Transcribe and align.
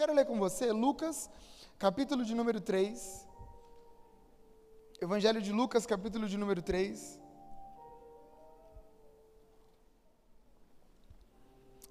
quero 0.00 0.14
ler 0.14 0.24
com 0.24 0.38
você 0.38 0.72
Lucas, 0.72 1.28
capítulo 1.78 2.24
de 2.24 2.34
número 2.34 2.58
3. 2.58 3.28
Evangelho 4.98 5.42
de 5.42 5.52
Lucas, 5.52 5.84
capítulo 5.84 6.26
de 6.26 6.38
número 6.38 6.62
3. 6.62 7.20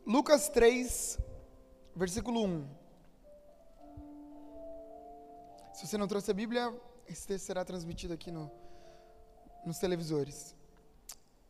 Lucas 0.07 0.49
3, 0.49 1.19
versículo 1.95 2.43
1. 2.45 2.67
Se 5.75 5.85
você 5.85 5.95
não 5.95 6.07
trouxe 6.07 6.31
a 6.31 6.33
Bíblia, 6.33 6.75
esse 7.07 7.27
texto 7.27 7.45
será 7.45 7.63
transmitido 7.63 8.15
aqui 8.15 8.31
no, 8.31 8.51
nos 9.63 9.77
televisores. 9.77 10.55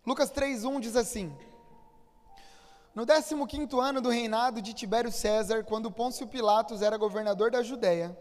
Lucas 0.05 0.29
3:1 0.29 0.81
diz 0.81 0.97
assim: 0.97 1.33
No 2.99 3.05
15º 3.05 3.79
ano 3.79 4.01
do 4.01 4.09
reinado 4.09 4.61
de 4.61 4.73
Tibério 4.73 5.09
César, 5.09 5.63
quando 5.63 5.89
Pôncio 5.89 6.27
Pilatos 6.27 6.81
era 6.81 6.97
governador 6.97 7.49
da 7.49 7.63
Judéia, 7.63 8.13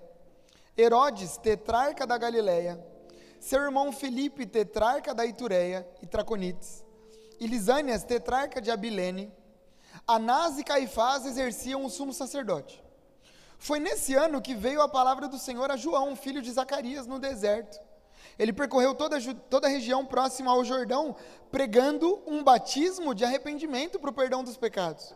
Herodes, 0.76 1.36
tetrarca 1.36 2.06
da 2.06 2.16
Galiléia, 2.16 2.80
seu 3.40 3.60
irmão 3.60 3.90
Filipe, 3.90 4.46
tetrarca 4.46 5.12
da 5.12 5.26
Itureia 5.26 5.84
e 6.00 6.06
Traconites, 6.06 6.84
e 7.40 7.48
Lisânias, 7.48 8.04
tetrarca 8.04 8.60
de 8.60 8.70
Abilene, 8.70 9.32
Anás 10.06 10.60
e 10.60 10.62
Caifás 10.62 11.26
exerciam 11.26 11.84
o 11.84 11.90
sumo 11.90 12.12
sacerdote. 12.12 12.80
Foi 13.58 13.80
nesse 13.80 14.14
ano 14.14 14.40
que 14.40 14.54
veio 14.54 14.80
a 14.80 14.88
palavra 14.88 15.26
do 15.26 15.40
Senhor 15.40 15.68
a 15.72 15.76
João, 15.76 16.14
filho 16.14 16.40
de 16.40 16.52
Zacarias, 16.52 17.04
no 17.04 17.18
deserto. 17.18 17.80
Ele 18.38 18.52
percorreu 18.52 18.94
toda, 18.94 19.18
toda 19.50 19.66
a 19.66 19.70
região 19.70 20.06
próxima 20.06 20.50
ao 20.50 20.64
Jordão, 20.64 21.16
pregando 21.50 22.22
um 22.26 22.42
batismo 22.44 23.14
de 23.14 23.24
arrependimento 23.24 23.98
para 23.98 24.10
o 24.10 24.14
perdão 24.14 24.44
dos 24.44 24.56
pecados. 24.56 25.12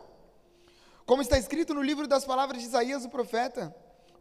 Como 1.05 1.21
está 1.21 1.37
escrito 1.37 1.73
no 1.73 1.81
livro 1.81 2.07
das 2.07 2.25
palavras 2.25 2.61
de 2.61 2.67
Isaías, 2.67 3.05
o 3.05 3.09
profeta: 3.09 3.75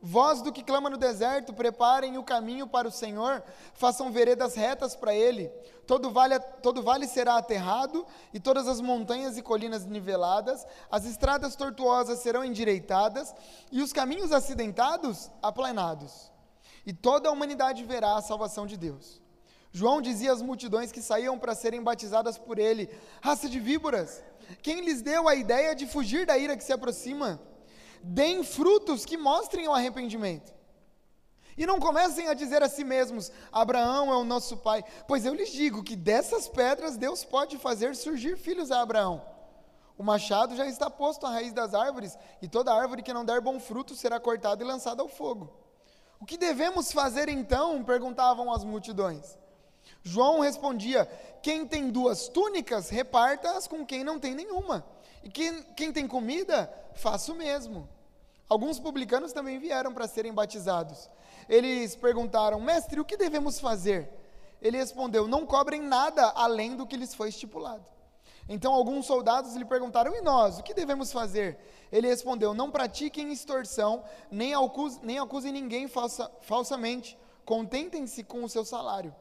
Voz 0.04 0.42
do 0.42 0.50
que 0.50 0.64
clama 0.64 0.90
no 0.90 0.96
deserto, 0.96 1.52
preparem 1.52 2.18
o 2.18 2.24
caminho 2.24 2.66
para 2.66 2.88
o 2.88 2.90
Senhor, 2.90 3.40
façam 3.72 4.10
veredas 4.10 4.56
retas 4.56 4.96
para 4.96 5.14
ele. 5.14 5.48
Todo 5.86 6.10
vale, 6.10 6.40
todo 6.60 6.82
vale 6.82 7.06
será 7.06 7.36
aterrado, 7.36 8.04
e 8.34 8.40
todas 8.40 8.66
as 8.66 8.80
montanhas 8.80 9.38
e 9.38 9.42
colinas 9.42 9.86
niveladas, 9.86 10.66
as 10.90 11.04
estradas 11.04 11.54
tortuosas 11.54 12.18
serão 12.18 12.44
endireitadas, 12.44 13.32
e 13.70 13.80
os 13.80 13.92
caminhos 13.92 14.32
acidentados 14.32 15.30
aplanados. 15.40 16.31
E 16.84 16.92
toda 16.92 17.28
a 17.28 17.32
humanidade 17.32 17.84
verá 17.84 18.16
a 18.16 18.22
salvação 18.22 18.66
de 18.66 18.76
Deus. 18.76 19.20
João 19.70 20.02
dizia 20.02 20.32
às 20.32 20.42
multidões 20.42 20.92
que 20.92 21.00
saíam 21.00 21.38
para 21.38 21.54
serem 21.54 21.82
batizadas 21.82 22.36
por 22.36 22.58
ele: 22.58 22.90
raça 23.20 23.48
de 23.48 23.58
víboras, 23.58 24.22
quem 24.62 24.80
lhes 24.80 25.00
deu 25.00 25.28
a 25.28 25.34
ideia 25.34 25.74
de 25.74 25.86
fugir 25.86 26.26
da 26.26 26.36
ira 26.36 26.56
que 26.56 26.64
se 26.64 26.72
aproxima? 26.72 27.40
deem 28.02 28.42
frutos 28.42 29.04
que 29.04 29.16
mostrem 29.16 29.68
o 29.68 29.72
arrependimento. 29.72 30.52
E 31.56 31.66
não 31.66 31.78
comecem 31.78 32.28
a 32.28 32.34
dizer 32.34 32.62
a 32.62 32.68
si 32.68 32.82
mesmos: 32.82 33.30
Abraão 33.52 34.10
é 34.10 34.16
o 34.16 34.24
nosso 34.24 34.56
pai, 34.56 34.84
pois 35.06 35.24
eu 35.24 35.34
lhes 35.34 35.50
digo 35.50 35.82
que 35.82 35.94
dessas 35.94 36.48
pedras 36.48 36.96
Deus 36.96 37.24
pode 37.24 37.58
fazer 37.58 37.94
surgir 37.94 38.36
filhos 38.36 38.70
a 38.70 38.80
Abraão. 38.80 39.22
O 39.96 40.02
machado 40.02 40.56
já 40.56 40.66
está 40.66 40.90
posto 40.90 41.26
à 41.26 41.30
raiz 41.30 41.52
das 41.52 41.74
árvores, 41.74 42.18
e 42.40 42.48
toda 42.48 42.74
árvore 42.74 43.02
que 43.02 43.12
não 43.12 43.24
der 43.24 43.40
bom 43.40 43.60
fruto 43.60 43.94
será 43.94 44.18
cortada 44.18 44.64
e 44.64 44.66
lançada 44.66 45.02
ao 45.02 45.08
fogo. 45.08 45.52
O 46.22 46.24
que 46.24 46.36
devemos 46.36 46.92
fazer 46.92 47.28
então? 47.28 47.82
perguntavam 47.82 48.52
as 48.52 48.62
multidões. 48.62 49.36
João 50.04 50.38
respondia: 50.38 51.04
Quem 51.42 51.66
tem 51.66 51.90
duas 51.90 52.28
túnicas, 52.28 52.88
reparta-as 52.90 53.66
com 53.66 53.84
quem 53.84 54.04
não 54.04 54.20
tem 54.20 54.32
nenhuma. 54.32 54.86
E 55.24 55.28
quem, 55.28 55.64
quem 55.74 55.92
tem 55.92 56.06
comida, 56.06 56.72
faça 56.94 57.32
o 57.32 57.34
mesmo. 57.34 57.88
Alguns 58.48 58.78
publicanos 58.78 59.32
também 59.32 59.58
vieram 59.58 59.92
para 59.92 60.06
serem 60.06 60.32
batizados. 60.32 61.10
Eles 61.48 61.96
perguntaram, 61.96 62.60
mestre, 62.60 63.00
o 63.00 63.04
que 63.04 63.16
devemos 63.16 63.58
fazer? 63.58 64.08
Ele 64.60 64.76
respondeu, 64.76 65.26
não 65.26 65.44
cobrem 65.44 65.82
nada 65.82 66.30
além 66.36 66.76
do 66.76 66.86
que 66.86 66.96
lhes 66.96 67.16
foi 67.16 67.30
estipulado. 67.30 67.84
Então 68.48 68.72
alguns 68.72 69.06
soldados 69.06 69.56
lhe 69.56 69.64
perguntaram, 69.64 70.14
e 70.14 70.20
nós, 70.20 70.60
o 70.60 70.62
que 70.62 70.72
devemos 70.72 71.10
fazer? 71.10 71.58
Ele 71.92 72.08
respondeu, 72.08 72.54
não 72.54 72.70
pratiquem 72.70 73.30
extorsão, 73.30 74.02
nem, 74.30 74.54
acusem, 74.54 75.00
nem 75.02 75.18
acusem 75.18 75.52
ninguém 75.52 75.86
falsa, 75.86 76.32
falsamente, 76.40 77.18
contentem-se 77.44 78.24
com 78.24 78.42
o 78.42 78.48
seu 78.48 78.64
salário. 78.64 79.14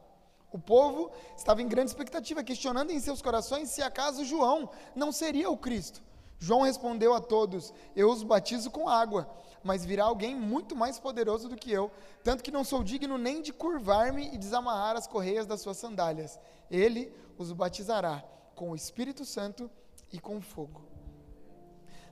O 0.50 0.58
povo 0.58 1.10
estava 1.36 1.60
em 1.60 1.68
grande 1.68 1.90
expectativa, 1.90 2.42
questionando 2.42 2.90
em 2.90 2.98
seus 2.98 3.20
corações 3.20 3.70
se 3.70 3.82
acaso 3.82 4.24
João 4.24 4.70
não 4.94 5.12
seria 5.12 5.50
o 5.50 5.56
Cristo. 5.56 6.02
João 6.38 6.62
respondeu 6.62 7.14
a 7.14 7.20
todos: 7.20 7.72
Eu 7.94 8.10
os 8.10 8.22
batizo 8.22 8.70
com 8.70 8.88
água, 8.88 9.30
mas 9.62 9.84
virá 9.84 10.04
alguém 10.04 10.34
muito 10.34 10.74
mais 10.74 10.98
poderoso 10.98 11.48
do 11.48 11.56
que 11.56 11.70
eu, 11.70 11.90
tanto 12.24 12.42
que 12.42 12.50
não 12.50 12.64
sou 12.64 12.82
digno 12.82 13.16
nem 13.16 13.40
de 13.40 13.52
curvar-me 13.52 14.28
e 14.34 14.38
desamarrar 14.38 14.96
as 14.96 15.06
correias 15.06 15.46
das 15.46 15.60
suas 15.60 15.76
sandálias. 15.76 16.38
Ele 16.70 17.12
os 17.38 17.52
batizará 17.52 18.24
com 18.54 18.70
o 18.70 18.76
Espírito 18.76 19.24
Santo 19.24 19.70
e 20.12 20.18
com 20.18 20.40
fogo. 20.40 20.91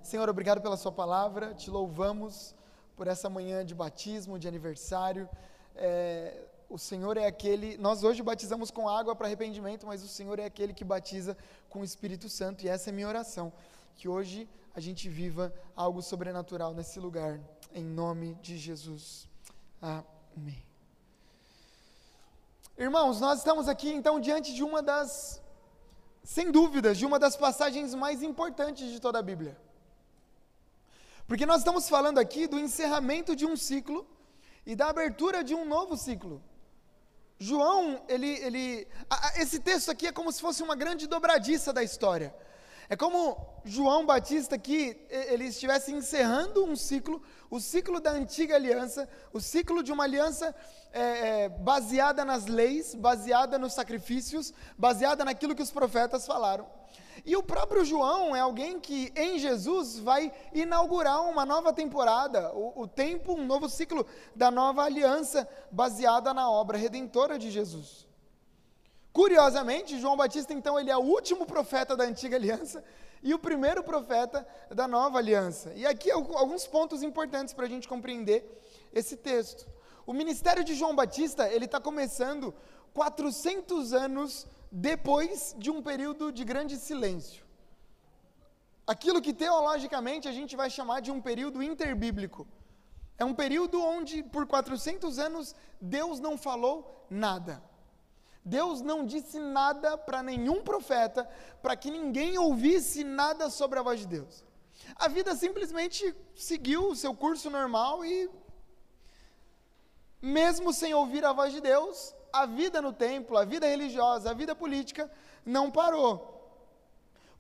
Senhor, 0.03 0.29
obrigado 0.29 0.61
pela 0.61 0.77
Sua 0.77 0.91
palavra, 0.91 1.55
te 1.55 1.71
louvamos 1.71 2.55
por 2.97 3.07
essa 3.07 3.29
manhã 3.29 3.65
de 3.65 3.75
batismo, 3.75 4.39
de 4.39 4.49
aniversário. 4.49 5.29
É, 5.77 6.43
o 6.69 6.79
Senhor 6.79 7.17
é 7.17 7.27
aquele. 7.27 7.77
Nós 7.77 8.03
hoje 8.03 8.23
batizamos 8.23 8.71
com 8.71 8.89
água 8.89 9.15
para 9.15 9.27
arrependimento, 9.27 9.87
mas 9.87 10.03
o 10.03 10.09
Senhor 10.09 10.39
é 10.39 10.47
aquele 10.47 10.73
que 10.73 10.85
batiza 10.85 11.37
com 11.69 11.81
o 11.81 11.85
Espírito 11.85 12.29
Santo, 12.29 12.65
e 12.65 12.69
essa 12.69 12.91
é 12.91 12.93
minha 12.93 13.09
oração. 13.09 13.53
Que 13.95 14.09
hoje 14.09 14.49
a 14.75 14.81
gente 14.81 15.09
viva 15.09 15.53
algo 15.77 16.01
sobrenatural 16.01 16.73
nesse 16.73 16.99
lugar, 16.99 17.39
em 17.75 17.85
nome 17.85 18.35
de 18.37 18.57
Jesus. 18.57 19.29
Amém. 19.83 20.65
Irmãos, 22.79 23.21
nós 23.21 23.39
estamos 23.39 23.69
aqui 23.69 23.91
então 23.91 24.19
diante 24.19 24.55
de 24.55 24.63
uma 24.65 24.83
das, 24.83 25.43
sem 26.25 26.51
dúvidas, 26.51 26.97
de 26.97 27.05
uma 27.05 27.19
das 27.19 27.37
passagens 27.37 27.95
mais 27.95 28.23
importantes 28.23 28.91
de 28.91 28.99
toda 28.99 29.19
a 29.19 29.23
Bíblia. 29.23 29.57
Porque 31.31 31.47
nós 31.47 31.59
estamos 31.59 31.89
falando 31.89 32.19
aqui 32.19 32.49
do 32.49 32.59
encerramento 32.59 33.37
de 33.37 33.47
um 33.47 33.55
ciclo 33.55 34.05
e 34.67 34.75
da 34.75 34.89
abertura 34.89 35.45
de 35.45 35.55
um 35.55 35.65
novo 35.65 35.97
ciclo. 35.97 36.43
João, 37.39 38.03
ele, 38.09 38.31
ele, 38.47 38.89
esse 39.37 39.61
texto 39.61 39.93
aqui 39.93 40.09
é 40.09 40.13
como 40.13 40.33
se 40.33 40.41
fosse 40.41 40.61
uma 40.61 40.75
grande 40.75 41.07
dobradiça 41.07 41.73
da 41.73 41.85
história. 41.85 42.35
É 42.89 42.97
como 42.97 43.37
João 43.65 44.05
Batista 44.05 44.59
que 44.59 45.07
ele 45.09 45.45
estivesse 45.45 45.93
encerrando 45.93 46.65
um 46.65 46.75
ciclo, 46.75 47.23
o 47.49 47.61
ciclo 47.61 48.01
da 48.01 48.11
antiga 48.11 48.57
aliança, 48.57 49.09
o 49.33 49.41
ciclo 49.41 49.85
de 49.85 49.93
uma 49.93 50.03
aliança 50.03 50.53
é, 50.93 51.03
é, 51.45 51.49
baseada 51.49 52.25
nas 52.25 52.47
leis, 52.47 52.93
baseada 52.93 53.57
nos 53.57 53.73
sacrifícios, 53.73 54.53
baseada 54.77 55.25
naquilo 55.25 55.55
que 55.55 55.63
os 55.63 55.71
profetas 55.71 56.27
falaram. 56.27 56.80
E 57.25 57.37
o 57.37 57.43
próprio 57.43 57.85
João 57.85 58.35
é 58.35 58.41
alguém 58.41 58.81
que 58.81 59.13
em 59.17 59.39
Jesus 59.39 59.99
vai 59.99 60.33
inaugurar 60.53 61.23
uma 61.23 61.45
nova 61.45 61.73
temporada, 61.73 62.53
o, 62.55 62.83
o 62.83 62.89
tempo, 62.89 63.35
um 63.35 63.45
novo 63.45 63.69
ciclo 63.69 64.07
da 64.35 64.51
nova 64.51 64.83
aliança 64.83 65.49
baseada 65.71 66.33
na 66.33 66.51
obra 66.51 66.79
redentora 66.79 67.39
de 67.39 67.51
Jesus. 67.51 68.09
Curiosamente, 69.13 69.99
João 69.99 70.17
Batista, 70.17 70.53
então, 70.53 70.79
ele 70.79 70.91
é 70.91 70.97
o 70.97 71.01
último 71.01 71.45
profeta 71.45 71.97
da 71.97 72.05
antiga 72.05 72.37
aliança 72.37 72.83
e 73.23 73.35
o 73.35 73.39
primeiro 73.39 73.83
profeta 73.83 74.47
da 74.71 74.87
nova 74.87 75.19
aliança. 75.19 75.73
E 75.75 75.85
aqui 75.85 76.11
alguns 76.11 76.67
pontos 76.67 77.03
importantes 77.03 77.53
para 77.53 77.67
a 77.67 77.69
gente 77.69 77.89
compreender 77.89 78.45
esse 78.93 79.17
texto. 79.17 79.69
O 80.07 80.13
ministério 80.13 80.65
de 80.65 80.75
João 80.75 80.95
Batista, 80.95 81.49
ele 81.49 81.65
está 81.65 81.81
começando 81.81 82.55
400 82.95 83.93
anos 83.93 84.47
depois 84.71 85.55
de 85.59 85.71
um 85.71 85.83
período 85.83 86.31
de 86.31 86.45
grande 86.45 86.77
silêncio. 86.77 87.45
Aquilo 88.87 89.21
que 89.21 89.33
teologicamente 89.33 90.29
a 90.29 90.33
gente 90.33 90.57
vai 90.57 90.71
chamar 90.71 91.01
de 91.01 91.11
um 91.11 91.21
período 91.21 91.63
interbíblico. 91.63 92.47
É 93.19 93.25
um 93.25 93.35
período 93.35 93.83
onde, 93.83 94.23
por 94.23 94.47
400 94.47 95.19
anos, 95.19 95.55
Deus 95.81 96.21
não 96.21 96.39
falou 96.39 97.07
nada. 97.11 97.63
Deus 98.45 98.81
não 98.81 99.05
disse 99.05 99.39
nada 99.39 99.99
para 99.99 100.23
nenhum 100.23 100.63
profeta, 100.63 101.29
para 101.63 101.77
que 101.77 101.91
ninguém 101.91 102.39
ouvisse 102.39 103.05
nada 103.05 103.51
sobre 103.51 103.79
a 103.79 103.83
voz 103.83 104.01
de 104.01 104.07
Deus. 104.07 104.45
A 104.97 105.09
vida 105.09 105.35
simplesmente 105.35 106.15
seguiu 106.35 106.89
o 106.89 106.97
seu 106.97 107.15
curso 107.15 107.51
normal 107.51 108.05
e, 108.05 108.31
mesmo 110.23 110.73
sem 110.73 110.95
ouvir 110.95 111.25
a 111.25 111.33
voz 111.33 111.53
de 111.53 111.61
Deus, 111.61 112.15
a 112.33 112.47
vida 112.47 112.81
no 112.81 112.93
templo, 112.93 113.37
a 113.37 113.45
vida 113.45 113.67
religiosa, 113.67 114.31
a 114.31 114.35
vida 114.35 114.55
política 114.55 115.11
não 115.45 115.71
parou. 115.71 116.41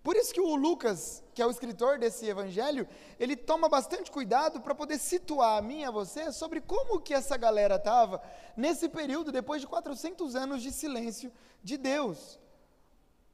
Por 0.02 0.16
isso 0.16 0.32
que 0.32 0.40
o 0.40 0.54
Lucas, 0.54 1.22
que 1.34 1.42
é 1.42 1.46
o 1.46 1.50
escritor 1.50 1.98
desse 1.98 2.26
evangelho, 2.26 2.88
ele 3.18 3.36
toma 3.36 3.68
bastante 3.68 4.10
cuidado 4.10 4.60
para 4.60 4.74
poder 4.74 4.98
situar 4.98 5.58
a 5.58 5.62
mim 5.62 5.80
e 5.80 5.84
a 5.84 5.90
você 5.90 6.32
sobre 6.32 6.60
como 6.60 7.00
que 7.00 7.12
essa 7.12 7.36
galera 7.36 7.76
estava 7.76 8.22
nesse 8.56 8.88
período, 8.88 9.30
depois 9.30 9.60
de 9.60 9.66
400 9.66 10.34
anos 10.34 10.62
de 10.62 10.72
silêncio 10.72 11.30
de 11.62 11.76
Deus. 11.76 12.38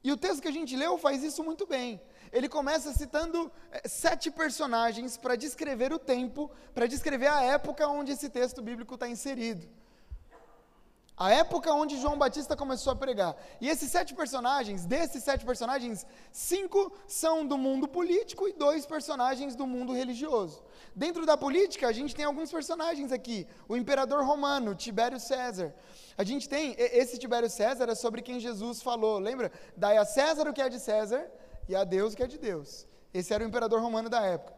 E 0.03 0.11
o 0.11 0.17
texto 0.17 0.41
que 0.41 0.47
a 0.47 0.51
gente 0.51 0.75
leu 0.75 0.97
faz 0.97 1.23
isso 1.23 1.41
muito 1.41 1.65
bem. 1.65 2.01
Ele 2.33 2.49
começa 2.49 2.93
citando 2.93 3.49
é, 3.71 3.87
sete 3.87 4.29
personagens 4.29 5.15
para 5.15 5.37
descrever 5.37 5.93
o 5.93 5.99
tempo, 5.99 6.51
para 6.73 6.85
descrever 6.85 7.27
a 7.27 7.41
época 7.43 7.87
onde 7.87 8.11
esse 8.11 8.29
texto 8.29 8.61
bíblico 8.61 8.95
está 8.95 9.07
inserido. 9.07 9.67
A 11.17 11.31
época 11.31 11.73
onde 11.73 11.99
João 11.99 12.15
Batista 12.15 12.55
começou 12.55 12.93
a 12.93 12.95
pregar. 12.95 13.35
E 13.59 13.67
esses 13.67 13.89
sete 13.89 14.13
personagens, 14.13 14.85
desses 14.85 15.23
sete 15.23 15.43
personagens, 15.43 16.05
cinco 16.31 16.93
são 17.07 17.43
do 17.43 17.57
mundo 17.57 17.87
político 17.87 18.47
e 18.47 18.53
dois 18.53 18.85
personagens 18.85 19.55
do 19.55 19.65
mundo 19.65 19.93
religioso. 19.93 20.63
Dentro 20.95 21.25
da 21.25 21.35
política, 21.35 21.87
a 21.87 21.91
gente 21.91 22.15
tem 22.15 22.23
alguns 22.23 22.51
personagens 22.51 23.11
aqui. 23.11 23.47
O 23.67 23.75
imperador 23.75 24.23
romano, 24.23 24.75
Tibério 24.75 25.19
César. 25.19 25.73
A 26.15 26.23
gente 26.23 26.47
tem, 26.47 26.75
esse 26.77 27.17
Tibério 27.17 27.49
César 27.49 27.89
é 27.89 27.95
sobre 27.95 28.21
quem 28.21 28.39
Jesus 28.39 28.83
falou. 28.83 29.17
Lembra? 29.17 29.51
Dai 29.75 29.97
a 29.97 30.05
César 30.05 30.47
o 30.47 30.53
que 30.53 30.61
é 30.61 30.69
de 30.69 30.79
César 30.79 31.25
e 31.67 31.75
a 31.75 31.83
Deus 31.83 32.13
o 32.13 32.15
que 32.15 32.21
é 32.21 32.27
de 32.27 32.37
Deus. 32.37 32.87
Esse 33.11 33.33
era 33.33 33.43
o 33.43 33.47
imperador 33.47 33.81
romano 33.81 34.07
da 34.07 34.21
época. 34.21 34.56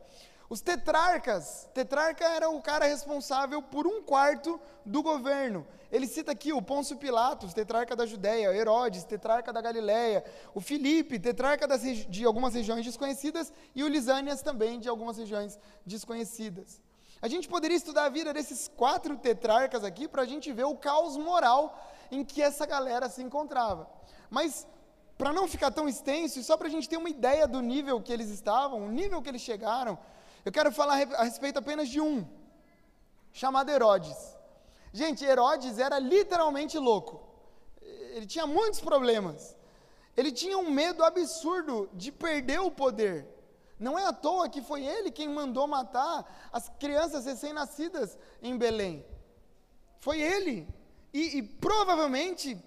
Os 0.50 0.62
tetrarcas, 0.62 1.69
tetrarca 1.75 2.25
era 2.25 2.50
o 2.50 2.60
cara 2.60 2.86
responsável 2.86 3.62
por 3.62 3.86
um 3.86 4.01
quarto 4.01 4.60
do 4.84 5.04
governo. 5.04 5.68
Ele 5.92 6.07
cita 6.07 6.31
aqui 6.31 6.51
o 6.51 6.60
Pôncio 6.60 6.98
Pilatos, 6.98 7.54
tetrarca 7.54 7.96
da 7.96 8.04
Judéia, 8.07 8.51
Herodes, 8.51 9.04
tetrarca 9.04 9.54
da 9.54 9.62
Galiléia, 9.62 10.25
o 10.56 10.60
Filipe, 10.60 11.19
tetrarca 11.19 11.68
das, 11.68 11.84
de 11.84 12.25
algumas 12.25 12.56
regiões 12.56 12.84
desconhecidas, 12.84 13.54
e 13.75 13.84
o 13.84 13.88
Lisânias 13.88 14.42
também 14.42 14.80
de 14.80 14.90
algumas 14.90 15.18
regiões 15.18 15.60
desconhecidas. 15.86 16.81
A 17.22 17.28
gente 17.28 17.48
poderia 17.48 17.78
estudar 17.78 18.06
a 18.06 18.10
vida 18.10 18.34
desses 18.34 18.68
quatro 18.75 19.18
tetrarcas 19.18 19.84
aqui 19.84 20.07
para 20.07 20.24
a 20.24 20.25
gente 20.25 20.52
ver 20.52 20.63
o 20.63 20.75
caos 20.75 21.16
moral 21.16 21.80
em 22.10 22.24
que 22.24 22.42
essa 22.42 22.66
galera 22.66 23.07
se 23.07 23.22
encontrava. 23.22 23.88
Mas, 24.31 24.66
para 25.16 25.31
não 25.31 25.48
ficar 25.48 25.69
tão 25.69 25.88
extenso, 25.88 26.40
e 26.40 26.44
só 26.44 26.57
para 26.57 26.68
a 26.68 26.72
gente 26.72 26.90
ter 26.90 26.98
uma 26.98 27.10
ideia 27.10 27.48
do 27.48 27.62
nível 27.62 28.02
que 28.02 28.12
eles 28.12 28.30
estavam, 28.30 28.84
o 28.84 28.90
nível 28.90 29.22
que 29.22 29.30
eles 29.30 29.42
chegaram, 29.42 30.00
eu 30.46 30.52
quero 30.52 30.72
falar 30.72 30.94
a 30.94 31.24
respeito 31.24 31.60
apenas 31.60 31.90
de 31.90 32.00
um, 32.00 32.28
chamado 33.32 33.70
Herodes. 33.70 34.18
Gente, 34.92 35.24
Herodes 35.24 35.78
era 35.78 36.00
literalmente 36.00 36.78
louco. 36.78 37.22
Ele 37.82 38.26
tinha 38.26 38.48
muitos 38.48 38.80
problemas. 38.80 39.56
Ele 40.18 40.32
tinha 40.32 40.58
um 40.58 40.70
medo 40.70 41.04
absurdo 41.04 41.90
de 41.94 42.12
perder 42.12 42.60
o 42.60 42.72
poder. 42.72 43.28
Não 43.80 43.98
é 43.98 44.06
à 44.06 44.12
toa 44.12 44.50
que 44.50 44.62
foi 44.62 44.86
ele 44.86 45.12
quem 45.12 45.30
mandou 45.30 45.66
matar 45.68 46.50
as 46.52 46.68
crianças 46.80 47.26
recém-nascidas 47.26 48.18
em 48.42 48.58
Belém. 48.58 49.06
Foi 50.00 50.20
ele. 50.20 50.68
E, 51.14 51.38
e, 51.38 51.44
provavelmente, 51.44 52.58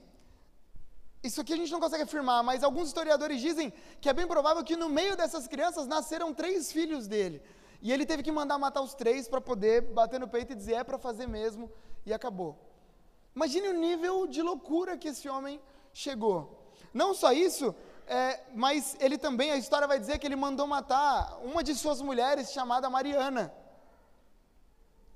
isso 1.23 1.41
aqui 1.41 1.53
a 1.53 1.57
gente 1.57 1.71
não 1.71 1.81
consegue 1.81 2.03
afirmar, 2.05 2.43
mas 2.43 2.65
alguns 2.65 2.89
historiadores 2.89 3.41
dizem 3.41 3.73
que 4.01 4.09
é 4.09 4.13
bem 4.13 4.27
provável 4.27 4.65
que 4.65 4.77
no 4.77 4.89
meio 4.89 5.17
dessas 5.17 5.47
crianças 5.47 5.87
nasceram 5.87 6.33
três 6.33 6.73
filhos 6.73 7.07
dele. 7.07 7.43
E 7.83 7.93
ele 7.93 8.07
teve 8.07 8.23
que 8.23 8.31
mandar 8.31 8.57
matar 8.59 8.81
os 8.81 8.95
três 8.95 9.29
para 9.29 9.41
poder 9.41 9.83
bater 9.83 10.21
no 10.21 10.29
peito 10.29 10.53
e 10.53 10.55
dizer: 10.55 10.75
é 10.75 10.85
para 10.85 10.99
fazer 10.99 11.27
mesmo, 11.27 11.71
e 12.07 12.13
acabou. 12.15 12.57
Imagine 13.35 13.69
o 13.69 13.73
nível 13.73 14.27
de 14.27 14.41
loucura 14.41 14.97
que 14.97 15.09
esse 15.09 15.29
homem 15.29 15.61
chegou. 15.93 16.63
Não 16.95 17.13
só 17.13 17.33
isso, 17.33 17.75
é, 18.07 18.41
mas 18.55 18.97
ele 19.01 19.19
também, 19.19 19.51
a 19.51 19.57
história 19.57 19.89
vai 19.89 19.99
dizer 19.99 20.19
que 20.19 20.27
ele 20.27 20.37
mandou 20.37 20.67
matar 20.67 21.41
uma 21.43 21.63
de 21.63 21.75
suas 21.75 22.01
mulheres, 22.01 22.53
chamada 22.53 22.89
Mariana, 22.89 23.53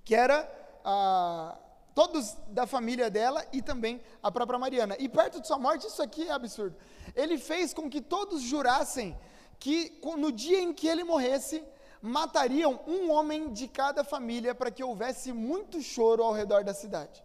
que 0.04 0.14
era 0.14 0.50
a, 0.84 1.56
todos 1.94 2.36
da 2.48 2.66
família 2.66 3.08
dela 3.08 3.46
e 3.52 3.62
também 3.62 4.00
a 4.22 4.30
própria 4.30 4.58
Mariana. 4.58 4.96
E 4.98 5.08
perto 5.08 5.40
de 5.40 5.46
sua 5.46 5.58
morte, 5.58 5.86
isso 5.86 6.02
aqui 6.02 6.28
é 6.28 6.32
absurdo. 6.32 6.76
Ele 7.14 7.38
fez 7.38 7.72
com 7.72 7.88
que 7.88 8.00
todos 8.00 8.42
jurassem 8.42 9.16
que 9.58 9.98
no 10.18 10.32
dia 10.32 10.60
em 10.60 10.72
que 10.72 10.88
ele 10.88 11.04
morresse, 11.04 11.64
matariam 12.06 12.80
um 12.86 13.10
homem 13.10 13.52
de 13.52 13.66
cada 13.66 14.04
família 14.04 14.54
para 14.54 14.70
que 14.70 14.82
houvesse 14.82 15.32
muito 15.32 15.82
choro 15.82 16.22
ao 16.22 16.32
redor 16.32 16.62
da 16.62 16.72
cidade. 16.72 17.22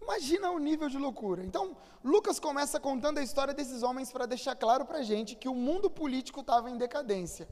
Imagina 0.00 0.50
o 0.50 0.58
nível 0.58 0.88
de 0.88 0.96
loucura. 0.96 1.44
Então, 1.44 1.76
Lucas 2.02 2.40
começa 2.40 2.80
contando 2.80 3.18
a 3.18 3.22
história 3.22 3.52
desses 3.52 3.82
homens 3.82 4.10
para 4.10 4.24
deixar 4.24 4.56
claro 4.56 4.86
para 4.86 4.98
a 4.98 5.02
gente 5.02 5.36
que 5.36 5.48
o 5.48 5.54
mundo 5.54 5.90
político 5.90 6.40
estava 6.40 6.70
em 6.70 6.78
decadência. 6.78 7.46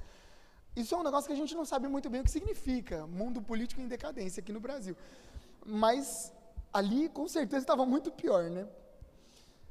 Isso 0.75 0.95
é 0.95 0.99
um 0.99 1.03
negócio 1.03 1.29
que 1.29 1.35
a 1.35 1.37
gente 1.37 1.55
não 1.55 1.67
sabe 1.67 1.87
muito 1.89 2.09
bem 2.09 2.23
o 2.23 2.25
que 2.25 2.31
significa, 2.31 3.07
mundo 3.07 3.43
político 3.43 3.81
em 3.81 3.87
decadência 3.87 4.41
aqui 4.41 4.53
no 4.53 4.61
Brasil. 4.61 4.97
Mas 5.65 6.33
ali, 6.73 7.11
com 7.11 7.29
certeza, 7.29 7.65
estava 7.65 7.85
muito 7.85 8.11
pior, 8.11 8.45
né? 8.45 8.67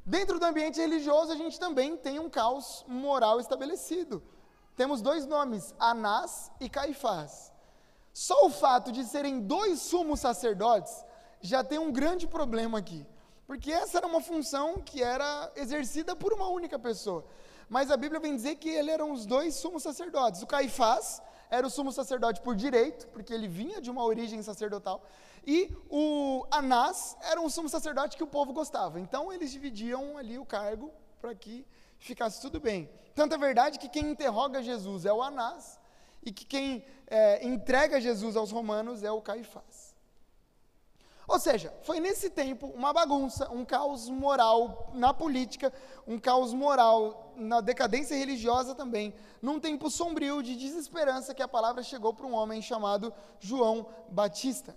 Dentro 0.05 0.39
do 0.39 0.45
ambiente 0.45 0.79
religioso, 0.79 1.31
a 1.31 1.35
gente 1.35 1.59
também 1.59 1.97
tem 1.97 2.19
um 2.19 2.29
caos 2.29 2.85
moral 2.87 3.39
estabelecido 3.39 4.21
temos 4.77 5.01
dois 5.01 5.25
nomes, 5.25 5.73
Anás 5.79 6.51
e 6.61 6.69
Caifás. 6.69 7.51
Só 8.13 8.45
o 8.45 8.49
fato 8.51 8.91
de 8.91 9.03
serem 9.03 9.41
dois 9.41 9.81
sumos 9.81 10.19
sacerdotes 10.19 11.03
já 11.41 11.63
tem 11.63 11.79
um 11.79 11.91
grande 11.91 12.27
problema 12.27 12.77
aqui. 12.77 13.05
Porque 13.47 13.71
essa 13.71 13.97
era 13.97 14.05
uma 14.05 14.21
função 14.21 14.75
que 14.75 15.01
era 15.01 15.51
exercida 15.55 16.15
por 16.15 16.31
uma 16.31 16.47
única 16.49 16.77
pessoa. 16.77 17.25
Mas 17.67 17.89
a 17.89 17.97
Bíblia 17.97 18.19
vem 18.19 18.35
dizer 18.35 18.55
que 18.57 18.69
ele 18.69 18.91
eram 18.91 19.11
os 19.11 19.25
dois 19.25 19.55
sumos 19.55 19.81
sacerdotes. 19.81 20.43
O 20.43 20.47
Caifás 20.47 21.23
era 21.49 21.65
o 21.65 21.69
sumo 21.69 21.91
sacerdote 21.91 22.39
por 22.41 22.55
direito, 22.55 23.07
porque 23.07 23.33
ele 23.33 23.47
vinha 23.47 23.81
de 23.81 23.89
uma 23.89 24.03
origem 24.03 24.43
sacerdotal. 24.43 25.01
E 25.45 25.75
o 25.89 26.45
Anás 26.51 27.17
era 27.21 27.41
um 27.41 27.49
sumo 27.49 27.67
sacerdote 27.67 28.15
que 28.15 28.23
o 28.23 28.27
povo 28.27 28.53
gostava. 28.53 28.99
Então 28.99 29.33
eles 29.33 29.51
dividiam 29.51 30.17
ali 30.17 30.37
o 30.37 30.45
cargo 30.45 30.91
para 31.19 31.33
que 31.33 31.65
ficasse 31.99 32.41
tudo 32.41 32.59
bem. 32.59 32.89
Tanto 33.15 33.35
é 33.35 33.37
verdade 33.37 33.79
que 33.79 33.89
quem 33.89 34.09
interroga 34.09 34.61
Jesus 34.61 35.05
é 35.05 35.13
o 35.13 35.21
Anás 35.21 35.79
e 36.23 36.31
que 36.31 36.45
quem 36.45 36.85
é, 37.07 37.45
entrega 37.45 38.01
Jesus 38.01 38.35
aos 38.35 38.51
romanos 38.51 39.03
é 39.03 39.11
o 39.11 39.21
Caifás. 39.21 39.95
Ou 41.27 41.39
seja, 41.39 41.73
foi 41.81 41.99
nesse 41.99 42.29
tempo 42.29 42.67
uma 42.67 42.93
bagunça, 42.93 43.51
um 43.51 43.65
caos 43.65 44.07
moral 44.07 44.89
na 44.93 45.13
política, 45.13 45.73
um 46.07 46.17
caos 46.17 46.53
moral 46.53 47.33
na 47.35 47.59
decadência 47.59 48.15
religiosa 48.15 48.73
também, 48.73 49.13
num 49.41 49.59
tempo 49.59 49.89
sombrio 49.89 50.41
de 50.41 50.55
desesperança 50.55 51.33
que 51.33 51.43
a 51.43 51.47
palavra 51.47 51.83
chegou 51.83 52.13
para 52.13 52.25
um 52.25 52.33
homem 52.33 52.61
chamado 52.61 53.13
João 53.41 53.87
Batista. 54.09 54.73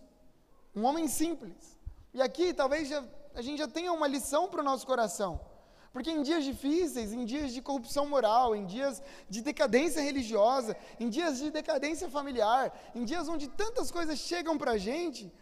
Um 0.75 0.85
homem 0.85 1.07
simples. 1.07 1.79
E 2.13 2.21
aqui 2.21 2.53
talvez 2.53 2.89
já, 2.89 3.05
a 3.33 3.43
gente 3.43 3.59
já 3.59 3.69
tenha 3.69 3.93
uma 3.93 4.09
lição 4.09 4.49
para 4.49 4.61
o 4.61 4.65
nosso 4.65 4.85
coração. 4.85 5.41
Porque 5.93 6.11
em 6.11 6.23
dias 6.23 6.45
difíceis, 6.45 7.13
em 7.13 7.25
dias 7.25 7.53
de 7.53 7.61
corrupção 7.61 8.07
moral, 8.09 8.55
em 8.55 8.65
dias 8.65 9.03
de 9.29 9.43
decadência 9.43 10.01
religiosa, 10.01 10.77
em 11.01 11.09
dias 11.09 11.39
de 11.39 11.51
decadência 11.51 12.09
familiar, 12.09 12.73
em 12.95 13.05
dias 13.05 13.29
onde 13.29 13.49
tantas 13.49 13.91
coisas 13.91 14.19
chegam 14.19 14.57
para 14.57 14.73
a 14.73 14.79
gente, 14.79 15.33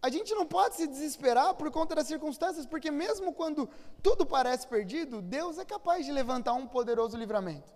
a 0.00 0.08
gente 0.08 0.32
não 0.32 0.46
pode 0.46 0.76
se 0.76 0.86
desesperar 0.86 1.54
por 1.54 1.68
conta 1.72 1.96
das 1.96 2.06
circunstâncias, 2.06 2.64
porque 2.64 2.90
mesmo 2.90 3.32
quando 3.32 3.68
tudo 4.00 4.24
parece 4.24 4.66
perdido, 4.68 5.20
Deus 5.20 5.58
é 5.58 5.64
capaz 5.64 6.06
de 6.06 6.12
levantar 6.12 6.52
um 6.52 6.66
poderoso 6.66 7.16
livramento. 7.16 7.68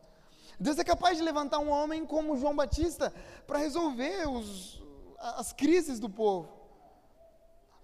Deus 0.61 0.79
é 0.79 0.85
capaz 0.85 1.19
de 1.19 1.25
levantar 1.25 1.59
um 1.59 1.71
homem 1.71 2.07
como 2.07 2.37
João 2.37 2.55
Batista 2.55 3.13
para 3.49 3.59
resolver 3.59 4.29
os, 4.29 4.81
as 5.19 5.53
crises 5.53 5.99
do 5.99 6.09
povo. 6.09 6.62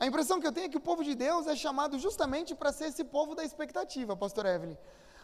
A 0.00 0.06
impressão 0.06 0.40
que 0.40 0.46
eu 0.46 0.52
tenho 0.52 0.66
é 0.66 0.68
que 0.68 0.76
o 0.76 0.80
povo 0.80 1.02
de 1.02 1.14
Deus 1.14 1.48
é 1.48 1.56
chamado 1.56 1.98
justamente 1.98 2.54
para 2.54 2.72
ser 2.72 2.86
esse 2.86 3.02
povo 3.02 3.34
da 3.34 3.44
expectativa, 3.44 4.16
pastor 4.16 4.46
Evelyn. 4.46 4.76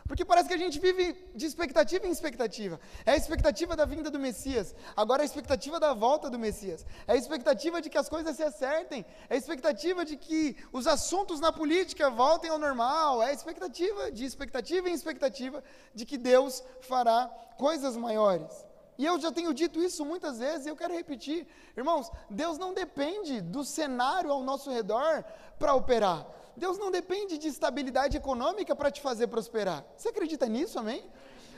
Porque 0.06 0.24
parece 0.24 0.48
que 0.48 0.54
a 0.54 0.58
gente 0.58 0.78
vive 0.78 1.16
de 1.34 1.46
expectativa 1.46 2.06
em 2.06 2.10
expectativa. 2.10 2.78
É 3.06 3.12
a 3.12 3.16
expectativa 3.16 3.74
da 3.74 3.86
vinda 3.86 4.10
do 4.10 4.18
Messias, 4.18 4.74
agora 4.94 5.22
é 5.22 5.24
a 5.24 5.26
expectativa 5.26 5.80
da 5.80 5.94
volta 5.94 6.28
do 6.28 6.38
Messias. 6.38 6.84
É 7.06 7.12
a 7.12 7.16
expectativa 7.16 7.80
de 7.80 7.88
que 7.88 7.96
as 7.96 8.08
coisas 8.08 8.36
se 8.36 8.42
acertem, 8.42 9.06
é 9.30 9.34
a 9.34 9.38
expectativa 9.38 10.04
de 10.04 10.16
que 10.16 10.56
os 10.72 10.86
assuntos 10.86 11.40
na 11.40 11.52
política 11.52 12.10
voltem 12.10 12.50
ao 12.50 12.58
normal, 12.58 13.22
é 13.22 13.28
a 13.28 13.32
expectativa 13.32 14.10
de 14.10 14.24
expectativa 14.24 14.90
em 14.90 14.92
expectativa 14.92 15.62
de 15.94 16.04
que 16.04 16.18
Deus 16.18 16.62
fará 16.82 17.26
coisas 17.56 17.96
maiores. 17.96 18.73
E 18.96 19.04
eu 19.04 19.18
já 19.18 19.30
tenho 19.32 19.52
dito 19.52 19.82
isso 19.82 20.04
muitas 20.04 20.38
vezes 20.38 20.66
e 20.66 20.68
eu 20.68 20.76
quero 20.76 20.94
repetir. 20.94 21.46
Irmãos, 21.76 22.10
Deus 22.30 22.56
não 22.58 22.72
depende 22.72 23.40
do 23.40 23.64
cenário 23.64 24.30
ao 24.30 24.42
nosso 24.42 24.70
redor 24.70 25.24
para 25.58 25.74
operar. 25.74 26.26
Deus 26.56 26.78
não 26.78 26.90
depende 26.90 27.36
de 27.36 27.48
estabilidade 27.48 28.16
econômica 28.16 28.74
para 28.76 28.90
te 28.90 29.00
fazer 29.00 29.26
prosperar. 29.26 29.84
Você 29.96 30.08
acredita 30.10 30.46
nisso, 30.46 30.78
amém? 30.78 31.02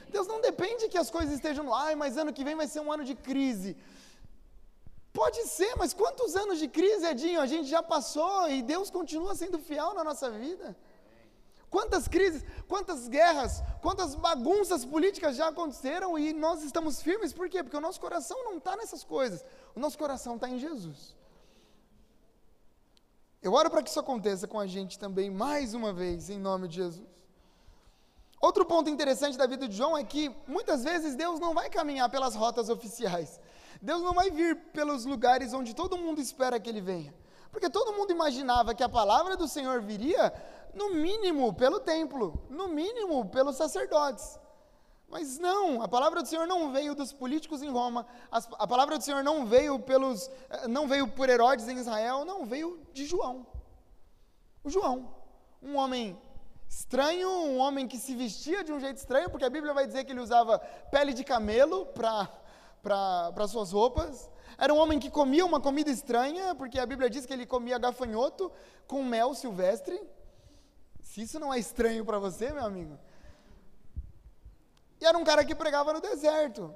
Deus 0.09 0.26
não 0.26 0.40
depende 0.40 0.88
que 0.88 0.97
as 0.97 1.11
coisas 1.11 1.35
estejam 1.35 1.69
lá, 1.69 1.95
mas 1.95 2.16
ano 2.16 2.33
que 2.33 2.45
vem 2.45 2.55
vai 2.55 2.66
ser 2.66 2.81
um 2.81 2.90
ano 2.90 3.05
de 3.05 3.14
crise. 3.14 3.76
Pode 5.12 5.43
ser, 5.45 5.75
mas 5.76 5.93
quantos 5.93 6.37
anos 6.37 6.59
de 6.59 6.69
crise, 6.69 7.07
Edinho, 7.07 7.40
a 7.40 7.47
gente 7.47 7.69
já 7.69 7.83
passou 7.83 8.49
e 8.49 8.62
Deus 8.62 8.90
continua 8.90 9.35
sendo 9.35 9.59
fiel 9.59 9.95
na 9.95 10.05
nossa 10.05 10.31
vida? 10.31 10.76
Quantas 11.70 12.06
crises, 12.06 12.44
quantas 12.68 13.08
guerras, 13.08 13.62
quantas 13.82 14.14
bagunças 14.14 14.85
políticas 14.85 15.37
já 15.37 15.49
aconteceram 15.49 16.18
e 16.18 16.32
nós 16.32 16.62
estamos 16.62 17.02
firmes, 17.02 17.32
por 17.32 17.49
quê? 17.49 17.62
Porque 17.62 17.76
o 17.76 17.80
nosso 17.80 18.00
coração 18.00 18.44
não 18.44 18.58
está 18.58 18.76
nessas 18.76 19.02
coisas, 19.02 19.44
o 19.75 19.80
nosso 19.80 19.99
coração 19.99 20.37
está 20.37 20.49
em 20.49 20.58
Jesus. 20.58 21.16
Eu 23.42 23.52
oro 23.52 23.70
para 23.70 23.82
que 23.82 23.90
isso 23.90 24.00
aconteça 24.00 24.46
com 24.46 24.58
a 24.58 24.66
gente 24.66 24.99
também, 24.99 25.30
mais 25.30 25.75
uma 25.75 25.92
vez, 25.92 26.30
em 26.30 26.38
nome 26.38 26.68
de 26.68 26.76
Jesus. 26.76 27.06
Outro 28.40 28.64
ponto 28.64 28.90
interessante 28.90 29.37
da 29.37 29.46
vida 29.46 29.66
de 29.66 29.76
João 29.76 29.96
é 29.96 30.04
que 30.04 30.35
muitas 30.46 30.85
vezes 30.85 31.16
Deus 31.16 31.40
não 31.40 31.54
vai 31.54 31.70
caminhar 31.70 32.08
pelas 32.11 32.35
rotas 32.35 32.68
oficiais. 32.68 33.40
Deus 33.80 34.02
não 34.02 34.12
vai 34.12 34.30
vir 34.30 34.56
pelos 34.73 35.04
lugares 35.04 35.52
onde 35.52 35.75
todo 35.75 35.96
mundo 35.96 36.20
espera 36.20 36.61
que 36.61 36.68
ele 36.68 36.80
venha. 36.80 37.14
Porque 37.50 37.70
todo 37.70 37.92
mundo 37.92 38.11
imaginava 38.11 38.75
que 38.75 38.82
a 38.82 38.88
palavra 38.88 39.37
do 39.37 39.49
Senhor 39.49 39.80
viria, 39.80 40.32
no 40.76 40.90
mínimo, 40.90 41.52
pelo 41.54 41.80
templo, 41.80 42.38
no 42.50 42.68
mínimo, 42.68 43.25
pelos 43.30 43.56
sacerdotes. 43.56 44.38
Mas 45.09 45.38
não, 45.38 45.83
a 45.83 45.88
palavra 45.88 46.23
do 46.23 46.28
Senhor 46.28 46.47
não 46.47 46.73
veio 46.73 46.95
dos 46.95 47.12
políticos 47.12 47.62
em 47.62 47.71
Roma, 47.71 48.06
a 48.30 48.66
palavra 48.66 48.99
do 48.99 49.04
Senhor 49.04 49.23
não 49.25 49.47
veio 49.47 49.78
pelos, 49.78 50.28
eh, 50.50 50.68
não 50.68 50.87
veio 50.87 51.09
por 51.09 51.28
Herodes 51.28 51.68
em 51.68 51.78
Israel, 51.78 52.25
não, 52.25 52.45
veio 52.45 52.80
de 52.92 53.06
João. 53.06 53.47
O 54.62 54.68
João, 54.68 55.14
um 55.62 55.76
homem 55.76 56.21
estranho, 56.68 57.28
um 57.28 57.59
homem 57.59 57.87
que 57.87 57.99
se 57.99 58.14
vestia 58.14 58.64
de 58.64 58.73
um 58.73 58.80
jeito 58.80 58.97
estranho, 58.97 59.30
porque 59.30 59.45
a 59.45 59.50
Bíblia 59.50 59.73
vai 59.73 59.87
dizer 59.87 60.04
que 60.04 60.12
ele 60.12 60.21
usava 60.21 60.59
pele 60.90 61.12
de 61.14 61.25
camelo 61.25 61.87
para 61.87 63.49
suas 63.49 63.73
roupas. 63.73 64.28
Era 64.59 64.75
um 64.75 64.78
homem 64.78 64.99
que 64.99 65.11
comia 65.11 65.47
uma 65.47 65.61
comida 65.61 65.90
estranha, 65.90 66.54
porque 66.54 66.80
a 66.80 66.87
Bíblia 66.87 67.09
diz 67.09 67.25
que 67.25 67.33
ele 67.33 67.47
comia 67.47 67.78
gafanhoto 67.78 68.50
com 68.88 69.04
mel 69.04 69.35
silvestre. 69.35 70.00
Se 71.10 71.22
isso 71.22 71.38
não 71.42 71.52
é 71.54 71.58
estranho 71.58 72.04
para 72.04 72.18
você, 72.18 72.50
meu 72.52 72.64
amigo. 72.64 72.98
E 75.00 75.06
era 75.06 75.16
um 75.16 75.25
cara 75.25 75.44
que 75.44 75.54
pregava 75.54 75.92
no 75.92 76.00
deserto. 76.00 76.75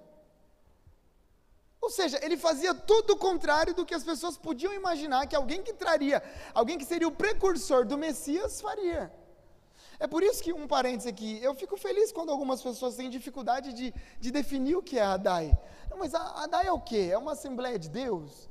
Ou 1.80 1.90
seja, 1.90 2.18
ele 2.22 2.37
fazia 2.37 2.72
tudo 2.75 3.14
o 3.14 3.16
contrário 3.16 3.75
do 3.75 3.84
que 3.84 3.94
as 3.94 4.04
pessoas 4.04 4.37
podiam 4.37 4.72
imaginar 4.72 5.26
que 5.26 5.34
alguém 5.34 5.62
que 5.62 5.72
traria, 5.72 6.22
alguém 6.54 6.78
que 6.78 6.84
seria 6.84 7.08
o 7.08 7.18
precursor 7.22 7.84
do 7.84 7.99
Messias 7.99 8.60
faria. 8.60 9.12
É 9.99 10.06
por 10.06 10.22
isso 10.22 10.42
que, 10.42 10.52
um 10.52 10.66
parênteses 10.66 11.12
aqui, 11.12 11.42
eu 11.42 11.54
fico 11.54 11.76
feliz 11.76 12.12
quando 12.12 12.30
algumas 12.30 12.62
pessoas 12.62 12.96
têm 12.96 13.10
dificuldade 13.10 13.72
de, 13.72 13.92
de 14.18 14.30
definir 14.30 14.76
o 14.76 14.82
que 14.82 14.99
é 14.99 15.02
a 15.02 15.16
DAI. 15.16 15.58
Não, 15.90 15.99
mas 15.99 16.14
a, 16.14 16.44
a 16.44 16.46
DAI 16.46 16.66
é 16.66 16.72
o 16.72 16.80
quê? 16.80 17.08
É 17.12 17.18
uma 17.18 17.32
Assembleia 17.32 17.78
de 17.78 17.90
Deus? 17.90 18.49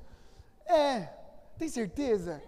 É. 0.66 1.10
Tem 1.58 1.70
certeza? 1.70 2.44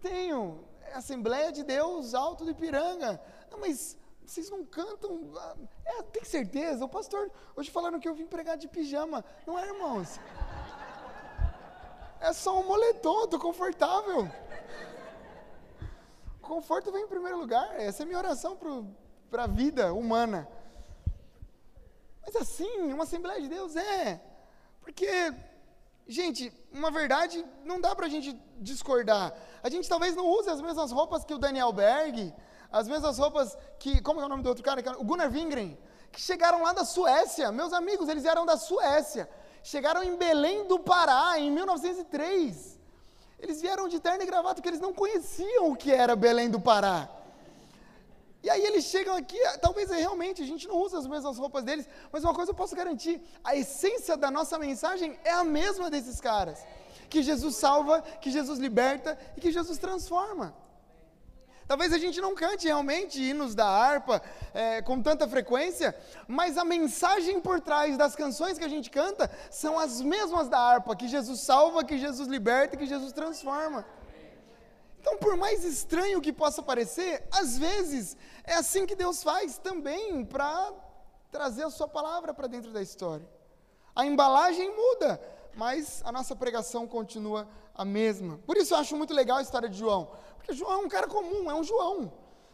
Tenho. 0.00 0.67
Assembleia 0.94 1.52
de 1.52 1.62
Deus 1.62 2.14
Alto 2.14 2.44
do 2.44 2.50
Ipiranga. 2.50 3.20
Não, 3.50 3.58
mas 3.58 3.96
vocês 4.24 4.50
não 4.50 4.64
cantam. 4.64 5.32
É, 5.84 6.02
tem 6.02 6.24
certeza? 6.24 6.84
O 6.84 6.88
pastor, 6.88 7.30
hoje 7.56 7.70
falaram 7.70 8.00
que 8.00 8.08
eu 8.08 8.14
vim 8.14 8.26
pregar 8.26 8.56
de 8.56 8.68
pijama. 8.68 9.24
Não 9.46 9.58
é, 9.58 9.66
irmãos? 9.66 10.18
É 12.20 12.32
só 12.32 12.58
um 12.60 12.66
moletom, 12.66 13.26
tô 13.26 13.38
confortável 13.38 14.28
conforto 16.48 16.90
vem 16.90 17.04
em 17.04 17.08
primeiro 17.08 17.38
lugar. 17.38 17.78
Essa 17.78 18.02
é 18.02 18.04
a 18.04 18.06
minha 18.06 18.18
oração 18.18 18.58
para 19.30 19.44
a 19.44 19.46
vida 19.46 19.92
humana. 19.92 20.48
Mas 22.24 22.34
assim, 22.34 22.92
uma 22.92 23.04
Assembleia 23.04 23.40
de 23.40 23.48
Deus 23.48 23.76
é. 23.76 24.20
Porque, 24.80 25.06
gente, 26.08 26.52
uma 26.72 26.90
verdade 26.90 27.44
não 27.64 27.80
dá 27.80 27.94
para 27.94 28.06
a 28.06 28.08
gente 28.08 28.32
discordar. 28.58 29.32
A 29.62 29.68
gente 29.68 29.88
talvez 29.88 30.16
não 30.16 30.26
use 30.26 30.48
as 30.48 30.60
mesmas 30.60 30.90
roupas 30.90 31.24
que 31.24 31.34
o 31.34 31.38
Daniel 31.38 31.72
Berg, 31.72 32.34
as 32.72 32.88
mesmas 32.88 33.18
roupas 33.18 33.56
que. 33.78 34.00
Como 34.00 34.20
é 34.20 34.24
o 34.24 34.28
nome 34.28 34.42
do 34.42 34.48
outro 34.48 34.64
cara? 34.64 34.80
O 34.98 35.04
Gunnar 35.04 35.30
Wingren, 35.30 35.78
que 36.10 36.20
chegaram 36.20 36.62
lá 36.62 36.72
da 36.72 36.84
Suécia. 36.84 37.52
Meus 37.52 37.72
amigos, 37.72 38.08
eles 38.08 38.22
vieram 38.22 38.46
da 38.46 38.56
Suécia. 38.56 39.28
Chegaram 39.62 40.02
em 40.02 40.16
Belém 40.16 40.66
do 40.66 40.78
Pará 40.78 41.38
em 41.38 41.50
1903. 41.50 42.78
Eles 43.38 43.60
vieram 43.60 43.86
de 43.86 44.00
terno 44.00 44.22
e 44.22 44.26
gravata 44.26 44.56
porque 44.56 44.68
eles 44.68 44.80
não 44.80 44.92
conheciam 44.92 45.70
o 45.70 45.76
que 45.76 45.92
era 45.92 46.16
Belém 46.16 46.50
do 46.50 46.60
Pará. 46.60 47.08
E 48.42 48.48
aí 48.48 48.64
eles 48.64 48.84
chegam 48.84 49.16
aqui, 49.16 49.38
talvez 49.60 49.90
realmente 49.90 50.42
a 50.42 50.46
gente 50.46 50.68
não 50.68 50.76
usa 50.76 50.98
as 50.98 51.06
mesmas 51.06 51.38
roupas 51.38 51.64
deles, 51.64 51.88
mas 52.12 52.22
uma 52.22 52.32
coisa 52.32 52.52
eu 52.52 52.54
posso 52.54 52.76
garantir: 52.76 53.20
a 53.42 53.56
essência 53.56 54.16
da 54.16 54.30
nossa 54.30 54.58
mensagem 54.58 55.18
é 55.24 55.32
a 55.32 55.42
mesma 55.42 55.90
desses 55.90 56.20
caras. 56.20 56.64
Que 57.10 57.22
Jesus 57.22 57.56
salva, 57.56 58.00
que 58.20 58.30
Jesus 58.30 58.58
liberta 58.58 59.18
e 59.36 59.40
que 59.40 59.50
Jesus 59.50 59.78
transforma. 59.78 60.54
Talvez 61.66 61.92
a 61.92 61.98
gente 61.98 62.18
não 62.18 62.34
cante 62.34 62.66
realmente 62.66 63.22
hinos 63.22 63.54
da 63.54 63.66
harpa 63.66 64.22
é, 64.54 64.80
com 64.80 65.02
tanta 65.02 65.28
frequência, 65.28 65.94
mas 66.26 66.56
a 66.56 66.64
mensagem 66.64 67.40
por 67.40 67.60
trás 67.60 67.98
das 67.98 68.16
canções 68.16 68.56
que 68.56 68.64
a 68.64 68.68
gente 68.68 68.88
canta 68.88 69.30
são 69.50 69.78
as 69.78 70.00
mesmas 70.00 70.48
da 70.48 70.58
harpa: 70.58 70.96
que 70.96 71.08
Jesus 71.08 71.40
salva, 71.40 71.84
que 71.84 71.98
Jesus 71.98 72.26
liberta, 72.28 72.76
que 72.76 72.86
Jesus 72.86 73.12
transforma. 73.12 73.84
Então, 75.00 75.16
por 75.18 75.36
mais 75.36 75.64
estranho 75.64 76.20
que 76.20 76.32
possa 76.32 76.62
parecer, 76.62 77.26
às 77.30 77.56
vezes 77.56 78.16
é 78.44 78.54
assim 78.54 78.86
que 78.86 78.96
Deus 78.96 79.22
faz 79.22 79.58
também 79.58 80.24
para 80.24 80.72
trazer 81.30 81.64
a 81.64 81.70
Sua 81.70 81.88
palavra 81.88 82.34
para 82.34 82.46
dentro 82.46 82.72
da 82.72 82.82
história. 82.82 83.28
A 83.94 84.04
embalagem 84.04 84.74
muda, 84.74 85.20
mas 85.54 86.02
a 86.04 86.12
nossa 86.12 86.34
pregação 86.36 86.86
continua 86.86 87.48
a 87.74 87.84
mesma. 87.84 88.38
Por 88.46 88.56
isso 88.56 88.74
eu 88.74 88.78
acho 88.78 88.96
muito 88.96 89.14
legal 89.14 89.38
a 89.38 89.42
história 89.42 89.68
de 89.68 89.78
João, 89.78 90.10
porque 90.36 90.52
João 90.52 90.72
é 90.72 90.84
um 90.84 90.88
cara 90.88 91.06
comum, 91.06 91.50
é 91.50 91.54
um 91.54 91.64
João. 91.64 92.12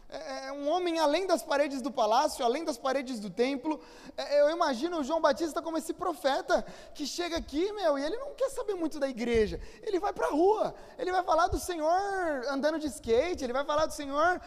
É, 0.09 0.47
é 0.47 0.51
um 0.51 0.69
homem 0.69 0.99
além 0.99 1.25
das 1.25 1.41
paredes 1.41 1.81
do 1.81 1.91
palácio, 1.91 2.45
além 2.45 2.63
das 2.63 2.77
paredes 2.77 3.19
do 3.19 3.29
templo. 3.29 3.79
É, 4.15 4.41
eu 4.41 4.49
imagino 4.49 4.99
o 4.99 5.03
João 5.03 5.19
Batista 5.19 5.61
como 5.61 5.77
esse 5.77 5.93
profeta 5.93 6.65
que 6.93 7.05
chega 7.05 7.37
aqui, 7.37 7.71
meu, 7.73 7.97
e 7.97 8.03
ele 8.03 8.17
não 8.17 8.33
quer 8.35 8.49
saber 8.49 8.75
muito 8.75 8.99
da 8.99 9.09
igreja. 9.09 9.59
Ele 9.81 9.99
vai 9.99 10.13
para 10.13 10.27
a 10.27 10.31
rua, 10.31 10.75
ele 10.97 11.11
vai 11.11 11.23
falar 11.23 11.47
do 11.47 11.59
Senhor 11.59 12.45
andando 12.49 12.79
de 12.79 12.87
skate, 12.87 13.43
ele 13.43 13.53
vai 13.53 13.65
falar 13.65 13.87
do 13.87 13.93
Senhor 13.93 14.41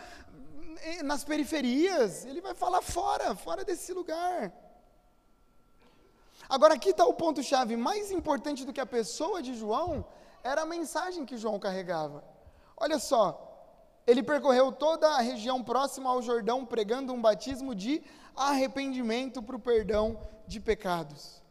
eh, 0.82 1.02
nas 1.02 1.24
periferias, 1.24 2.24
ele 2.24 2.40
vai 2.40 2.54
falar 2.54 2.82
fora, 2.82 3.34
fora 3.34 3.64
desse 3.64 3.92
lugar. 3.92 4.52
Agora, 6.48 6.74
aqui 6.74 6.90
está 6.90 7.04
o 7.04 7.12
ponto-chave 7.12 7.76
mais 7.76 8.10
importante 8.10 8.64
do 8.64 8.72
que 8.72 8.80
a 8.80 8.86
pessoa 8.86 9.42
de 9.42 9.54
João, 9.54 10.04
era 10.42 10.62
a 10.62 10.66
mensagem 10.66 11.26
que 11.26 11.36
João 11.36 11.58
carregava. 11.58 12.24
Olha 12.74 12.98
só, 12.98 13.47
ele 14.08 14.22
percorreu 14.22 14.72
toda 14.72 15.06
a 15.06 15.20
região 15.20 15.62
próxima 15.62 16.08
ao 16.08 16.22
Jordão, 16.22 16.64
pregando 16.64 17.12
um 17.12 17.20
batismo 17.20 17.74
de 17.74 18.02
arrependimento 18.34 19.42
para 19.42 19.54
o 19.54 19.60
perdão 19.60 20.18
de 20.46 20.58
pecados. 20.58 21.42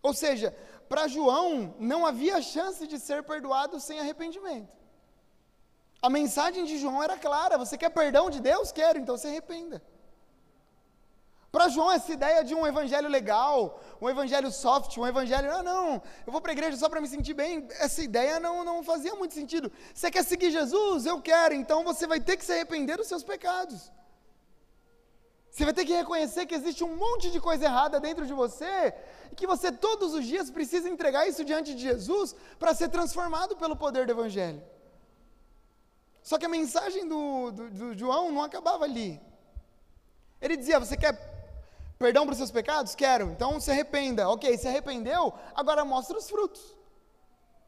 Ou 0.00 0.14
seja, 0.14 0.56
para 0.88 1.08
João 1.08 1.74
não 1.80 2.06
havia 2.06 2.40
chance 2.40 2.86
de 2.86 3.00
ser 3.00 3.24
perdoado 3.24 3.80
sem 3.80 3.98
arrependimento. 3.98 4.72
A 6.00 6.08
mensagem 6.08 6.64
de 6.64 6.78
João 6.78 7.02
era 7.02 7.16
clara: 7.16 7.58
você 7.58 7.76
quer 7.76 7.90
perdão 7.90 8.30
de 8.30 8.40
Deus? 8.40 8.70
Quero, 8.70 9.00
então 9.00 9.18
se 9.18 9.26
arrependa. 9.26 9.82
Para 11.56 11.70
João, 11.70 11.90
essa 11.90 12.12
ideia 12.12 12.44
de 12.44 12.54
um 12.54 12.66
evangelho 12.66 13.08
legal, 13.08 13.80
um 13.98 14.10
evangelho 14.10 14.52
soft, 14.52 14.94
um 14.98 15.06
evangelho, 15.06 15.50
ah, 15.50 15.62
não, 15.62 16.02
eu 16.26 16.30
vou 16.30 16.38
para 16.38 16.52
a 16.52 16.56
igreja 16.56 16.76
só 16.76 16.86
para 16.86 17.00
me 17.00 17.08
sentir 17.08 17.32
bem, 17.32 17.66
essa 17.78 18.02
ideia 18.02 18.38
não, 18.38 18.62
não 18.62 18.82
fazia 18.82 19.14
muito 19.14 19.32
sentido. 19.32 19.72
Você 19.94 20.10
quer 20.10 20.22
seguir 20.22 20.50
Jesus? 20.50 21.06
Eu 21.06 21.18
quero, 21.22 21.54
então 21.54 21.82
você 21.82 22.06
vai 22.06 22.20
ter 22.20 22.36
que 22.36 22.44
se 22.44 22.52
arrepender 22.52 22.98
dos 22.98 23.06
seus 23.06 23.24
pecados. 23.24 23.90
Você 25.50 25.64
vai 25.64 25.72
ter 25.72 25.86
que 25.86 25.94
reconhecer 25.94 26.44
que 26.44 26.54
existe 26.54 26.84
um 26.84 26.94
monte 26.94 27.30
de 27.30 27.40
coisa 27.40 27.64
errada 27.64 27.98
dentro 27.98 28.26
de 28.26 28.34
você 28.34 28.92
e 29.32 29.34
que 29.34 29.46
você 29.46 29.72
todos 29.72 30.12
os 30.12 30.26
dias 30.26 30.50
precisa 30.50 30.90
entregar 30.90 31.26
isso 31.26 31.42
diante 31.42 31.74
de 31.74 31.80
Jesus 31.80 32.36
para 32.58 32.74
ser 32.74 32.90
transformado 32.90 33.56
pelo 33.56 33.76
poder 33.76 34.04
do 34.04 34.12
Evangelho. 34.12 34.62
Só 36.22 36.36
que 36.36 36.44
a 36.44 36.50
mensagem 36.50 37.08
do, 37.08 37.50
do, 37.50 37.70
do 37.70 37.98
João 37.98 38.30
não 38.30 38.42
acabava 38.42 38.84
ali. 38.84 39.18
Ele 40.38 40.54
dizia: 40.54 40.78
Você 40.78 40.98
quer 40.98 41.35
Perdão 41.98 42.24
para 42.24 42.32
os 42.32 42.38
seus 42.38 42.50
pecados? 42.50 42.94
Quero. 42.94 43.30
Então 43.30 43.58
se 43.58 43.70
arrependa. 43.70 44.28
Ok, 44.28 44.56
se 44.58 44.68
arrependeu, 44.68 45.32
agora 45.54 45.84
mostra 45.84 46.16
os 46.16 46.28
frutos. 46.28 46.76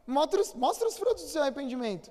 Mostra 0.07 0.41
os, 0.41 0.55
mostra 0.55 0.89
os 0.89 0.97
frutos 0.97 1.25
do 1.25 1.29
seu 1.29 1.43
arrependimento. 1.43 2.11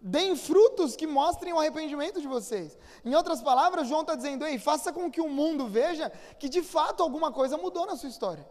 Deem 0.00 0.34
frutos 0.34 0.96
que 0.96 1.06
mostrem 1.06 1.52
o 1.52 1.58
arrependimento 1.58 2.20
de 2.20 2.26
vocês. 2.26 2.78
Em 3.04 3.14
outras 3.14 3.42
palavras, 3.42 3.86
João 3.86 4.00
está 4.00 4.14
dizendo: 4.14 4.46
ei, 4.46 4.58
faça 4.58 4.92
com 4.92 5.10
que 5.10 5.20
o 5.20 5.28
mundo 5.28 5.68
veja 5.68 6.10
que 6.38 6.48
de 6.48 6.62
fato 6.62 7.02
alguma 7.02 7.30
coisa 7.30 7.58
mudou 7.58 7.86
na 7.86 7.96
sua 7.96 8.08
história. 8.08 8.48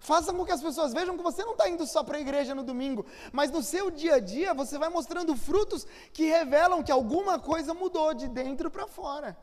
Faça 0.00 0.32
com 0.32 0.44
que 0.46 0.50
as 0.50 0.62
pessoas 0.62 0.94
vejam 0.94 1.16
que 1.16 1.22
você 1.22 1.44
não 1.44 1.52
está 1.52 1.68
indo 1.68 1.86
só 1.86 2.02
para 2.02 2.16
a 2.16 2.20
igreja 2.20 2.54
no 2.54 2.62
domingo, 2.62 3.04
mas 3.32 3.50
no 3.50 3.62
seu 3.62 3.90
dia 3.90 4.14
a 4.14 4.18
dia 4.18 4.54
você 4.54 4.78
vai 4.78 4.88
mostrando 4.88 5.36
frutos 5.36 5.86
que 6.12 6.24
revelam 6.24 6.82
que 6.82 6.90
alguma 6.90 7.38
coisa 7.38 7.74
mudou 7.74 8.14
de 8.14 8.26
dentro 8.26 8.70
para 8.70 8.86
fora. 8.86 9.36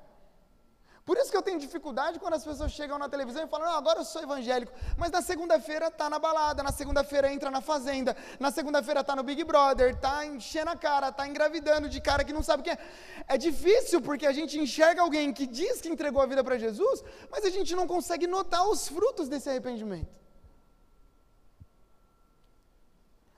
Por 1.08 1.18
isso 1.18 1.32
que 1.32 1.38
eu 1.38 1.42
tenho 1.42 1.58
dificuldade 1.58 2.20
quando 2.20 2.34
as 2.34 2.44
pessoas 2.44 2.70
chegam 2.70 2.98
na 3.00 3.08
televisão 3.08 3.42
e 3.42 3.48
falam, 3.48 3.70
ah, 3.70 3.78
agora 3.78 4.00
eu 4.00 4.04
sou 4.04 4.22
evangélico, 4.22 4.74
mas 4.98 5.10
na 5.10 5.22
segunda-feira 5.22 5.88
está 5.88 6.10
na 6.10 6.20
balada, 6.20 6.62
na 6.62 6.74
segunda-feira 6.80 7.32
entra 7.32 7.50
na 7.50 7.62
fazenda, 7.62 8.14
na 8.42 8.52
segunda-feira 8.52 9.00
está 9.00 9.16
no 9.16 9.24
Big 9.24 9.42
Brother, 9.46 9.94
está 9.96 10.26
enchendo 10.26 10.70
a 10.70 10.76
cara, 10.76 11.08
está 11.08 11.26
engravidando 11.26 11.88
de 11.88 12.02
cara 12.02 12.26
que 12.26 12.34
não 12.34 12.44
sabe 12.44 12.60
o 12.60 12.64
que 12.66 12.72
é. 12.72 12.78
É 13.26 13.38
difícil 13.38 14.02
porque 14.02 14.28
a 14.28 14.34
gente 14.34 14.60
enxerga 14.60 15.02
alguém 15.02 15.32
que 15.32 15.48
diz 15.48 15.80
que 15.80 15.88
entregou 15.88 16.22
a 16.22 16.26
vida 16.26 16.44
para 16.44 16.58
Jesus, 16.58 17.02
mas 17.32 17.46
a 17.46 17.50
gente 17.50 17.74
não 17.74 17.88
consegue 17.88 18.28
notar 18.28 18.68
os 18.68 18.90
frutos 18.90 19.30
desse 19.30 19.50
arrependimento. 19.50 20.14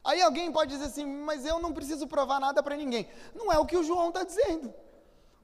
Aí 0.04 0.24
alguém 0.24 0.52
pode 0.52 0.72
dizer 0.72 0.86
assim, 0.86 1.06
mas 1.06 1.46
eu 1.46 1.60
não 1.60 1.72
preciso 1.72 2.08
provar 2.08 2.40
nada 2.40 2.64
para 2.64 2.76
ninguém. 2.76 3.08
Não 3.36 3.54
é 3.54 3.60
o 3.60 3.66
que 3.68 3.78
o 3.78 3.84
João 3.84 4.08
está 4.10 4.24
dizendo. 4.24 4.74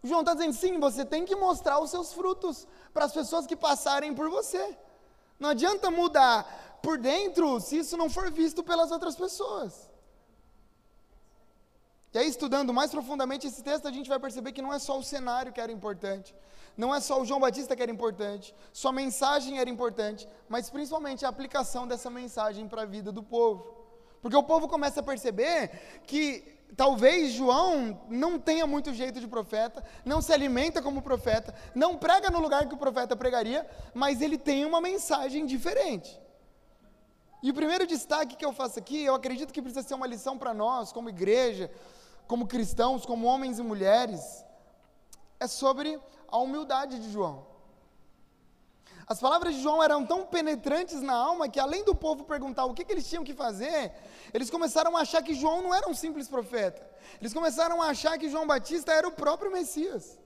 João 0.05 0.21
está 0.21 0.33
dizendo, 0.33 0.53
sim, 0.53 0.79
você 0.79 1.05
tem 1.05 1.25
que 1.25 1.35
mostrar 1.35 1.79
os 1.79 1.89
seus 1.89 2.13
frutos 2.13 2.67
para 2.93 3.05
as 3.05 3.13
pessoas 3.13 3.45
que 3.47 3.55
passarem 3.55 4.13
por 4.13 4.29
você. 4.29 4.77
Não 5.39 5.49
adianta 5.49 5.91
mudar 5.91 6.79
por 6.81 6.97
dentro 6.97 7.59
se 7.59 7.77
isso 7.77 7.97
não 7.97 8.09
for 8.09 8.31
visto 8.31 8.63
pelas 8.63 8.91
outras 8.91 9.15
pessoas. 9.15 9.89
E 12.13 12.17
aí, 12.17 12.29
estudando 12.29 12.73
mais 12.73 12.91
profundamente 12.91 13.45
esse 13.45 13.61
texto, 13.61 13.87
a 13.87 13.91
gente 13.91 14.07
vai 14.07 14.17
perceber 14.17 14.53
que 14.53 14.61
não 14.61 14.73
é 14.73 14.79
só 14.79 14.97
o 14.97 15.03
cenário 15.03 15.51
que 15.51 15.59
era 15.59 15.69
importante, 15.69 16.33
não 16.77 16.95
é 16.95 17.01
só 17.01 17.21
o 17.21 17.25
João 17.25 17.41
Batista 17.41 17.75
que 17.75 17.83
era 17.83 17.91
importante, 17.91 18.55
sua 18.71 18.93
mensagem 18.93 19.59
era 19.59 19.69
importante, 19.69 20.25
mas 20.47 20.69
principalmente 20.69 21.25
a 21.25 21.29
aplicação 21.29 21.85
dessa 21.85 22.09
mensagem 22.09 22.69
para 22.69 22.83
a 22.83 22.85
vida 22.85 23.11
do 23.11 23.21
povo. 23.21 23.75
Porque 24.21 24.37
o 24.37 24.43
povo 24.43 24.69
começa 24.69 25.01
a 25.01 25.03
perceber 25.03 26.01
que 26.07 26.54
talvez 26.75 27.31
João 27.31 27.99
não 28.09 28.39
tenha 28.39 28.67
muito 28.67 28.93
jeito 28.93 29.19
de 29.19 29.27
profeta, 29.27 29.83
não 30.03 30.21
se 30.21 30.33
alimenta 30.33 30.81
como 30.81 31.01
profeta, 31.01 31.53
não 31.73 31.97
prega 31.97 32.29
no 32.29 32.39
lugar 32.39 32.67
que 32.67 32.75
o 32.75 32.77
profeta 32.77 33.15
pregaria, 33.15 33.67
mas 33.93 34.21
ele 34.21 34.37
tem 34.37 34.65
uma 34.65 34.81
mensagem 34.81 35.45
diferente. 35.45 36.19
E 37.41 37.51
o 37.51 37.53
primeiro 37.53 37.85
destaque 37.85 38.35
que 38.35 38.45
eu 38.45 38.53
faço 38.53 38.79
aqui, 38.79 39.03
eu 39.03 39.15
acredito 39.15 39.53
que 39.53 39.61
precisa 39.61 39.87
ser 39.87 39.93
uma 39.93 40.07
lição 40.07 40.37
para 40.37 40.53
nós, 40.53 40.91
como 40.91 41.09
igreja, 41.09 41.71
como 42.27 42.47
cristãos, 42.47 43.05
como 43.05 43.27
homens 43.27 43.59
e 43.59 43.63
mulheres, 43.63 44.43
é 45.39 45.47
sobre 45.47 45.99
a 46.27 46.37
humildade 46.37 46.99
de 46.99 47.11
João. 47.11 47.54
As 49.07 49.19
palavras 49.19 49.53
de 49.53 49.61
João 49.61 49.83
eram 49.83 50.03
tão 50.05 50.25
penetrantes 50.25 51.01
na 51.01 51.13
alma 51.13 51.47
que, 51.47 51.59
além 51.59 51.83
do 51.83 51.93
povo 51.93 52.23
perguntar 52.23 52.65
o 52.65 52.73
que, 52.73 52.83
que, 52.83 52.91
eles 52.91 53.07
tinham 53.07 53.23
que 53.23 53.33
fazer, 53.33 53.91
eles 54.33 54.49
começaram 54.49 54.97
a 54.97 55.01
achar 55.01 55.21
que 55.21 55.35
João 55.35 55.61
não 55.61 55.73
era 55.75 55.87
um 55.87 55.93
simples 55.93 56.27
profeta. 56.27 56.81
Eles 57.19 57.33
começaram 57.33 57.81
a 57.81 57.87
achar 57.87 58.17
que 58.17 58.29
João 58.29 58.47
Batista 58.47 58.91
era 58.91 59.07
o 59.07 59.11
próprio 59.11 59.51
Messias. 59.51 60.17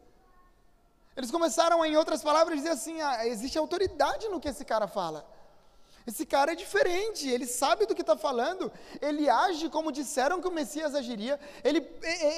Eles 1.15 1.29
começaram, 1.29 1.83
em 1.83 1.97
outras 1.97 2.21
palavras, 2.21 2.53
a 2.53 2.55
dizer 2.55 2.69
assim: 2.69 3.01
ah, 3.01 3.27
existe 3.27 3.57
autoridade 3.57 4.29
no 4.29 4.39
que 4.39 4.47
esse 4.47 4.63
cara 4.63 4.87
fala. 4.87 5.27
Esse 6.09 6.25
cara 6.25 6.53
é 6.53 6.55
diferente, 6.55 7.29
ele 7.29 7.45
sabe 7.45 7.85
do 7.85 7.93
que 7.93 8.01
está 8.01 8.17
falando, 8.17 8.71
ele 8.99 9.29
age 9.29 9.69
como 9.69 9.91
disseram 9.91 10.41
que 10.41 10.47
o 10.47 10.51
Messias 10.51 10.95
agiria, 10.95 11.39
ele, 11.63 11.87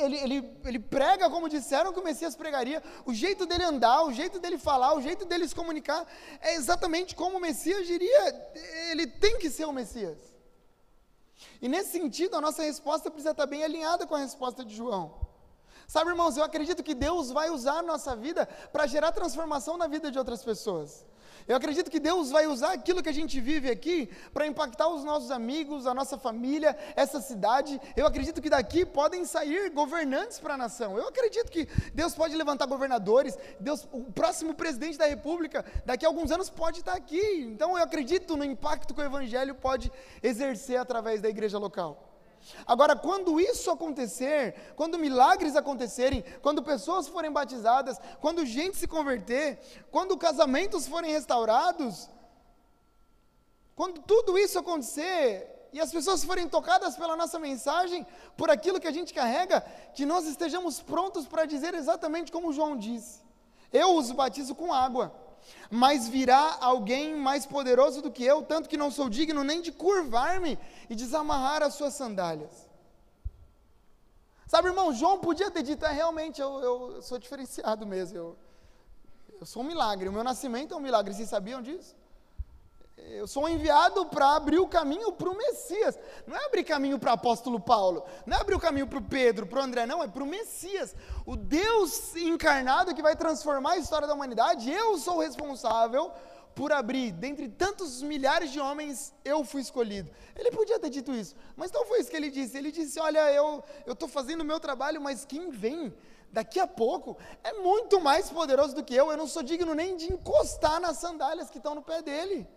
ele, 0.03 0.17
ele, 0.17 0.51
ele 0.65 0.79
prega 0.79 1.29
como 1.29 1.47
disseram 1.47 1.93
que 1.93 1.99
o 2.01 2.03
Messias 2.03 2.35
pregaria, 2.35 2.83
o 3.05 3.13
jeito 3.13 3.45
dele 3.45 3.63
andar, 3.63 4.03
o 4.03 4.11
jeito 4.11 4.39
dele 4.39 4.57
falar, 4.57 4.93
o 4.93 5.01
jeito 5.01 5.23
dele 5.23 5.47
se 5.47 5.55
comunicar, 5.55 6.05
é 6.41 6.55
exatamente 6.55 7.15
como 7.15 7.37
o 7.37 7.39
Messias 7.39 7.79
agiria, 7.79 8.51
ele 8.91 9.07
tem 9.07 9.39
que 9.39 9.49
ser 9.49 9.63
o 9.63 9.71
Messias. 9.71 10.17
E 11.61 11.69
nesse 11.69 11.93
sentido, 11.93 12.35
a 12.35 12.41
nossa 12.41 12.63
resposta 12.63 13.09
precisa 13.09 13.31
estar 13.31 13.45
bem 13.45 13.63
alinhada 13.63 14.05
com 14.05 14.15
a 14.15 14.19
resposta 14.19 14.65
de 14.65 14.75
João. 14.75 15.15
Sabe, 15.87 16.09
irmãos, 16.09 16.35
eu 16.35 16.43
acredito 16.43 16.83
que 16.83 16.93
Deus 16.93 17.31
vai 17.31 17.49
usar 17.49 17.77
a 17.79 17.81
nossa 17.81 18.17
vida 18.17 18.45
para 18.73 18.85
gerar 18.85 19.13
transformação 19.13 19.77
na 19.77 19.87
vida 19.87 20.11
de 20.11 20.19
outras 20.19 20.43
pessoas. 20.43 21.05
Eu 21.47 21.55
acredito 21.55 21.89
que 21.89 21.99
Deus 21.99 22.29
vai 22.29 22.47
usar 22.47 22.73
aquilo 22.73 23.01
que 23.01 23.09
a 23.09 23.13
gente 23.13 23.39
vive 23.39 23.69
aqui 23.69 24.09
para 24.33 24.47
impactar 24.47 24.87
os 24.87 25.03
nossos 25.03 25.31
amigos, 25.31 25.87
a 25.87 25.93
nossa 25.93 26.17
família, 26.17 26.77
essa 26.95 27.19
cidade. 27.21 27.79
Eu 27.95 28.05
acredito 28.05 28.41
que 28.41 28.49
daqui 28.49 28.85
podem 28.85 29.25
sair 29.25 29.69
governantes 29.69 30.39
para 30.39 30.53
a 30.53 30.57
nação. 30.57 30.97
Eu 30.97 31.07
acredito 31.07 31.51
que 31.51 31.67
Deus 31.93 32.13
pode 32.13 32.35
levantar 32.35 32.65
governadores, 32.65 33.37
Deus, 33.59 33.87
o 33.91 34.11
próximo 34.11 34.53
presidente 34.53 34.97
da 34.97 35.05
República, 35.05 35.65
daqui 35.85 36.05
a 36.05 36.09
alguns 36.09 36.31
anos 36.31 36.49
pode 36.49 36.79
estar 36.79 36.93
aqui. 36.93 37.47
Então 37.47 37.77
eu 37.77 37.83
acredito 37.83 38.37
no 38.37 38.43
impacto 38.43 38.93
que 38.93 39.01
o 39.01 39.03
evangelho 39.03 39.55
pode 39.55 39.91
exercer 40.21 40.77
através 40.77 41.21
da 41.21 41.29
igreja 41.29 41.57
local. 41.57 42.10
Agora, 42.65 42.95
quando 42.95 43.39
isso 43.39 43.69
acontecer, 43.71 44.73
quando 44.75 44.97
milagres 44.97 45.55
acontecerem, 45.55 46.23
quando 46.41 46.63
pessoas 46.63 47.07
forem 47.07 47.31
batizadas, 47.31 47.99
quando 48.19 48.45
gente 48.45 48.77
se 48.77 48.87
converter, 48.87 49.59
quando 49.91 50.17
casamentos 50.17 50.87
forem 50.87 51.11
restaurados, 51.11 52.09
quando 53.75 54.01
tudo 54.01 54.37
isso 54.37 54.59
acontecer 54.59 55.69
e 55.73 55.79
as 55.79 55.91
pessoas 55.91 56.23
forem 56.23 56.47
tocadas 56.47 56.95
pela 56.95 57.15
nossa 57.15 57.39
mensagem, 57.39 58.05
por 58.35 58.49
aquilo 58.49 58.79
que 58.79 58.87
a 58.87 58.91
gente 58.91 59.13
carrega, 59.13 59.61
que 59.93 60.05
nós 60.05 60.25
estejamos 60.25 60.81
prontos 60.81 61.25
para 61.27 61.45
dizer 61.45 61.73
exatamente 61.73 62.31
como 62.31 62.53
João 62.53 62.77
disse: 62.77 63.21
Eu 63.71 63.95
os 63.95 64.11
batizo 64.11 64.53
com 64.53 64.73
água 64.73 65.20
mas 65.69 66.07
virá 66.07 66.57
alguém 66.61 67.15
mais 67.15 67.45
poderoso 67.45 68.01
do 68.01 68.11
que 68.11 68.23
eu, 68.23 68.41
tanto 68.41 68.69
que 68.69 68.77
não 68.77 68.91
sou 68.91 69.09
digno 69.09 69.43
nem 69.43 69.61
de 69.61 69.71
curvar-me 69.71 70.57
e 70.89 70.95
desamarrar 70.95 71.63
as 71.63 71.75
suas 71.75 71.93
sandálias. 71.93 72.69
Sabe, 74.47 74.67
irmão, 74.67 74.93
João 74.93 75.19
podia 75.19 75.49
ter 75.49 75.63
dito, 75.63 75.85
é, 75.85 75.91
realmente, 75.91 76.41
eu, 76.41 76.59
eu 76.59 77.01
sou 77.01 77.17
diferenciado 77.17 77.85
mesmo, 77.85 78.17
eu, 78.17 78.37
eu 79.39 79.45
sou 79.45 79.63
um 79.63 79.65
milagre, 79.65 80.09
o 80.09 80.11
meu 80.11 80.23
nascimento 80.23 80.73
é 80.73 80.77
um 80.77 80.81
milagre, 80.81 81.13
vocês 81.13 81.29
sabiam 81.29 81.61
disso? 81.61 81.95
Eu 83.09 83.27
sou 83.27 83.47
enviado 83.47 84.05
para 84.05 84.35
abrir 84.35 84.59
o 84.59 84.67
caminho 84.67 85.11
para 85.11 85.29
o 85.29 85.37
Messias. 85.37 85.97
Não 86.25 86.35
é 86.35 86.45
abrir 86.45 86.63
caminho 86.63 86.97
para 86.97 87.11
o 87.11 87.13
apóstolo 87.13 87.59
Paulo, 87.59 88.03
não 88.25 88.37
é 88.37 88.41
abrir 88.41 88.55
o 88.55 88.59
caminho 88.59 88.87
para 88.87 88.99
o 88.99 89.01
Pedro, 89.01 89.45
para 89.45 89.59
o 89.59 89.63
André, 89.63 89.85
não, 89.85 90.03
é 90.03 90.07
para 90.07 90.23
o 90.23 90.25
Messias. 90.25 90.95
O 91.25 91.35
Deus 91.35 92.15
encarnado 92.15 92.95
que 92.95 93.01
vai 93.01 93.15
transformar 93.15 93.73
a 93.73 93.77
história 93.77 94.07
da 94.07 94.13
humanidade, 94.13 94.71
eu 94.71 94.97
sou 94.97 95.19
responsável 95.19 96.11
por 96.55 96.71
abrir. 96.71 97.11
Dentre 97.11 97.47
tantos 97.49 98.01
milhares 98.01 98.51
de 98.51 98.59
homens, 98.59 99.13
eu 99.23 99.43
fui 99.43 99.61
escolhido. 99.61 100.11
Ele 100.35 100.51
podia 100.51 100.79
ter 100.79 100.89
dito 100.89 101.13
isso, 101.13 101.35
mas 101.55 101.71
não 101.71 101.85
foi 101.85 101.99
isso 101.99 102.09
que 102.09 102.17
ele 102.17 102.29
disse. 102.29 102.57
Ele 102.57 102.71
disse: 102.71 102.99
Olha, 102.99 103.31
eu 103.33 103.63
estou 103.87 104.07
fazendo 104.07 104.41
o 104.41 104.45
meu 104.45 104.59
trabalho, 104.59 105.01
mas 105.01 105.25
quem 105.25 105.49
vem 105.49 105.93
daqui 106.31 106.59
a 106.59 106.67
pouco 106.67 107.17
é 107.43 107.53
muito 107.53 107.99
mais 107.99 108.29
poderoso 108.29 108.73
do 108.73 108.83
que 108.83 108.95
eu. 108.95 109.11
Eu 109.11 109.17
não 109.17 109.27
sou 109.27 109.43
digno 109.43 109.75
nem 109.75 109.97
de 109.97 110.11
encostar 110.11 110.79
nas 110.79 110.97
sandálias 110.97 111.49
que 111.49 111.57
estão 111.57 111.75
no 111.75 111.81
pé 111.81 112.01
dele. 112.01 112.47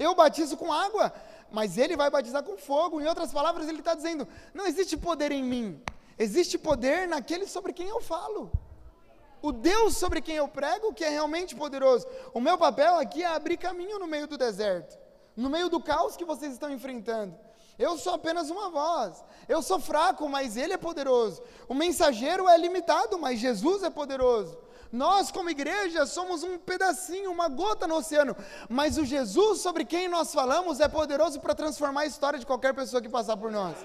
Eu 0.00 0.14
batizo 0.14 0.56
com 0.56 0.72
água, 0.72 1.12
mas 1.52 1.76
ele 1.76 1.94
vai 1.94 2.08
batizar 2.08 2.42
com 2.42 2.56
fogo. 2.56 3.00
Em 3.00 3.06
outras 3.06 3.30
palavras, 3.30 3.68
ele 3.68 3.80
está 3.80 3.94
dizendo: 3.94 4.26
não 4.54 4.66
existe 4.66 4.96
poder 4.96 5.30
em 5.30 5.44
mim, 5.44 5.80
existe 6.18 6.56
poder 6.56 7.06
naquele 7.06 7.46
sobre 7.46 7.74
quem 7.74 7.86
eu 7.86 8.00
falo. 8.00 8.50
O 9.42 9.52
Deus 9.52 9.98
sobre 9.98 10.22
quem 10.22 10.36
eu 10.36 10.48
prego, 10.48 10.94
que 10.94 11.04
é 11.04 11.10
realmente 11.10 11.54
poderoso. 11.54 12.06
O 12.32 12.40
meu 12.40 12.56
papel 12.56 12.96
aqui 12.96 13.22
é 13.22 13.26
abrir 13.26 13.58
caminho 13.58 13.98
no 13.98 14.06
meio 14.06 14.26
do 14.26 14.38
deserto, 14.38 14.98
no 15.36 15.50
meio 15.50 15.68
do 15.68 15.82
caos 15.82 16.16
que 16.16 16.24
vocês 16.24 16.52
estão 16.52 16.70
enfrentando. 16.70 17.38
Eu 17.78 17.96
sou 17.96 18.14
apenas 18.14 18.50
uma 18.50 18.70
voz. 18.70 19.22
Eu 19.48 19.62
sou 19.62 19.78
fraco, 19.78 20.28
mas 20.28 20.56
Ele 20.56 20.74
é 20.74 20.78
poderoso. 20.78 21.42
O 21.68 21.74
mensageiro 21.74 22.48
é 22.48 22.56
limitado, 22.56 23.18
mas 23.18 23.38
Jesus 23.38 23.82
é 23.82 23.90
poderoso. 23.90 24.58
Nós, 24.92 25.30
como 25.30 25.50
igreja, 25.50 26.04
somos 26.04 26.42
um 26.42 26.58
pedacinho, 26.58 27.30
uma 27.30 27.48
gota 27.48 27.86
no 27.86 27.96
oceano, 27.96 28.36
mas 28.68 28.98
o 28.98 29.04
Jesus 29.04 29.60
sobre 29.60 29.84
quem 29.84 30.08
nós 30.08 30.34
falamos 30.34 30.80
é 30.80 30.88
poderoso 30.88 31.40
para 31.40 31.54
transformar 31.54 32.02
a 32.02 32.06
história 32.06 32.38
de 32.38 32.46
qualquer 32.46 32.74
pessoa 32.74 33.00
que 33.00 33.08
passar 33.08 33.36
por 33.36 33.52
nós. 33.52 33.76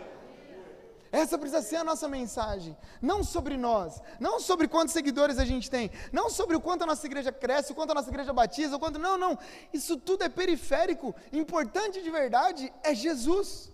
Essa 1.12 1.38
precisa 1.38 1.62
ser 1.62 1.78
a 1.78 1.84
nossa 1.84 2.10
mensagem. 2.10 2.76
Não 3.02 3.24
sobre 3.24 3.56
nós, 3.56 4.02
não 4.20 4.40
sobre 4.40 4.68
quantos 4.68 4.94
seguidores 4.94 5.38
a 5.38 5.46
gente 5.46 5.70
tem, 5.70 5.90
não 6.12 6.30
sobre 6.30 6.58
o 6.58 6.60
quanto 6.60 6.84
a 6.84 6.86
nossa 6.88 7.06
igreja 7.06 7.32
cresce, 7.32 7.72
o 7.72 7.76
quanto 7.76 7.92
a 7.92 7.94
nossa 7.94 8.10
igreja 8.10 8.34
batiza, 8.34 8.76
o 8.76 8.80
quanto. 8.80 9.00
Não, 9.00 9.18
não. 9.18 9.38
Isso 9.72 9.96
tudo 9.96 10.24
é 10.24 10.30
periférico. 10.30 11.16
Importante 11.32 12.02
de 12.02 12.10
verdade 12.10 12.74
é 12.84 12.94
Jesus. 12.94 13.72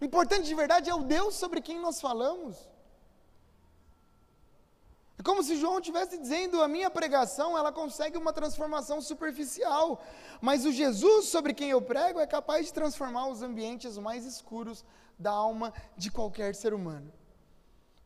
Importante 0.00 0.44
de 0.44 0.54
verdade 0.54 0.90
é 0.90 0.94
o 0.94 1.04
Deus 1.04 1.36
sobre 1.36 1.60
quem 1.60 1.80
nós 1.80 2.00
falamos. 2.00 2.56
É 5.18 5.22
como 5.22 5.42
se 5.42 5.56
João 5.56 5.78
estivesse 5.78 6.18
dizendo: 6.18 6.62
a 6.62 6.68
minha 6.68 6.90
pregação 6.90 7.56
ela 7.56 7.72
consegue 7.72 8.16
uma 8.16 8.32
transformação 8.32 9.00
superficial, 9.00 10.02
mas 10.40 10.64
o 10.64 10.72
Jesus 10.72 11.26
sobre 11.26 11.54
quem 11.54 11.70
eu 11.70 11.82
prego 11.82 12.20
é 12.20 12.26
capaz 12.26 12.66
de 12.66 12.72
transformar 12.72 13.28
os 13.28 13.42
ambientes 13.42 13.98
mais 13.98 14.24
escuros 14.24 14.84
da 15.18 15.30
alma 15.30 15.72
de 15.96 16.10
qualquer 16.10 16.54
ser 16.54 16.74
humano. 16.74 17.12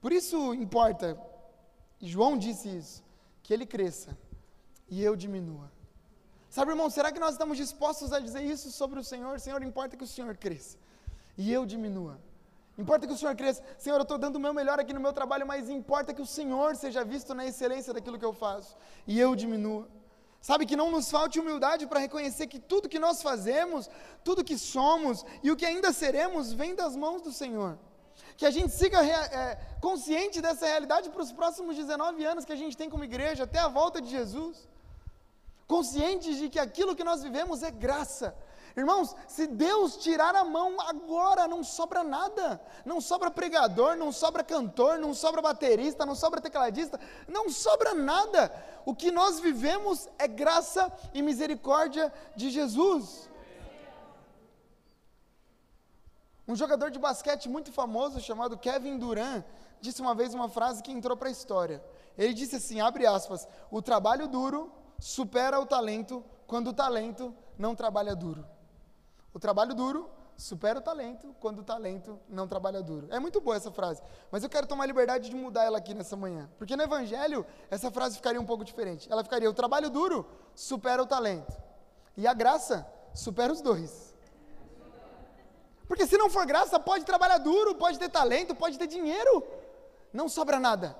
Por 0.01 0.13
isso 0.13 0.55
importa, 0.55 1.19
e 2.01 2.07
João 2.07 2.37
disse 2.37 2.69
isso, 2.69 3.03
que 3.43 3.55
ele 3.55 3.67
cresça 3.67 4.17
e 4.89 5.03
eu 5.03 5.17
diminua. 5.17 5.71
Sabe, 6.49 6.71
irmão, 6.71 6.89
será 6.89 7.13
que 7.13 7.19
nós 7.19 7.33
estamos 7.33 7.57
dispostos 7.57 8.13
a 8.13 8.21
dizer 8.21 8.43
isso 8.43 8.71
sobre 8.71 8.99
o 8.99 9.05
Senhor? 9.05 9.39
Senhor, 9.41 9.63
importa 9.63 9.97
que 9.97 10.05
o 10.05 10.07
Senhor 10.07 10.37
cresça 10.37 10.79
e 11.37 11.53
eu 11.53 11.67
diminua. 11.67 12.21
Importa 12.79 13.07
que 13.07 13.13
o 13.13 13.17
Senhor 13.17 13.35
cresça. 13.35 13.63
Senhor, 13.79 13.97
eu 13.97 14.03
estou 14.03 14.19
dando 14.19 14.37
o 14.37 14.41
meu 14.41 14.53
melhor 14.53 14.79
aqui 14.79 14.93
no 14.93 15.01
meu 15.01 15.13
trabalho, 15.13 15.47
mas 15.47 15.71
importa 15.71 16.13
que 16.13 16.21
o 16.21 16.27
Senhor 16.27 16.77
seja 16.77 17.05
visto 17.05 17.35
na 17.35 17.47
excelência 17.47 17.93
daquilo 17.93 18.19
que 18.19 18.25
eu 18.25 18.33
faço 18.33 18.77
e 19.07 19.19
eu 19.19 19.35
diminua. 19.35 19.89
Sabe 20.41 20.67
que 20.67 20.77
não 20.77 20.91
nos 20.91 21.11
falte 21.11 21.41
humildade 21.41 21.87
para 21.87 21.99
reconhecer 21.99 22.47
que 22.47 22.59
tudo 22.59 22.89
que 22.89 22.99
nós 22.99 23.23
fazemos, 23.23 23.91
tudo 24.23 24.45
que 24.45 24.59
somos 24.59 25.25
e 25.43 25.51
o 25.51 25.57
que 25.57 25.67
ainda 25.67 25.93
seremos 25.93 26.53
vem 26.53 26.75
das 26.75 26.95
mãos 26.95 27.23
do 27.23 27.33
Senhor. 27.33 27.79
Que 28.37 28.47
a 28.47 28.51
gente 28.51 28.73
siga 28.73 29.05
é, 29.05 29.59
consciente 29.81 30.41
dessa 30.43 30.67
realidade 30.67 31.09
para 31.11 31.23
os 31.23 31.33
próximos 31.33 31.75
19 31.75 32.25
anos 32.25 32.45
que 32.45 32.53
a 32.53 32.57
gente 32.57 32.77
tem 32.77 32.91
como 32.91 33.03
igreja, 33.03 33.45
até 33.45 33.59
a 33.59 33.69
volta 33.69 34.01
de 34.01 34.11
Jesus. 34.11 34.69
Conscientes 35.67 36.37
de 36.37 36.49
que 36.49 36.59
aquilo 36.59 36.95
que 36.95 37.03
nós 37.03 37.23
vivemos 37.23 37.63
é 37.63 37.71
graça, 37.71 38.37
Irmãos, 38.77 39.17
se 39.27 39.47
Deus 39.47 39.97
tirar 39.97 40.37
a 40.37 40.45
mão 40.45 40.79
agora, 40.83 41.49
não 41.49 41.65
sobra 41.65 42.05
nada. 42.05 42.61
Não 42.85 43.01
sobra 43.01 43.31
pregador, 43.31 43.97
não 43.97 44.13
sobra 44.13 44.45
cantor, 44.45 44.99
não 44.99 45.15
sobra 45.15 45.41
baterista, 45.41 46.05
não 46.05 46.15
sobra 46.15 46.43
tecladista, 46.43 47.01
não 47.27 47.49
sobra 47.49 47.95
nada. 47.95 48.53
O 48.85 48.95
que 48.95 49.11
nós 49.11 49.41
vivemos 49.41 50.07
é 50.19 50.29
graça 50.29 50.93
e 51.15 51.23
misericórdia 51.23 52.13
de 52.37 52.51
Jesus. 52.51 53.31
Um 56.47 56.55
jogador 56.55 56.91
de 56.91 56.99
basquete 56.99 57.49
muito 57.49 57.73
famoso 57.73 58.21
chamado 58.21 58.59
Kevin 58.59 58.99
Durant 58.99 59.43
disse 59.81 60.03
uma 60.03 60.15
vez 60.15 60.35
uma 60.35 60.51
frase 60.51 60.83
que 60.83 60.93
entrou 60.93 61.17
para 61.17 61.29
a 61.29 61.33
história. 61.33 61.83
Ele 62.17 62.35
disse 62.35 62.57
assim, 62.57 62.83
abre 62.83 63.07
aspas: 63.07 63.49
"O 63.71 63.81
trabalho 63.81 64.29
duro 64.29 64.71
supera 64.99 65.59
o 65.59 65.65
talento 65.65 66.23
quando 66.47 66.69
o 66.69 66.75
talento 66.75 67.35
não 67.59 67.75
trabalha 67.75 68.15
duro". 68.15 68.56
O 69.37 69.39
trabalho 69.39 69.75
duro 69.75 70.09
supera 70.35 70.79
o 70.79 70.81
talento 70.81 71.37
quando 71.39 71.59
o 71.59 71.63
talento 71.63 72.19
não 72.27 72.49
trabalha 72.49 72.81
duro. 72.83 73.07
É 73.11 73.21
muito 73.21 73.39
boa 73.39 73.55
essa 73.55 73.71
frase, 73.71 74.01
mas 74.31 74.43
eu 74.43 74.49
quero 74.49 74.67
tomar 74.67 74.87
liberdade 74.87 75.29
de 75.29 75.37
mudar 75.37 75.65
ela 75.65 75.77
aqui 75.77 75.93
nessa 75.93 76.17
manhã. 76.17 76.49
Porque 76.57 76.75
no 76.75 76.83
Evangelho, 76.83 77.45
essa 77.71 77.91
frase 77.91 78.17
ficaria 78.17 78.41
um 78.41 78.47
pouco 78.47 78.65
diferente. 78.65 79.07
Ela 79.13 79.23
ficaria: 79.23 79.51
o 79.51 79.53
trabalho 79.53 79.91
duro 79.91 80.27
supera 80.55 81.03
o 81.03 81.07
talento, 81.07 81.55
e 82.17 82.27
a 82.27 82.33
graça 82.33 82.91
supera 83.13 83.53
os 83.53 83.61
dois. 83.61 84.17
Porque 85.87 86.07
se 86.07 86.17
não 86.17 86.31
for 86.31 86.47
graça, 86.47 86.81
pode 86.81 87.05
trabalhar 87.05 87.37
duro, 87.37 87.75
pode 87.75 87.99
ter 87.99 88.09
talento, 88.09 88.55
pode 88.55 88.79
ter 88.79 88.87
dinheiro, 88.87 89.47
não 90.15 90.31
sobra 90.31 90.59
nada 90.59 90.97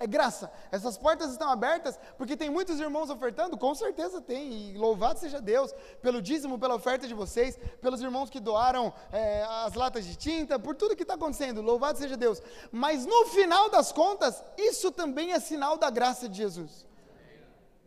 é 0.00 0.06
graça. 0.06 0.50
Essas 0.72 0.96
portas 0.96 1.30
estão 1.30 1.50
abertas 1.50 2.00
porque 2.16 2.34
tem 2.34 2.48
muitos 2.48 2.80
irmãos 2.80 3.10
ofertando, 3.10 3.56
com 3.56 3.74
certeza 3.74 4.18
tem, 4.18 4.70
e 4.70 4.78
louvado 4.78 5.18
seja 5.18 5.42
Deus 5.42 5.74
pelo 6.00 6.22
dízimo, 6.22 6.58
pela 6.58 6.74
oferta 6.74 7.06
de 7.06 7.12
vocês, 7.12 7.58
pelos 7.82 8.00
irmãos 8.00 8.30
que 8.30 8.40
doaram 8.40 8.92
é, 9.12 9.44
as 9.64 9.74
latas 9.74 10.06
de 10.06 10.16
tinta, 10.16 10.58
por 10.58 10.74
tudo 10.74 10.96
que 10.96 11.02
está 11.02 11.14
acontecendo, 11.14 11.60
louvado 11.60 11.98
seja 11.98 12.16
Deus. 12.16 12.42
Mas 12.72 13.04
no 13.04 13.26
final 13.26 13.68
das 13.68 13.92
contas, 13.92 14.42
isso 14.56 14.90
também 14.90 15.32
é 15.32 15.38
sinal 15.38 15.76
da 15.76 15.90
graça 15.90 16.26
de 16.26 16.38
Jesus. 16.38 16.86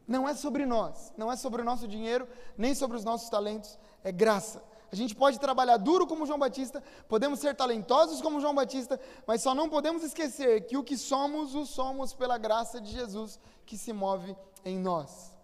Não 0.07 0.29
é 0.29 0.35
sobre 0.35 0.67
nós, 0.67 1.11
não 1.17 1.31
é 1.31 1.35
sobre 1.35 1.63
o 1.63 1.65
nosso 1.65 1.87
dinheiro, 1.87 2.27
nem 2.55 2.75
sobre 2.75 2.95
os 2.95 3.03
nossos 3.03 3.27
talentos, 3.27 3.79
é 4.03 4.11
graça. 4.11 4.61
A 4.93 4.95
gente 4.95 5.15
pode 5.15 5.39
trabalhar 5.39 5.77
duro 5.77 6.05
como 6.05 6.23
João 6.23 6.37
Batista, 6.37 6.83
podemos 7.09 7.39
ser 7.39 7.55
talentosos 7.55 8.21
como 8.21 8.39
João 8.39 8.53
Batista, 8.53 8.99
mas 9.25 9.41
só 9.41 9.55
não 9.55 9.67
podemos 9.67 10.03
esquecer 10.03 10.67
que 10.67 10.77
o 10.77 10.83
que 10.83 10.95
somos, 10.95 11.55
o 11.55 11.65
somos 11.65 12.13
pela 12.13 12.37
graça 12.37 12.79
de 12.79 12.91
Jesus 12.91 13.39
que 13.65 13.75
se 13.75 13.91
move 13.91 14.37
em 14.63 14.77
nós. 14.77 15.35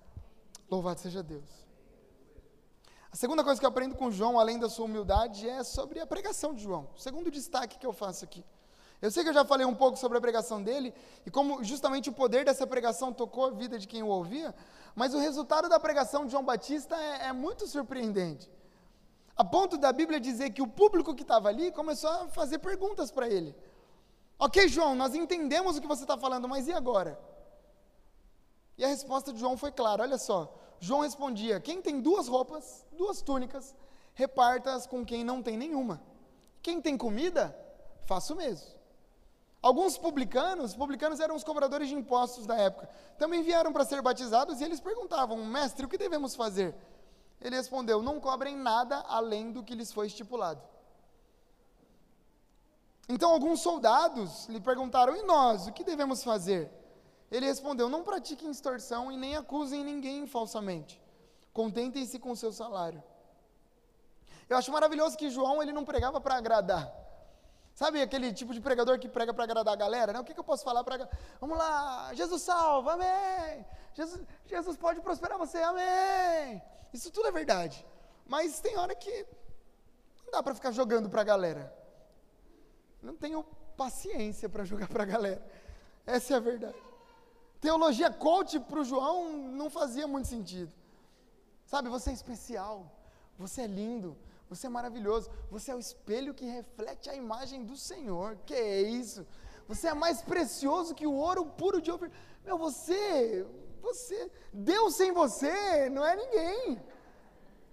Louvado 0.69 0.99
seja 0.99 1.23
Deus. 1.23 1.49
A 3.11 3.15
segunda 3.15 3.43
coisa 3.43 3.59
que 3.59 3.65
eu 3.65 3.69
aprendo 3.69 3.95
com 3.95 4.11
João, 4.11 4.39
além 4.39 4.59
da 4.59 4.69
sua 4.69 4.85
humildade, 4.85 5.49
é 5.49 5.63
sobre 5.63 5.99
a 5.99 6.05
pregação 6.05 6.53
de 6.53 6.61
João. 6.61 6.87
O 6.95 6.99
segundo 6.99 7.31
destaque 7.31 7.79
que 7.79 7.87
eu 7.87 7.91
faço 7.91 8.23
aqui. 8.25 8.45
Eu 9.01 9.09
sei 9.09 9.23
que 9.23 9.29
eu 9.29 9.33
já 9.33 9.43
falei 9.43 9.65
um 9.65 9.73
pouco 9.73 9.97
sobre 9.97 10.19
a 10.19 10.21
pregação 10.21 10.61
dele 10.61 10.93
e 11.25 11.31
como 11.31 11.63
justamente 11.63 12.07
o 12.07 12.13
poder 12.13 12.45
dessa 12.45 12.67
pregação 12.67 13.11
tocou 13.11 13.45
a 13.45 13.49
vida 13.49 13.79
de 13.79 13.87
quem 13.87 14.03
o 14.03 14.09
ouvia, 14.09 14.53
mas 14.93 15.15
o 15.15 15.17
resultado 15.17 15.67
da 15.67 15.79
pregação 15.79 16.23
de 16.23 16.33
João 16.33 16.45
Batista 16.45 16.95
é, 16.95 17.29
é 17.29 17.33
muito 17.33 17.65
surpreendente. 17.65 18.47
A 19.39 19.43
ponto 19.45 19.77
da 19.77 19.93
Bíblia 19.93 20.19
dizer 20.19 20.49
que 20.49 20.61
o 20.61 20.67
público 20.67 21.15
que 21.15 21.21
estava 21.21 21.47
ali 21.47 21.71
começou 21.71 22.09
a 22.09 22.27
fazer 22.27 22.59
perguntas 22.59 23.09
para 23.09 23.25
ele. 23.29 23.55
Ok, 24.37 24.67
João, 24.67 24.95
nós 24.95 25.15
entendemos 25.15 25.77
o 25.77 25.81
que 25.81 25.87
você 25.87 26.03
está 26.03 26.17
falando, 26.17 26.45
mas 26.45 26.67
e 26.67 26.73
agora? 26.73 27.17
E 28.77 28.83
a 28.83 28.89
resposta 28.89 29.31
de 29.31 29.39
João 29.39 29.55
foi 29.55 29.71
clara: 29.71 30.03
olha 30.03 30.17
só. 30.17 30.53
João 30.81 30.99
respondia: 30.99 31.61
quem 31.61 31.81
tem 31.81 32.01
duas 32.01 32.27
roupas, 32.27 32.85
duas 32.91 33.21
túnicas, 33.21 33.73
reparta-as 34.13 34.85
com 34.85 35.05
quem 35.05 35.23
não 35.23 35.41
tem 35.41 35.55
nenhuma. 35.55 36.01
Quem 36.61 36.81
tem 36.81 36.97
comida, 36.97 37.57
faça 38.07 38.33
o 38.33 38.35
mesmo. 38.35 38.67
Alguns 39.61 39.97
publicanos, 39.97 40.75
publicanos 40.75 41.21
eram 41.21 41.37
os 41.37 41.45
cobradores 41.45 41.87
de 41.87 41.95
impostos 41.95 42.45
da 42.45 42.57
época, 42.57 42.89
também 43.17 43.41
vieram 43.41 43.71
para 43.71 43.85
ser 43.85 44.01
batizados 44.01 44.59
e 44.59 44.65
eles 44.65 44.81
perguntavam: 44.81 45.45
mestre, 45.45 45.85
o 45.85 45.87
que 45.87 45.97
devemos 45.97 46.35
fazer? 46.35 46.75
Ele 47.41 47.55
respondeu: 47.55 48.01
Não 48.01 48.19
cobrem 48.19 48.55
nada 48.55 48.97
além 49.07 49.51
do 49.51 49.63
que 49.63 49.75
lhes 49.75 49.91
foi 49.91 50.07
estipulado. 50.07 50.61
Então 53.07 53.31
alguns 53.31 53.61
soldados 53.61 54.47
lhe 54.47 54.59
perguntaram: 54.59 55.15
E 55.15 55.23
nós, 55.23 55.67
o 55.67 55.71
que 55.71 55.83
devemos 55.83 56.23
fazer? 56.23 56.71
Ele 57.31 57.45
respondeu: 57.45 57.89
Não 57.89 58.03
pratiquem 58.03 58.51
extorsão 58.51 59.11
e 59.11 59.17
nem 59.17 59.35
acusem 59.35 59.83
ninguém 59.83 60.27
falsamente. 60.27 61.01
Contentem-se 61.53 62.19
com 62.19 62.31
o 62.31 62.35
seu 62.35 62.51
salário. 62.51 63.03
Eu 64.47 64.57
acho 64.57 64.71
maravilhoso 64.71 65.17
que 65.17 65.29
João 65.29 65.61
ele 65.61 65.71
não 65.71 65.85
pregava 65.85 66.19
para 66.19 66.35
agradar. 66.35 66.98
Sabe 67.79 68.01
aquele 68.01 68.33
tipo 68.33 68.53
de 68.53 68.59
pregador 68.59 68.99
que 68.99 69.07
prega 69.07 69.33
para 69.33 69.45
agradar 69.45 69.73
a 69.73 69.77
galera? 69.77 70.11
Né? 70.11 70.19
O 70.19 70.23
que, 70.25 70.33
que 70.33 70.39
eu 70.41 70.43
posso 70.43 70.65
falar 70.65 70.83
para. 70.83 71.09
Vamos 71.39 71.57
lá, 71.57 72.13
Jesus 72.13 72.41
salva, 72.41 72.95
amém. 72.95 73.65
Jesus, 73.93 74.21
Jesus 74.45 74.75
pode 74.75 74.99
prosperar 74.99 75.37
você, 75.37 75.59
amém. 75.59 76.61
Isso 76.91 77.09
tudo 77.09 77.29
é 77.29 77.31
verdade. 77.31 77.85
Mas 78.27 78.59
tem 78.59 78.77
hora 78.77 78.93
que 78.93 79.25
não 80.25 80.31
dá 80.33 80.43
para 80.43 80.53
ficar 80.53 80.71
jogando 80.71 81.09
para 81.09 81.21
a 81.21 81.23
galera. 81.23 81.73
Não 83.01 83.15
tenho 83.15 83.45
paciência 83.77 84.49
para 84.49 84.65
jogar 84.65 84.89
para 84.89 85.03
a 85.03 85.05
galera. 85.05 85.41
Essa 86.05 86.33
é 86.33 86.35
a 86.35 86.41
verdade. 86.41 86.77
Teologia 87.61 88.11
coach 88.11 88.59
para 88.59 88.81
o 88.81 88.83
João 88.83 89.31
não 89.31 89.69
fazia 89.69 90.05
muito 90.05 90.27
sentido. 90.27 90.73
Sabe, 91.65 91.87
você 91.87 92.09
é 92.09 92.13
especial, 92.13 92.91
você 93.37 93.61
é 93.61 93.67
lindo, 93.67 94.17
você 94.49 94.65
é 94.65 94.69
maravilhoso, 94.69 95.29
você 95.51 95.71
é 95.71 95.75
o 95.75 95.79
espelho 95.79 96.33
que 96.33 96.45
reflete 96.45 97.09
a 97.09 97.15
imagem 97.15 97.63
do 97.63 97.77
Senhor. 97.77 98.35
Que 98.47 98.55
é 98.55 98.81
isso? 98.81 99.25
Você 99.67 99.87
é 99.87 99.93
mais 99.93 100.21
precioso 100.23 100.95
que 100.95 101.05
o 101.05 101.13
ouro 101.13 101.45
puro 101.45 101.79
de 101.79 101.91
ouro. 101.91 102.11
Meu, 102.43 102.57
você, 102.57 103.45
você, 103.79 104.31
Deus 104.51 104.95
sem 104.95 105.11
você 105.11 105.89
não 105.91 106.03
é 106.03 106.15
ninguém. 106.15 106.81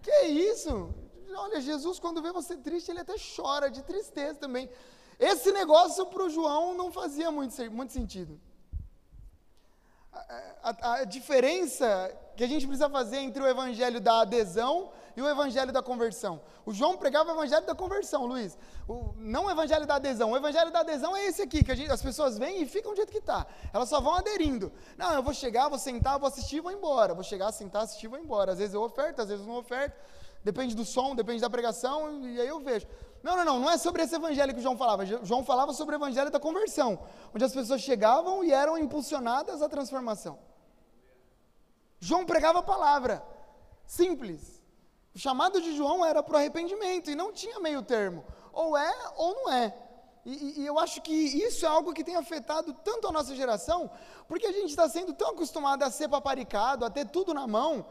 Que 0.03 0.11
é 0.11 0.29
isso? 0.29 0.95
Olha, 1.35 1.61
Jesus, 1.61 1.99
quando 1.99 2.21
vê 2.21 2.31
você 2.31 2.57
triste, 2.57 2.91
ele 2.91 3.01
até 3.01 3.15
chora 3.37 3.71
de 3.71 3.83
tristeza 3.83 4.35
também. 4.35 4.69
Esse 5.19 5.51
negócio 5.53 6.05
para 6.07 6.25
o 6.25 6.31
João 6.31 6.75
não 6.75 6.93
fazia 6.93 7.31
muito, 7.31 7.55
muito 7.73 7.93
sentido. 7.95 8.39
A, 10.13 10.71
a, 10.71 10.93
a, 10.95 11.05
diferença 11.05 12.15
que 12.37 12.45
a 12.45 12.47
gente 12.47 12.67
precisa 12.67 12.89
fazer 12.89 13.19
entre 13.19 13.43
o 13.43 13.47
evangelho 13.47 14.01
da 14.01 14.21
adesão 14.21 14.93
e 15.17 15.23
o 15.23 15.29
evangelho 15.29 15.73
da 15.73 15.83
conversão. 15.83 16.41
O 16.65 16.73
João 16.73 16.97
pregava 16.99 17.31
o 17.31 17.35
evangelho 17.35 17.65
da 17.65 17.75
conversão, 17.75 18.27
Luiz. 18.27 18.57
O, 18.87 19.15
não 19.17 19.47
o 19.47 19.51
evangelho 19.51 19.87
da 19.87 19.95
adesão. 19.95 20.33
O 20.33 20.37
evangelho 20.37 20.71
da 20.71 20.81
adesão 20.81 21.17
é 21.17 21.25
esse 21.25 21.41
aqui, 21.41 21.65
que 21.65 21.75
gente, 21.75 21.91
as 21.91 22.03
pessoas 22.03 22.37
vêm 22.37 22.63
e 22.63 22.67
ficam 22.67 22.93
do 22.93 22.97
jeito 22.97 23.11
que 23.11 23.19
está. 23.19 23.47
Elas 23.73 23.89
só 23.89 24.01
vão 24.01 24.15
aderindo. 24.15 24.71
Não, 24.99 25.13
eu 25.15 25.23
vou 25.23 25.33
chegar, 25.33 25.69
vou 25.69 25.79
sentar, 25.79 26.19
vou 26.19 26.29
assistir, 26.29 26.61
vou 26.61 26.71
embora. 26.71 27.15
Vou 27.15 27.25
chegar, 27.25 27.51
sentar, 27.51 27.85
assistir, 27.85 28.09
vou 28.09 28.19
embora. 28.19 28.53
Às 28.53 28.59
vezes 28.59 28.75
eu 28.75 28.83
oferto, 28.83 29.23
às 29.23 29.29
vezes 29.29 29.47
não 29.47 29.57
oferto. 29.57 29.99
Depende 30.45 30.77
do 30.77 30.85
som, 30.85 31.15
depende 31.17 31.41
da 31.41 31.51
pregação, 31.51 32.25
e 32.25 32.41
aí 32.41 32.47
eu 32.47 32.61
vejo. 32.61 32.87
Não, 33.23 33.37
não, 33.37 33.45
não, 33.45 33.59
não 33.59 33.71
é 33.71 33.79
sobre 33.79 34.03
esse 34.03 34.15
evangelho 34.15 34.53
que 34.53 34.61
o 34.61 34.63
João 34.63 34.77
falava. 34.77 35.05
João 35.05 35.45
falava 35.45 35.73
sobre 35.73 35.97
o 35.97 35.99
evangelho 35.99 36.31
da 36.31 36.39
conversão, 36.39 36.99
onde 37.35 37.43
as 37.45 37.53
pessoas 37.53 37.81
chegavam 37.81 38.45
e 38.45 38.53
eram 38.53 38.79
impulsionadas 38.79 39.63
à 39.63 39.69
transformação. 39.69 40.39
João 41.99 42.25
pregava 42.25 42.61
a 42.61 42.63
palavra, 42.63 43.25
simples. 43.87 44.56
O 45.17 45.19
chamado 45.19 45.63
de 45.63 45.75
João 45.75 46.05
era 46.05 46.23
para 46.23 46.35
o 46.35 46.37
arrependimento 46.37 47.11
e 47.11 47.15
não 47.15 47.33
tinha 47.33 47.59
meio 47.59 47.81
termo. 47.81 48.23
Ou 48.53 48.77
é 48.77 48.93
ou 49.17 49.35
não 49.35 49.51
é. 49.51 49.75
E, 50.27 50.61
e, 50.61 50.67
eu 50.67 50.79
acho 50.79 51.01
que 51.01 51.11
isso 51.11 51.65
é 51.65 51.69
algo 51.71 51.95
que 51.95 52.05
tem 52.05 52.17
afetado 52.17 52.75
tanto 52.85 53.09
a 53.09 53.13
nossa 53.13 53.35
geração, 53.35 53.91
porque 54.29 54.47
a 54.47 54.53
gente 54.53 54.69
está 54.69 54.87
sendo 54.91 55.15
tão 55.15 55.31
acostumado 55.31 55.83
a 55.85 55.91
ser 55.91 56.07
paparicado, 56.09 56.85
a 56.85 56.91
ter 56.91 57.07
tudo 57.07 57.33
na 57.33 57.47
mão, 57.47 57.87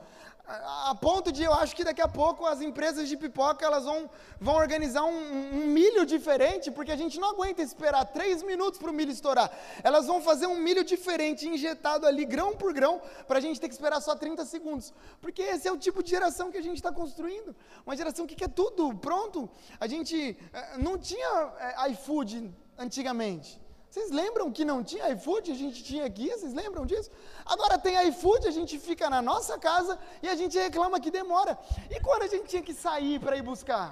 a 0.48 0.96
ponto 1.00 1.32
de 1.32 1.44
eu 1.44 1.54
acho 1.54 1.76
que 1.76 1.84
daqui 1.84 2.02
a 2.02 2.08
pouco 2.08 2.46
as 2.46 2.62
empresas 2.62 3.10
de 3.10 3.18
pipoca 3.18 3.66
elas 3.66 3.84
vão, 3.84 4.10
vão 4.40 4.56
organizar 4.56 5.04
um, 5.04 5.64
um 5.64 5.68
milho 5.68 6.06
diferente, 6.06 6.70
porque 6.70 6.92
a 6.92 6.96
gente 6.96 7.20
não 7.20 7.32
aguenta 7.32 7.64
esperar 7.64 8.06
três 8.06 8.44
minutos 8.44 8.80
para 8.80 8.92
o 8.92 8.94
milho 8.94 9.12
estourar. 9.12 9.52
Elas 9.84 10.06
vão 10.06 10.22
fazer 10.22 10.46
um 10.46 10.60
milho 10.60 10.84
diferente, 10.84 11.48
injetado 11.48 12.06
ali 12.06 12.26
grão 12.26 12.56
por 12.56 12.74
grão, 12.74 13.02
para 13.28 13.40
a 13.40 13.42
gente 13.42 13.60
ter 13.60 13.68
que 13.68 13.74
esperar 13.74 14.00
só 14.02 14.16
30 14.16 14.46
segundos. 14.46 14.94
Porque 15.20 15.42
esse 15.42 15.68
é 15.68 15.72
o 15.72 15.78
tipo 15.78 16.04
de 16.04 16.12
geração 16.12 16.52
que 16.52 16.58
a 16.58 16.64
gente 16.64 16.78
está 16.78 16.92
construindo. 16.92 17.56
Uma 17.86 17.98
geração 17.98 18.28
que 18.28 18.36
quer 18.36 18.50
tudo 18.50 18.96
pronto. 18.98 19.50
A 19.80 19.88
gente 19.88 20.38
eh, 20.54 20.78
não 20.78 20.98
tinha 20.98 21.54
eh, 21.60 21.92
iFood 21.92 22.54
antigamente. 22.78 23.65
Vocês 23.96 24.12
lembram 24.12 24.52
que 24.52 24.66
não 24.66 24.84
tinha 24.84 25.10
iFood? 25.14 25.50
A 25.54 25.56
gente 25.56 25.82
tinha 25.82 26.06
aqui, 26.06 26.30
vocês 26.30 26.54
lembram 26.54 26.86
disso? 26.86 27.10
Agora 27.46 27.78
tem 27.78 27.96
iFood, 28.10 28.46
a 28.46 28.52
gente 28.52 28.78
fica 28.78 29.10
na 29.10 29.22
nossa 29.22 29.58
casa 29.58 29.98
e 30.22 30.28
a 30.28 30.36
gente 30.36 30.58
reclama 30.58 31.00
que 31.00 31.10
demora. 31.10 31.58
E 31.90 31.98
quando 32.02 32.24
a 32.24 32.28
gente 32.28 32.46
tinha 32.46 32.62
que 32.62 32.74
sair 32.74 33.22
para 33.22 33.38
ir 33.38 33.42
buscar? 33.42 33.88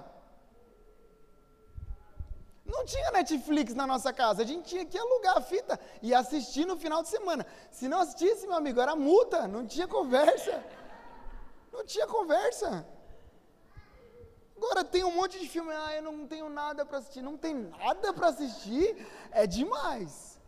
Não 2.66 2.84
tinha 2.84 3.12
Netflix 3.12 3.74
na 3.74 3.88
nossa 3.88 4.12
casa, 4.12 4.42
a 4.42 4.46
gente 4.46 4.66
tinha 4.72 4.86
que 4.86 4.98
alugar 4.98 5.38
a 5.38 5.42
fita 5.42 5.80
e 6.02 6.14
assistir 6.14 6.66
no 6.66 6.76
final 6.76 7.02
de 7.02 7.08
semana. 7.08 7.46
Se 7.72 7.88
não 7.88 8.02
assistisse, 8.02 8.46
meu 8.46 8.58
amigo, 8.58 8.82
era 8.82 8.98
multa, 8.98 9.48
não 9.48 9.66
tinha 9.66 9.88
conversa. 9.88 10.62
Não 11.72 11.86
tinha 11.86 12.08
conversa. 12.08 12.86
Agora 14.64 14.86
tem 14.86 15.04
um 15.04 15.12
monte 15.12 15.38
de 15.40 15.48
filme, 15.50 15.72
ah, 15.74 15.94
eu 15.98 16.02
não 16.02 16.26
tenho 16.26 16.50
nada 16.50 16.86
para 16.86 17.00
assistir. 17.00 17.22
Não 17.22 17.38
tem 17.38 17.54
nada 17.54 18.14
para 18.14 18.30
assistir, 18.30 18.96
é 19.32 19.46
demais. 19.46 20.40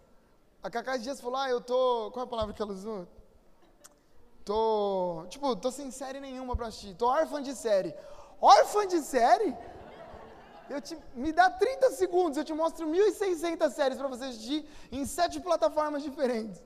A 0.63 0.69
Cacá 0.69 0.95
Dias 0.95 1.19
falou, 1.19 1.37
ah, 1.37 1.49
eu 1.49 1.59
tô. 1.59 2.09
Qual 2.11 2.23
é 2.23 2.27
a 2.27 2.29
palavra 2.29 2.53
que 2.53 2.61
ela 2.61 2.71
usou? 2.71 3.05
Tô. 4.45 5.25
Tipo, 5.27 5.53
tô 5.57 5.69
sem 5.69 5.91
série 5.91 6.21
nenhuma 6.21 6.55
para 6.55 6.67
assistir. 6.67 6.95
Tô 6.95 7.07
órfã 7.07 7.41
de 7.41 7.53
série. 7.53 7.93
Órfã 8.39 8.87
de 8.87 9.01
série? 9.01 9.53
Eu 10.69 10.79
te, 10.79 10.97
me 11.13 11.33
dá 11.33 11.49
30 11.49 11.91
segundos, 11.91 12.37
eu 12.37 12.45
te 12.45 12.53
mostro 12.53 12.87
1.600 12.87 13.69
séries 13.71 13.97
para 13.97 14.07
você 14.07 14.25
assistir 14.25 14.65
em 14.91 15.05
sete 15.05 15.41
plataformas 15.41 16.01
diferentes. 16.01 16.63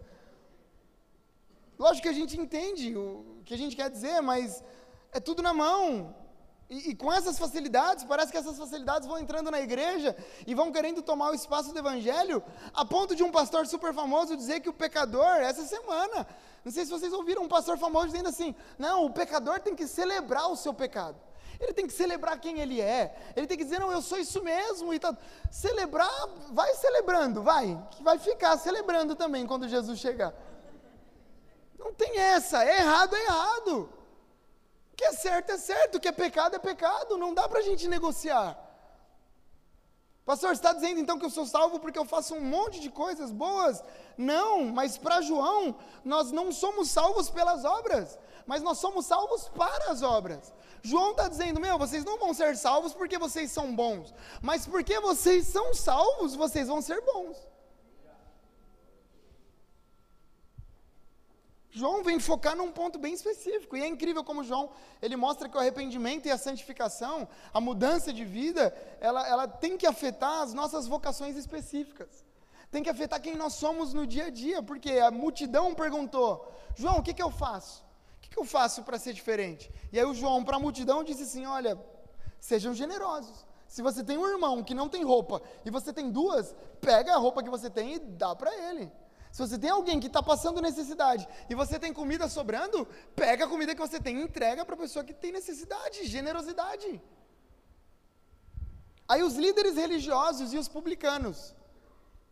Lógico 1.78 2.04
que 2.04 2.10
a 2.10 2.20
gente 2.22 2.40
entende 2.40 2.96
o 2.96 3.42
que 3.44 3.56
a 3.56 3.58
gente 3.58 3.76
quer 3.76 3.90
dizer, 3.90 4.22
mas 4.22 4.64
é 5.12 5.20
tudo 5.20 5.42
na 5.42 5.54
mão. 5.54 6.16
E, 6.70 6.92
e, 6.92 6.96
com 6.96 7.12
essas 7.12 7.40
facilidades, 7.40 8.04
parece 8.04 8.32
que 8.32 8.38
essas 8.38 8.58
facilidades 8.58 9.08
vão 9.08 9.18
entrando 9.18 9.50
na 9.50 9.60
igreja 9.60 10.16
e 10.46 10.54
vão 10.54 10.72
querendo 10.72 11.02
tomar 11.02 11.32
o 11.32 11.34
espaço 11.34 11.74
do 11.74 11.80
evangelho, 11.80 12.44
a 12.74 12.86
ponto 12.86 13.16
de 13.16 13.24
um 13.24 13.32
pastor 13.32 13.66
super 13.66 13.92
famoso 13.92 14.38
dizer 14.38 14.60
que 14.60 14.70
o 14.70 14.74
pecador, 14.74 15.38
essa 15.38 15.66
semana, 15.66 16.28
não 16.64 16.72
sei 16.72 16.86
se 16.86 16.92
vocês 16.92 17.12
ouviram 17.12 17.42
um 17.42 17.48
pastor 17.48 17.76
famoso 17.78 18.10
dizendo 18.10 18.30
assim: 18.30 18.56
não, 18.78 19.06
o 19.06 19.10
pecador 19.10 19.60
tem 19.60 19.76
que 19.76 19.88
celebrar 19.88 20.52
o 20.52 20.56
seu 20.56 20.72
pecado. 20.72 21.18
Ele 21.60 21.74
tem 21.74 21.88
que 21.88 21.94
celebrar 21.94 22.40
quem 22.40 22.60
ele 22.60 22.80
é. 22.80 23.16
Ele 23.36 23.46
tem 23.46 23.58
que 23.58 23.66
dizer, 23.66 23.80
não, 23.80 23.92
eu 23.92 24.02
sou 24.02 24.18
isso 24.18 24.42
mesmo. 24.42 24.94
E 24.94 25.00
tá. 25.00 25.18
Celebrar, 25.52 26.10
vai 26.52 26.74
celebrando, 26.76 27.44
vai. 27.44 27.78
Que 27.92 28.02
vai 28.02 28.18
ficar 28.18 28.58
celebrando 28.58 29.14
também 29.14 29.46
quando 29.46 29.68
Jesus 29.68 30.00
chegar. 30.00 30.34
Não 31.78 31.94
tem 31.94 32.18
essa. 32.18 32.64
É 32.64 32.80
errado, 32.80 33.14
é 33.14 33.24
errado. 33.26 33.90
Que 35.00 35.06
é 35.06 35.14
certo, 35.14 35.50
é 35.54 35.58
certo. 35.58 35.96
O 35.96 36.00
que 36.02 36.10
é 36.10 36.12
pecado, 36.12 36.58
é 36.58 36.60
pecado. 36.60 37.18
Não 37.18 37.34
dá 37.34 37.48
para 37.48 37.60
a 37.60 37.62
gente 37.62 37.88
negociar. 37.88 38.50
Pastor, 40.26 40.52
está 40.52 40.74
dizendo 40.74 41.00
então 41.00 41.18
que 41.18 41.24
eu 41.24 41.30
sou 41.30 41.46
salvo 41.46 41.80
porque 41.80 41.98
eu 41.98 42.04
faço 42.04 42.36
um 42.36 42.42
monte 42.42 42.82
de 42.82 42.90
coisas 42.90 43.32
boas? 43.32 43.82
Não, 44.18 44.66
mas 44.66 44.98
para 44.98 45.22
João, 45.22 45.74
nós 46.04 46.34
não 46.34 46.52
somos 46.52 46.90
salvos 46.92 47.30
pelas 47.30 47.64
obras, 47.64 48.20
mas 48.46 48.62
nós 48.62 48.78
somos 48.78 49.06
salvos 49.06 49.48
para 49.48 49.90
as 49.90 50.02
obras. 50.02 50.54
João 50.84 51.12
está 51.12 51.30
dizendo: 51.30 51.62
meu, 51.62 51.78
vocês 51.78 52.04
não 52.04 52.20
vão 52.20 52.34
ser 52.34 52.58
salvos 52.58 52.94
porque 52.94 53.18
vocês 53.18 53.54
são 53.54 53.74
bons, 53.74 54.14
mas 54.42 54.68
porque 54.68 55.00
vocês 55.00 55.48
são 55.48 55.74
salvos, 55.74 56.36
vocês 56.36 56.68
vão 56.68 56.82
ser 56.82 57.00
bons. 57.06 57.38
João 61.72 62.04
vem 62.04 62.20
focar 62.20 62.56
num 62.56 62.72
ponto 62.72 62.98
bem 62.98 63.14
específico, 63.14 63.78
e 63.78 63.82
é 63.82 63.88
incrível 63.88 64.24
como 64.24 64.44
João, 64.44 64.70
ele 65.02 65.16
mostra 65.16 65.48
que 65.48 65.56
o 65.56 65.60
arrependimento 65.60 66.28
e 66.28 66.32
a 66.32 66.38
santificação, 66.38 67.28
a 67.54 67.62
mudança 67.62 68.12
de 68.12 68.26
vida, 68.26 68.76
ela, 69.00 69.28
ela 69.28 69.48
tem 69.48 69.78
que 69.78 69.86
afetar 69.86 70.42
as 70.42 70.54
nossas 70.54 70.88
vocações 70.88 71.36
específicas, 71.36 72.26
tem 72.72 72.82
que 72.82 72.90
afetar 72.90 73.22
quem 73.22 73.36
nós 73.36 73.54
somos 73.54 73.94
no 73.94 74.08
dia 74.08 74.26
a 74.26 74.30
dia, 74.30 74.64
porque 74.64 74.94
a 74.94 75.12
multidão 75.12 75.76
perguntou, 75.76 76.52
João, 76.76 76.98
o 76.98 77.04
que, 77.04 77.14
que 77.14 77.22
eu 77.22 77.32
faço? 77.32 77.88
que, 78.30 78.36
que 78.36 78.40
eu 78.40 78.46
faço 78.46 78.84
para 78.84 79.00
ser 79.00 79.14
diferente? 79.14 79.72
E 79.92 80.00
aí 80.00 80.06
o 80.06 80.14
João, 80.14 80.44
para 80.44 80.58
a 80.58 80.60
multidão, 80.60 81.04
disse 81.04 81.24
assim: 81.24 81.46
Olha, 81.46 81.78
sejam 82.40 82.74
generosos. 82.74 83.46
Se 83.68 83.82
você 83.82 84.04
tem 84.04 84.18
um 84.18 84.28
irmão 84.28 84.64
que 84.64 84.74
não 84.74 84.90
tem 84.90 85.04
roupa 85.04 85.42
e 85.66 85.70
você 85.70 85.94
tem 85.94 86.10
duas, 86.10 86.56
pega 86.82 87.14
a 87.14 87.18
roupa 87.18 87.44
que 87.44 87.50
você 87.50 87.70
tem 87.70 87.96
e 87.96 88.00
dá 88.00 88.36
para 88.36 88.56
ele. 88.56 88.92
Se 89.40 89.48
você 89.48 89.58
tem 89.58 89.70
alguém 89.70 90.02
que 90.02 90.08
está 90.08 90.22
passando 90.22 90.62
necessidade 90.62 91.26
e 91.50 91.56
você 91.56 91.80
tem 91.80 91.94
comida 91.94 92.28
sobrando, 92.28 92.86
pega 93.16 93.46
a 93.46 93.48
comida 93.48 93.74
que 93.74 93.80
você 93.80 93.98
tem 93.98 94.18
e 94.20 94.22
entrega 94.22 94.66
para 94.66 94.76
a 94.76 94.78
pessoa 94.78 95.06
que 95.06 95.14
tem 95.14 95.32
necessidade. 95.32 96.08
Generosidade. 96.08 97.02
Aí 99.08 99.24
os 99.24 99.36
líderes 99.36 99.78
religiosos 99.78 100.52
e 100.54 100.58
os 100.58 100.68
publicanos, 100.68 101.56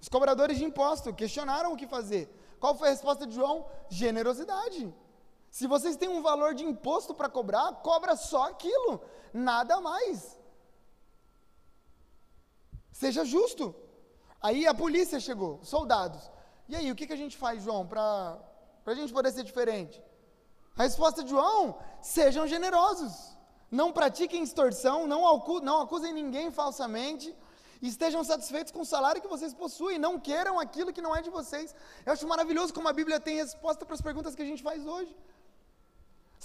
os 0.02 0.10
cobradores 0.10 0.58
de 0.58 0.66
imposto, 0.66 1.14
questionaram 1.14 1.72
o 1.72 1.78
que 1.78 1.88
fazer. 1.88 2.28
Qual 2.60 2.76
foi 2.76 2.90
a 2.90 2.92
resposta 2.92 3.26
de 3.26 3.34
João? 3.34 3.66
Generosidade. 3.88 4.94
Se 5.50 5.66
vocês 5.66 5.96
têm 5.96 6.10
um 6.10 6.22
valor 6.22 6.54
de 6.54 6.66
imposto 6.66 7.14
para 7.14 7.30
cobrar, 7.30 7.72
cobra 7.76 8.18
só 8.18 8.50
aquilo, 8.50 9.02
nada 9.34 9.80
mais. 9.80 10.38
Seja 12.92 13.24
justo. 13.24 13.74
Aí 14.42 14.68
a 14.68 14.74
polícia 14.74 15.22
chegou, 15.22 15.62
soldados. 15.64 16.36
E 16.70 16.76
aí, 16.76 16.92
o 16.92 16.96
que, 16.96 17.08
que 17.08 17.14
a 17.14 17.22
gente 17.24 17.38
faz, 17.38 17.64
João, 17.64 17.86
para 17.88 18.38
a 18.86 18.94
gente 18.94 19.14
poder 19.14 19.32
ser 19.32 19.44
diferente? 19.44 20.04
A 20.78 20.84
resposta 20.84 21.24
de 21.24 21.30
João: 21.30 21.78
sejam 22.02 22.46
generosos. 22.48 23.14
Não 23.70 23.92
pratiquem 23.92 24.44
extorsão, 24.44 25.08
não, 25.08 25.22
não 25.62 25.82
acusem 25.82 26.14
ninguém 26.14 26.52
falsamente. 26.52 27.36
Estejam 27.82 28.24
satisfeitos 28.24 28.72
com 28.72 28.82
o 28.82 28.86
salário 28.86 29.22
que 29.22 29.28
vocês 29.28 29.54
possuem, 29.54 30.00
não 30.00 30.20
queiram 30.20 30.60
aquilo 30.60 30.94
que 30.94 31.02
não 31.02 31.16
é 31.16 31.22
de 31.22 31.30
vocês. 31.30 31.76
Eu 32.06 32.14
acho 32.14 32.28
maravilhoso 32.28 32.74
como 32.74 32.88
a 32.88 32.94
Bíblia 32.94 33.20
tem 33.20 33.36
resposta 33.36 33.86
para 33.86 33.94
as 33.94 34.02
perguntas 34.02 34.36
que 34.36 34.42
a 34.42 34.46
gente 34.46 34.64
faz 34.64 34.86
hoje. 34.86 35.16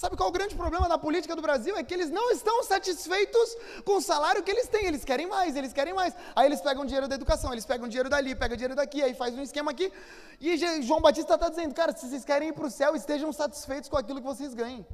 Sabe 0.02 0.16
qual 0.16 0.28
é 0.28 0.30
o 0.30 0.32
grande 0.32 0.56
problema 0.56 0.88
da 0.88 0.98
política 0.98 1.34
do 1.36 1.42
Brasil? 1.46 1.76
É 1.76 1.82
que 1.84 1.94
eles 1.94 2.10
não 2.10 2.32
estão 2.32 2.60
satisfeitos 2.64 3.48
com 3.84 3.98
o 3.98 4.00
salário 4.00 4.42
que 4.42 4.50
eles 4.50 4.66
têm, 4.66 4.84
eles 4.84 5.04
querem 5.04 5.28
mais, 5.28 5.54
eles 5.54 5.72
querem 5.72 5.94
mais. 5.94 6.12
Aí 6.34 6.46
eles 6.46 6.60
pegam 6.60 6.84
dinheiro 6.84 7.06
da 7.06 7.14
educação, 7.14 7.52
eles 7.52 7.64
pegam 7.64 7.86
dinheiro 7.86 8.10
dali, 8.10 8.34
pegam 8.34 8.56
dinheiro 8.56 8.74
daqui, 8.74 9.00
aí 9.00 9.14
faz 9.14 9.32
um 9.32 9.42
esquema 9.42 9.70
aqui. 9.70 9.92
E 10.40 10.56
João 10.82 11.00
Batista 11.00 11.34
está 11.34 11.48
dizendo, 11.48 11.72
cara, 11.72 11.92
se 11.96 12.08
vocês 12.08 12.24
querem 12.24 12.48
ir 12.48 12.52
para 12.52 12.66
o 12.66 12.70
céu, 12.78 12.96
estejam 12.96 13.32
satisfeitos 13.32 13.88
com 13.88 13.96
aquilo 13.96 14.20
que 14.20 14.26
vocês 14.26 14.54
ganhem. 14.54 14.84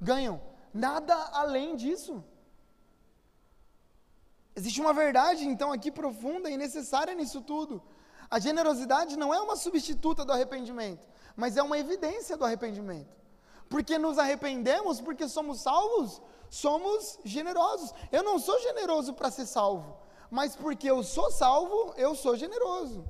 Ganham. 0.00 0.40
Nada 0.72 1.14
além 1.42 1.76
disso. 1.76 2.24
Existe 4.56 4.80
uma 4.80 4.94
verdade, 4.94 5.46
então, 5.46 5.70
aqui 5.72 5.90
profunda 5.90 6.48
e 6.48 6.56
necessária 6.56 7.14
nisso 7.14 7.42
tudo. 7.42 7.82
A 8.30 8.38
generosidade 8.38 9.14
não 9.18 9.34
é 9.34 9.38
uma 9.42 9.56
substituta 9.56 10.24
do 10.24 10.32
arrependimento, 10.32 11.06
mas 11.36 11.58
é 11.58 11.62
uma 11.62 11.78
evidência 11.78 12.34
do 12.34 12.46
arrependimento 12.46 13.18
porque 13.68 13.98
nos 13.98 14.18
arrependemos, 14.18 15.00
porque 15.00 15.28
somos 15.28 15.60
salvos, 15.60 16.20
somos 16.48 17.18
generosos. 17.24 17.92
Eu 18.10 18.22
não 18.22 18.38
sou 18.38 18.58
generoso 18.60 19.12
para 19.14 19.30
ser 19.30 19.46
salvo, 19.46 19.96
mas 20.30 20.56
porque 20.56 20.90
eu 20.90 21.02
sou 21.02 21.30
salvo, 21.30 21.94
eu 21.96 22.14
sou 22.14 22.36
generoso. 22.36 23.04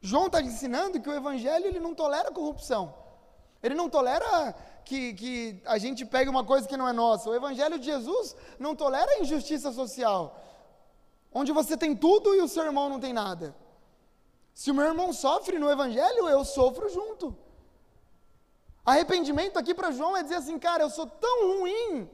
João 0.00 0.26
está 0.26 0.40
ensinando 0.40 1.00
que 1.00 1.08
o 1.08 1.14
evangelho 1.14 1.66
ele 1.66 1.80
não 1.80 1.94
tolera 1.94 2.30
corrupção. 2.30 2.94
Ele 3.62 3.74
não 3.74 3.88
tolera 3.88 4.54
que, 4.84 5.12
que 5.14 5.62
a 5.64 5.76
gente 5.78 6.04
pegue 6.06 6.30
uma 6.30 6.44
coisa 6.44 6.68
que 6.68 6.76
não 6.76 6.88
é 6.88 6.92
nossa. 6.92 7.28
O 7.28 7.34
evangelho 7.34 7.78
de 7.78 7.86
Jesus 7.86 8.36
não 8.58 8.76
tolera 8.76 9.20
injustiça 9.20 9.72
social. 9.72 10.40
Onde 11.32 11.52
você 11.52 11.76
tem 11.76 11.96
tudo 11.96 12.34
e 12.34 12.40
o 12.40 12.48
seu 12.48 12.64
irmão 12.64 12.88
não 12.88 13.00
tem 13.00 13.12
nada. 13.12 13.54
Se 14.54 14.70
o 14.70 14.74
meu 14.74 14.84
irmão 14.84 15.12
sofre 15.12 15.58
no 15.58 15.70
evangelho, 15.70 16.28
eu 16.28 16.44
sofro 16.44 16.88
junto. 16.88 17.36
Arrependimento 18.88 19.58
aqui 19.58 19.74
para 19.74 19.90
João 19.90 20.16
é 20.16 20.22
dizer 20.22 20.36
assim, 20.36 20.58
cara, 20.58 20.82
eu 20.82 20.88
sou 20.88 21.06
tão 21.06 21.58
ruim 21.58 22.08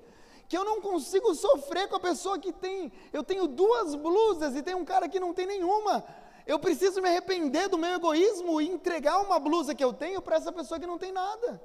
que 0.48 0.58
eu 0.58 0.64
não 0.64 0.80
consigo 0.80 1.32
sofrer 1.32 1.86
com 1.88 1.94
a 1.94 2.00
pessoa 2.00 2.36
que 2.36 2.52
tem. 2.52 2.90
Eu 3.12 3.22
tenho 3.22 3.46
duas 3.46 3.94
blusas 3.94 4.56
e 4.56 4.62
tem 4.62 4.74
um 4.74 4.84
cara 4.84 5.08
que 5.08 5.20
não 5.20 5.32
tem 5.32 5.46
nenhuma. 5.46 6.04
Eu 6.44 6.58
preciso 6.58 7.00
me 7.00 7.08
arrepender 7.08 7.68
do 7.68 7.78
meu 7.78 7.94
egoísmo 7.94 8.60
e 8.60 8.68
entregar 8.68 9.20
uma 9.20 9.38
blusa 9.38 9.72
que 9.72 9.84
eu 9.84 9.92
tenho 9.92 10.20
para 10.20 10.34
essa 10.34 10.50
pessoa 10.50 10.80
que 10.80 10.86
não 10.86 10.98
tem 10.98 11.12
nada. 11.12 11.62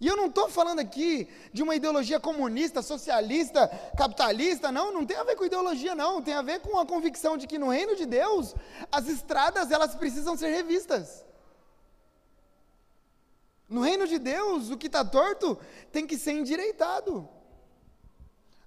E 0.00 0.08
eu 0.08 0.16
não 0.16 0.26
estou 0.26 0.48
falando 0.48 0.80
aqui 0.80 1.28
de 1.52 1.62
uma 1.62 1.76
ideologia 1.76 2.18
comunista, 2.18 2.82
socialista, 2.82 3.68
capitalista, 3.96 4.72
não, 4.72 4.92
não 4.92 5.06
tem 5.06 5.18
a 5.18 5.22
ver 5.22 5.36
com 5.36 5.44
ideologia, 5.44 5.94
não, 5.94 6.20
tem 6.20 6.34
a 6.34 6.42
ver 6.42 6.58
com 6.58 6.80
a 6.80 6.84
convicção 6.84 7.36
de 7.36 7.46
que 7.46 7.60
no 7.60 7.68
reino 7.68 7.94
de 7.94 8.06
Deus 8.06 8.56
as 8.90 9.06
estradas 9.06 9.70
elas 9.70 9.94
precisam 9.94 10.36
ser 10.36 10.48
revistas. 10.48 11.29
No 13.70 13.82
reino 13.82 14.04
de 14.04 14.18
Deus, 14.18 14.68
o 14.68 14.76
que 14.76 14.88
está 14.88 15.04
torto 15.04 15.56
tem 15.92 16.04
que 16.04 16.18
ser 16.18 16.32
endireitado. 16.32 17.28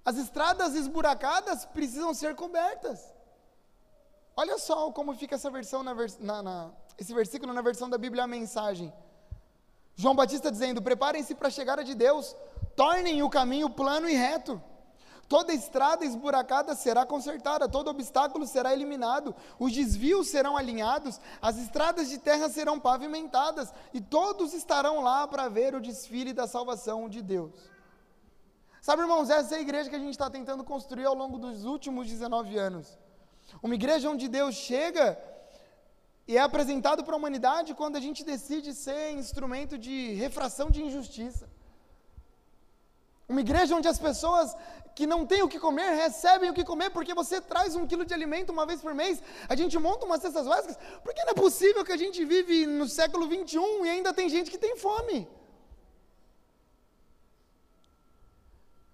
As 0.02 0.16
estradas 0.16 0.74
esburacadas 0.74 1.66
precisam 1.66 2.14
ser 2.14 2.34
cobertas. 2.34 3.12
Olha 4.34 4.56
só 4.58 4.90
como 4.92 5.14
fica 5.14 5.34
essa 5.34 5.50
versão 5.50 5.82
na, 5.82 5.94
na, 6.20 6.42
na, 6.42 6.70
esse 6.98 7.12
versículo 7.12 7.52
na 7.52 7.60
versão 7.60 7.88
da 7.88 7.98
Bíblia 7.98 8.24
a 8.24 8.26
mensagem. 8.26 8.90
João 9.94 10.16
Batista 10.16 10.50
dizendo: 10.50 10.80
Preparem-se 10.80 11.34
para 11.34 11.48
a 11.48 11.50
chegada 11.50 11.84
de 11.84 11.94
Deus, 11.94 12.34
tornem 12.74 13.22
o 13.22 13.28
caminho 13.28 13.68
plano 13.68 14.08
e 14.08 14.14
reto. 14.14 14.60
Toda 15.28 15.54
estrada 15.54 16.04
esburacada 16.04 16.74
será 16.74 17.06
consertada, 17.06 17.68
todo 17.68 17.88
obstáculo 17.88 18.46
será 18.46 18.72
eliminado, 18.72 19.34
os 19.58 19.72
desvios 19.72 20.28
serão 20.28 20.56
alinhados, 20.56 21.20
as 21.40 21.56
estradas 21.56 22.08
de 22.08 22.18
terra 22.18 22.48
serão 22.48 22.78
pavimentadas, 22.78 23.72
e 23.92 24.00
todos 24.00 24.52
estarão 24.52 25.00
lá 25.00 25.26
para 25.26 25.48
ver 25.48 25.74
o 25.74 25.80
desfile 25.80 26.32
da 26.32 26.46
salvação 26.46 27.08
de 27.08 27.22
Deus. 27.22 27.52
Sabe, 28.82 29.02
irmãos, 29.02 29.30
essa 29.30 29.54
é 29.54 29.58
a 29.58 29.62
igreja 29.62 29.88
que 29.88 29.96
a 29.96 29.98
gente 29.98 30.10
está 30.10 30.28
tentando 30.28 30.62
construir 30.62 31.06
ao 31.06 31.14
longo 31.14 31.38
dos 31.38 31.64
últimos 31.64 32.06
19 32.06 32.58
anos. 32.58 32.98
Uma 33.62 33.74
igreja 33.74 34.10
onde 34.10 34.28
Deus 34.28 34.54
chega 34.54 35.18
e 36.28 36.36
é 36.36 36.40
apresentado 36.40 37.02
para 37.02 37.14
a 37.14 37.16
humanidade 37.16 37.74
quando 37.74 37.96
a 37.96 38.00
gente 38.00 38.22
decide 38.22 38.74
ser 38.74 39.12
instrumento 39.12 39.78
de 39.78 40.12
refração 40.14 40.70
de 40.70 40.82
injustiça 40.82 41.48
Uma 43.28 43.40
igreja 43.40 43.74
onde 43.74 43.88
as 43.88 43.98
pessoas 43.98 44.54
que 44.94 45.06
não 45.06 45.26
têm 45.26 45.42
o 45.42 45.48
que 45.48 45.58
comer 45.58 45.90
recebem 46.04 46.50
o 46.50 46.54
que 46.54 46.64
comer 46.64 46.90
porque 46.90 47.14
você 47.14 47.40
traz 47.40 47.74
um 47.74 47.86
quilo 47.86 48.04
de 48.04 48.14
alimento 48.14 48.50
uma 48.50 48.66
vez 48.66 48.80
por 48.80 48.94
mês. 48.94 49.22
A 49.48 49.56
gente 49.56 49.78
monta 49.78 50.06
umas 50.06 50.20
cestas 50.20 50.46
básicas. 50.46 50.78
Porque 51.02 51.24
não 51.24 51.32
é 51.32 51.34
possível 51.34 51.84
que 51.84 51.92
a 51.92 51.96
gente 51.96 52.24
vive 52.24 52.66
no 52.66 52.86
século 52.86 53.26
21 53.26 53.86
e 53.86 53.90
ainda 53.90 54.12
tem 54.12 54.28
gente 54.28 54.50
que 54.50 54.58
tem 54.58 54.76
fome. 54.76 55.26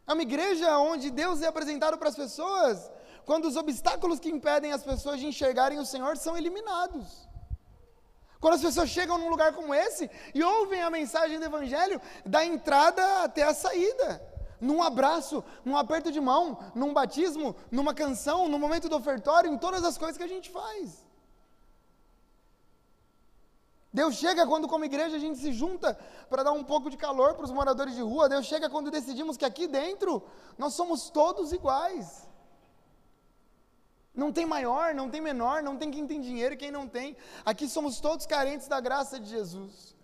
É 0.06 0.12
uma 0.12 0.22
igreja 0.22 0.78
onde 0.78 1.10
Deus 1.10 1.42
é 1.42 1.46
apresentado 1.46 1.98
para 1.98 2.08
as 2.08 2.16
pessoas 2.16 2.90
quando 3.24 3.44
os 3.46 3.56
obstáculos 3.56 4.18
que 4.18 4.30
impedem 4.30 4.72
as 4.72 4.82
pessoas 4.82 5.20
de 5.20 5.26
enxergarem 5.26 5.78
o 5.78 5.84
Senhor 5.84 6.16
são 6.16 6.36
eliminados. 6.36 7.29
Quando 8.40 8.54
as 8.54 8.62
pessoas 8.62 8.88
chegam 8.88 9.18
num 9.18 9.28
lugar 9.28 9.52
como 9.52 9.74
esse 9.74 10.10
e 10.34 10.42
ouvem 10.42 10.82
a 10.82 10.88
mensagem 10.88 11.38
do 11.38 11.44
Evangelho, 11.44 12.00
da 12.24 12.44
entrada 12.44 13.22
até 13.22 13.42
a 13.42 13.52
saída, 13.52 14.22
num 14.58 14.82
abraço, 14.82 15.44
num 15.64 15.76
aperto 15.76 16.10
de 16.10 16.20
mão, 16.20 16.58
num 16.74 16.94
batismo, 16.94 17.54
numa 17.70 17.92
canção, 17.92 18.48
no 18.48 18.58
momento 18.58 18.88
do 18.88 18.96
ofertório, 18.96 19.52
em 19.52 19.58
todas 19.58 19.84
as 19.84 19.98
coisas 19.98 20.16
que 20.16 20.22
a 20.22 20.28
gente 20.28 20.50
faz. 20.50 21.04
Deus 23.92 24.14
chega 24.14 24.46
quando, 24.46 24.68
como 24.68 24.84
igreja, 24.84 25.16
a 25.16 25.18
gente 25.18 25.38
se 25.38 25.52
junta 25.52 25.98
para 26.30 26.44
dar 26.44 26.52
um 26.52 26.62
pouco 26.62 26.88
de 26.88 26.96
calor 26.96 27.34
para 27.34 27.44
os 27.44 27.50
moradores 27.50 27.94
de 27.94 28.00
rua. 28.00 28.28
Deus 28.28 28.46
chega 28.46 28.70
quando 28.70 28.90
decidimos 28.90 29.36
que 29.36 29.44
aqui 29.44 29.66
dentro 29.66 30.22
nós 30.56 30.74
somos 30.74 31.10
todos 31.10 31.52
iguais. 31.52 32.29
Não 34.14 34.32
tem 34.32 34.44
maior, 34.44 34.94
não 34.94 35.08
tem 35.08 35.20
menor, 35.20 35.62
não 35.62 35.76
tem 35.76 35.90
quem 35.90 36.06
tem 36.06 36.20
dinheiro 36.20 36.56
quem 36.56 36.70
não 36.70 36.88
tem. 36.88 37.16
Aqui 37.44 37.68
somos 37.68 38.00
todos 38.00 38.26
carentes 38.26 38.66
da 38.66 38.80
graça 38.80 39.20
de 39.20 39.28
Jesus. 39.28 39.96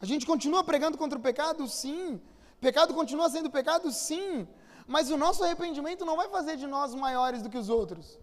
A 0.00 0.06
gente 0.06 0.24
continua 0.24 0.64
pregando 0.64 0.96
contra 0.96 1.18
o 1.18 1.22
pecado? 1.22 1.68
Sim. 1.68 2.20
Pecado 2.58 2.94
continua 2.94 3.28
sendo 3.28 3.50
pecado? 3.50 3.92
Sim. 3.92 4.48
Mas 4.86 5.10
o 5.10 5.16
nosso 5.16 5.44
arrependimento 5.44 6.06
não 6.06 6.16
vai 6.16 6.28
fazer 6.28 6.56
de 6.56 6.66
nós 6.66 6.94
maiores 6.94 7.42
do 7.42 7.50
que 7.50 7.58
os 7.58 7.68
outros. 7.68 8.18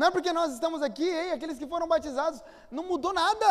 Não 0.00 0.06
é 0.06 0.10
porque 0.10 0.32
nós 0.32 0.54
estamos 0.54 0.80
aqui, 0.80 1.06
ei, 1.22 1.30
aqueles 1.32 1.58
que 1.58 1.66
foram 1.72 1.86
batizados, 1.86 2.42
não 2.70 2.84
mudou 2.90 3.12
nada. 3.12 3.50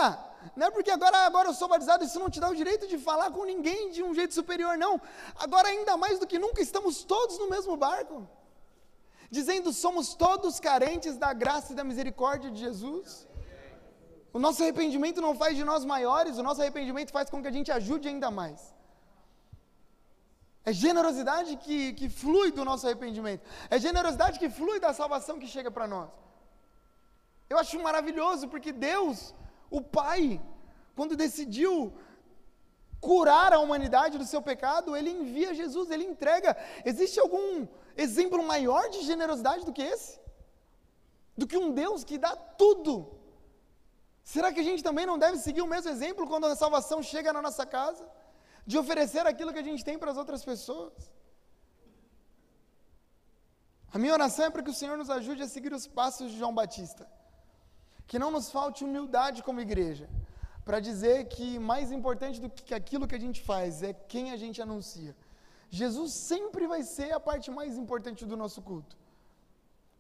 Não 0.56 0.66
é 0.68 0.72
porque 0.72 0.90
agora, 0.90 1.18
agora 1.30 1.50
eu 1.50 1.54
sou 1.54 1.68
batizado, 1.74 2.04
isso 2.04 2.20
não 2.24 2.28
te 2.28 2.40
dá 2.44 2.50
o 2.50 2.56
direito 2.62 2.88
de 2.92 2.98
falar 2.98 3.30
com 3.36 3.44
ninguém 3.46 3.92
de 3.92 4.02
um 4.02 4.16
jeito 4.20 4.34
superior, 4.34 4.76
não. 4.76 5.00
Agora, 5.36 5.68
ainda 5.68 5.96
mais 5.96 6.18
do 6.22 6.26
que 6.26 6.40
nunca, 6.40 6.60
estamos 6.60 7.04
todos 7.04 7.38
no 7.38 7.48
mesmo 7.52 7.78
barco. 7.78 8.28
Dizendo, 9.30 9.72
somos 9.72 10.16
todos 10.16 10.60
carentes 10.60 11.18
da 11.18 11.32
graça 11.34 11.74
e 11.74 11.76
da 11.76 11.84
misericórdia 11.84 12.50
de 12.50 12.60
Jesus. 12.60 13.28
O 14.34 14.40
nosso 14.40 14.64
arrependimento 14.64 15.22
não 15.22 15.36
faz 15.36 15.56
de 15.56 15.64
nós 15.64 15.86
maiores, 15.86 16.40
o 16.40 16.46
nosso 16.48 16.62
arrependimento 16.64 17.12
faz 17.12 17.30
com 17.30 17.44
que 17.44 17.48
a 17.48 17.56
gente 17.58 17.72
ajude 17.72 18.08
ainda 18.08 18.32
mais. 18.32 18.74
É 20.66 20.74
generosidade 20.74 21.58
que, 21.58 21.94
que 21.94 22.10
flui 22.10 22.50
do 22.52 22.66
nosso 22.66 22.88
arrependimento. 22.88 23.44
É 23.70 23.78
generosidade 23.78 24.40
que 24.40 24.50
flui 24.50 24.80
da 24.80 24.94
salvação 24.94 25.38
que 25.38 25.46
chega 25.46 25.70
para 25.78 25.88
nós. 25.96 26.10
Eu 27.50 27.58
acho 27.58 27.82
maravilhoso 27.82 28.48
porque 28.48 28.72
Deus, 28.72 29.34
o 29.70 29.82
Pai, 29.82 30.42
quando 30.96 31.16
decidiu 31.16 31.94
curar 33.00 33.52
a 33.54 33.60
humanidade 33.60 34.18
do 34.18 34.26
seu 34.26 34.42
pecado, 34.42 34.96
ele 34.96 35.10
envia 35.10 35.54
Jesus, 35.54 35.90
ele 35.90 36.04
entrega. 36.04 36.56
Existe 36.86 37.20
algum 37.20 37.68
exemplo 37.96 38.42
maior 38.44 38.90
de 38.90 39.02
generosidade 39.02 39.66
do 39.66 39.74
que 39.74 39.82
esse? 39.82 40.20
Do 41.38 41.48
que 41.48 41.58
um 41.58 41.72
Deus 41.72 42.04
que 42.04 42.18
dá 42.18 42.36
tudo. 42.36 42.94
Será 44.24 44.54
que 44.54 44.60
a 44.60 44.68
gente 44.70 44.84
também 44.84 45.06
não 45.06 45.18
deve 45.18 45.38
seguir 45.38 45.62
o 45.62 45.68
mesmo 45.68 45.90
exemplo 45.90 46.28
quando 46.28 46.46
a 46.46 46.56
salvação 46.56 47.02
chega 47.02 47.34
na 47.34 47.42
nossa 47.42 47.66
casa? 47.66 48.08
De 48.66 48.78
oferecer 48.78 49.26
aquilo 49.26 49.52
que 49.54 49.60
a 49.60 49.64
gente 49.70 49.84
tem 49.84 49.98
para 49.98 50.12
as 50.12 50.18
outras 50.18 50.44
pessoas? 50.44 50.94
A 53.92 53.98
minha 53.98 54.14
oração 54.14 54.46
é 54.46 54.50
para 54.52 54.62
que 54.62 54.70
o 54.70 54.74
Senhor 54.74 54.98
nos 54.98 55.10
ajude 55.10 55.42
a 55.42 55.48
seguir 55.48 55.74
os 55.74 55.88
passos 55.88 56.32
de 56.32 56.38
João 56.38 56.54
Batista. 56.54 57.10
Que 58.10 58.20
não 58.24 58.32
nos 58.36 58.48
falte 58.56 58.84
humildade 58.88 59.44
como 59.48 59.66
igreja, 59.68 60.08
para 60.66 60.80
dizer 60.88 61.18
que 61.34 61.48
mais 61.72 61.88
importante 61.98 62.38
do 62.44 62.50
que 62.50 62.74
aquilo 62.80 63.08
que 63.10 63.18
a 63.20 63.24
gente 63.26 63.40
faz 63.50 63.82
é 63.90 63.92
quem 64.12 64.26
a 64.32 64.38
gente 64.44 64.60
anuncia. 64.66 65.14
Jesus 65.70 66.12
sempre 66.14 66.66
vai 66.74 66.82
ser 66.96 67.12
a 67.12 67.20
parte 67.28 67.50
mais 67.60 67.78
importante 67.84 68.26
do 68.32 68.36
nosso 68.44 68.62
culto. 68.70 68.98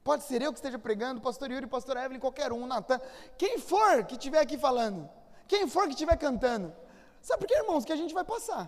Pode 0.03 0.23
ser 0.23 0.41
eu 0.41 0.51
que 0.51 0.59
esteja 0.61 0.79
pregando, 0.87 1.21
pastor 1.21 1.51
Yuri, 1.51 1.67
pastor 1.67 1.95
Evelyn, 1.97 2.19
qualquer 2.19 2.51
um, 2.51 2.65
Natan, 2.65 2.99
quem 3.37 3.59
for 3.59 4.03
que 4.05 4.15
estiver 4.15 4.41
aqui 4.41 4.57
falando, 4.57 5.07
quem 5.47 5.67
for 5.67 5.83
que 5.83 5.95
estiver 5.97 6.17
cantando. 6.17 6.73
Sabe 7.21 7.41
por 7.41 7.47
quê, 7.47 7.57
irmãos? 7.63 7.85
Que 7.85 7.93
a 7.93 8.01
gente 8.01 8.13
vai 8.13 8.23
passar. 8.23 8.63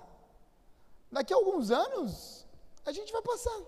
Daqui 1.11 1.33
a 1.33 1.37
alguns 1.37 1.71
anos, 1.71 2.45
a 2.85 2.91
gente 2.91 3.11
vai 3.11 3.23
passar. 3.23 3.59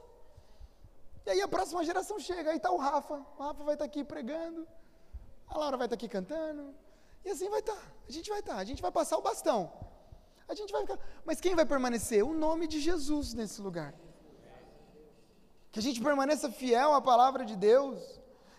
E 1.25 1.29
aí 1.31 1.41
a 1.41 1.47
próxima 1.47 1.83
geração 1.83 2.19
chega, 2.19 2.51
aí 2.51 2.57
está 2.57 2.71
o 2.71 2.77
Rafa, 2.77 3.15
o 3.37 3.43
Rafa 3.43 3.63
vai 3.63 3.75
estar 3.75 3.85
tá 3.85 3.89
aqui 3.91 4.03
pregando, 4.03 4.67
a 5.47 5.57
Laura 5.57 5.77
vai 5.77 5.85
estar 5.85 5.95
aqui 5.95 6.07
cantando. 6.07 6.73
E 7.25 7.29
assim 7.29 7.49
vai 7.49 7.59
estar. 7.59 7.83
A 8.07 8.11
gente 8.11 8.29
vai 8.29 8.39
estar. 8.39 8.57
A 8.57 8.63
gente 8.63 8.81
vai 8.81 8.91
passar 8.91 9.17
o 9.17 9.21
bastão. 9.21 9.71
A 10.47 10.53
gente 10.53 10.71
vai 10.71 10.81
ficar. 10.81 10.99
Mas 11.25 11.39
quem 11.39 11.55
vai 11.55 11.65
permanecer? 11.65 12.23
O 12.23 12.33
nome 12.33 12.67
de 12.67 12.79
Jesus 12.79 13.33
nesse 13.33 13.61
lugar. 13.61 13.93
Que 15.71 15.79
a 15.79 15.81
gente 15.81 16.01
permaneça 16.01 16.51
fiel 16.51 16.93
à 16.93 17.01
palavra 17.01 17.45
de 17.45 17.55
Deus. 17.55 17.99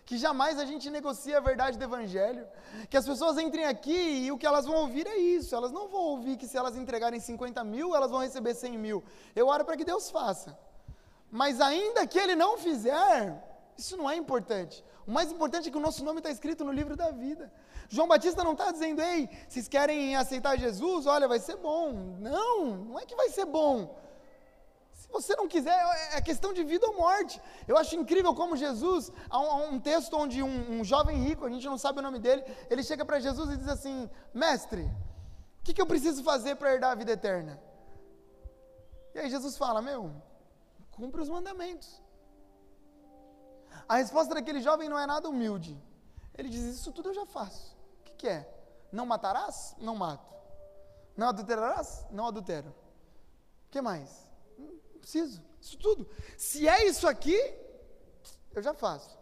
Que 0.05 0.17
jamais 0.17 0.59
a 0.59 0.65
gente 0.65 0.89
negocie 0.89 1.33
a 1.33 1.39
verdade 1.39 1.77
do 1.77 1.83
Evangelho. 1.83 2.47
Que 2.89 2.97
as 2.97 3.05
pessoas 3.05 3.37
entrem 3.37 3.65
aqui 3.65 4.25
e 4.25 4.31
o 4.31 4.37
que 4.37 4.45
elas 4.45 4.65
vão 4.65 4.75
ouvir 4.77 5.07
é 5.07 5.17
isso. 5.17 5.55
Elas 5.55 5.71
não 5.71 5.87
vão 5.87 6.01
ouvir 6.01 6.37
que 6.37 6.47
se 6.47 6.57
elas 6.57 6.75
entregarem 6.75 7.19
50 7.19 7.63
mil, 7.63 7.95
elas 7.95 8.11
vão 8.11 8.19
receber 8.19 8.53
100 8.53 8.77
mil. 8.77 9.03
Eu 9.35 9.47
oro 9.47 9.63
para 9.63 9.77
que 9.77 9.85
Deus 9.85 10.09
faça. 10.09 10.57
Mas 11.31 11.61
ainda 11.61 12.05
que 12.07 12.19
Ele 12.19 12.35
não 12.35 12.57
fizer, 12.57 13.43
isso 13.77 13.95
não 13.97 14.09
é 14.09 14.15
importante. 14.15 14.83
O 15.07 15.11
mais 15.11 15.31
importante 15.31 15.67
é 15.67 15.71
que 15.71 15.77
o 15.77 15.81
nosso 15.81 16.03
nome 16.03 16.19
está 16.19 16.31
escrito 16.31 16.65
no 16.65 16.71
livro 16.71 16.95
da 16.95 17.11
vida. 17.11 17.51
João 17.89 18.07
Batista 18.07 18.43
não 18.43 18.53
está 18.53 18.71
dizendo, 18.71 19.01
ei, 19.01 19.29
vocês 19.47 19.67
querem 19.67 20.15
aceitar 20.15 20.57
Jesus? 20.57 21.05
Olha, 21.05 21.27
vai 21.27 21.39
ser 21.39 21.57
bom. 21.57 21.93
Não, 22.19 22.65
não 22.77 22.99
é 22.99 23.05
que 23.05 23.15
vai 23.15 23.29
ser 23.29 23.45
bom. 23.45 23.95
Se 24.91 25.07
você 25.09 25.35
não 25.35 25.47
quiser, 25.47 25.77
é, 25.77 26.17
é 26.17 26.21
questão 26.21 26.51
de 26.51 26.63
vida 26.63 26.87
ou 26.87 26.97
morte. 26.97 27.39
Eu 27.67 27.77
acho 27.77 27.95
incrível 27.95 28.33
como 28.33 28.57
Jesus, 28.57 29.11
há 29.29 29.39
um, 29.39 29.51
há 29.51 29.55
um 29.67 29.79
texto 29.79 30.17
onde 30.17 30.41
um, 30.41 30.79
um, 30.79 30.83
jovem 30.83 31.17
rico, 31.23 31.45
a 31.45 31.49
gente 31.49 31.65
não 31.67 31.77
sabe 31.77 31.99
o 31.99 32.01
nome 32.01 32.17
dele, 32.17 32.43
ele 32.69 32.81
chega 32.81 33.05
para 33.05 33.19
Jesus 33.19 33.51
e 33.51 33.57
diz 33.57 33.67
assim: 33.67 34.09
Mestre, 34.33 34.81
o 35.59 35.63
que, 35.63 35.73
que 35.73 35.81
eu 35.81 35.85
preciso 35.85 36.23
fazer 36.23 36.55
para 36.55 36.73
herdar 36.73 36.91
a 36.91 36.95
vida 36.95 37.11
eterna? 37.11 37.61
E 39.13 39.19
aí 39.19 39.29
Jesus 39.29 39.55
fala: 39.55 39.81
Meu, 39.81 40.11
cumpre 40.91 41.21
os 41.21 41.29
mandamentos. 41.29 42.01
A 43.87 43.97
resposta 43.97 44.33
daquele 44.33 44.61
jovem 44.61 44.89
não 44.89 44.97
é 44.97 45.05
nada 45.05 45.29
humilde. 45.29 45.79
Ele 46.37 46.49
diz: 46.49 46.63
Isso 46.63 46.91
tudo 46.91 47.09
eu 47.09 47.13
já 47.13 47.25
faço. 47.25 47.75
O 48.01 48.03
que, 48.03 48.13
que 48.13 48.27
é? 48.27 48.49
Não 48.91 49.05
matarás? 49.05 49.75
Não 49.77 49.95
mato. 49.95 50.33
Não 51.15 51.29
adulterarás? 51.29 52.05
Não 52.11 52.27
adultero. 52.27 52.69
O 53.67 53.71
que 53.71 53.81
mais? 53.81 54.27
Não 54.57 54.99
preciso. 54.99 55.41
Isso 55.61 55.77
tudo. 55.77 56.09
Se 56.37 56.67
é 56.67 56.85
isso 56.87 57.07
aqui, 57.07 57.37
eu 58.53 58.61
já 58.61 58.73
faço. 58.73 59.17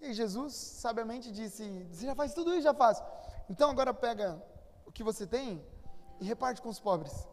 E 0.00 0.12
Jesus 0.12 0.54
sabiamente 0.54 1.30
disse: 1.32 1.86
Você 1.90 2.06
já 2.06 2.14
faz 2.14 2.34
tudo 2.34 2.52
isso? 2.52 2.62
Já 2.62 2.74
faço. 2.74 3.02
Então 3.48 3.70
agora 3.70 3.92
pega 3.92 4.42
o 4.86 4.92
que 4.92 5.02
você 5.02 5.26
tem 5.26 5.64
e 6.20 6.24
reparte 6.24 6.62
com 6.62 6.68
os 6.68 6.78
pobres. 6.78 7.26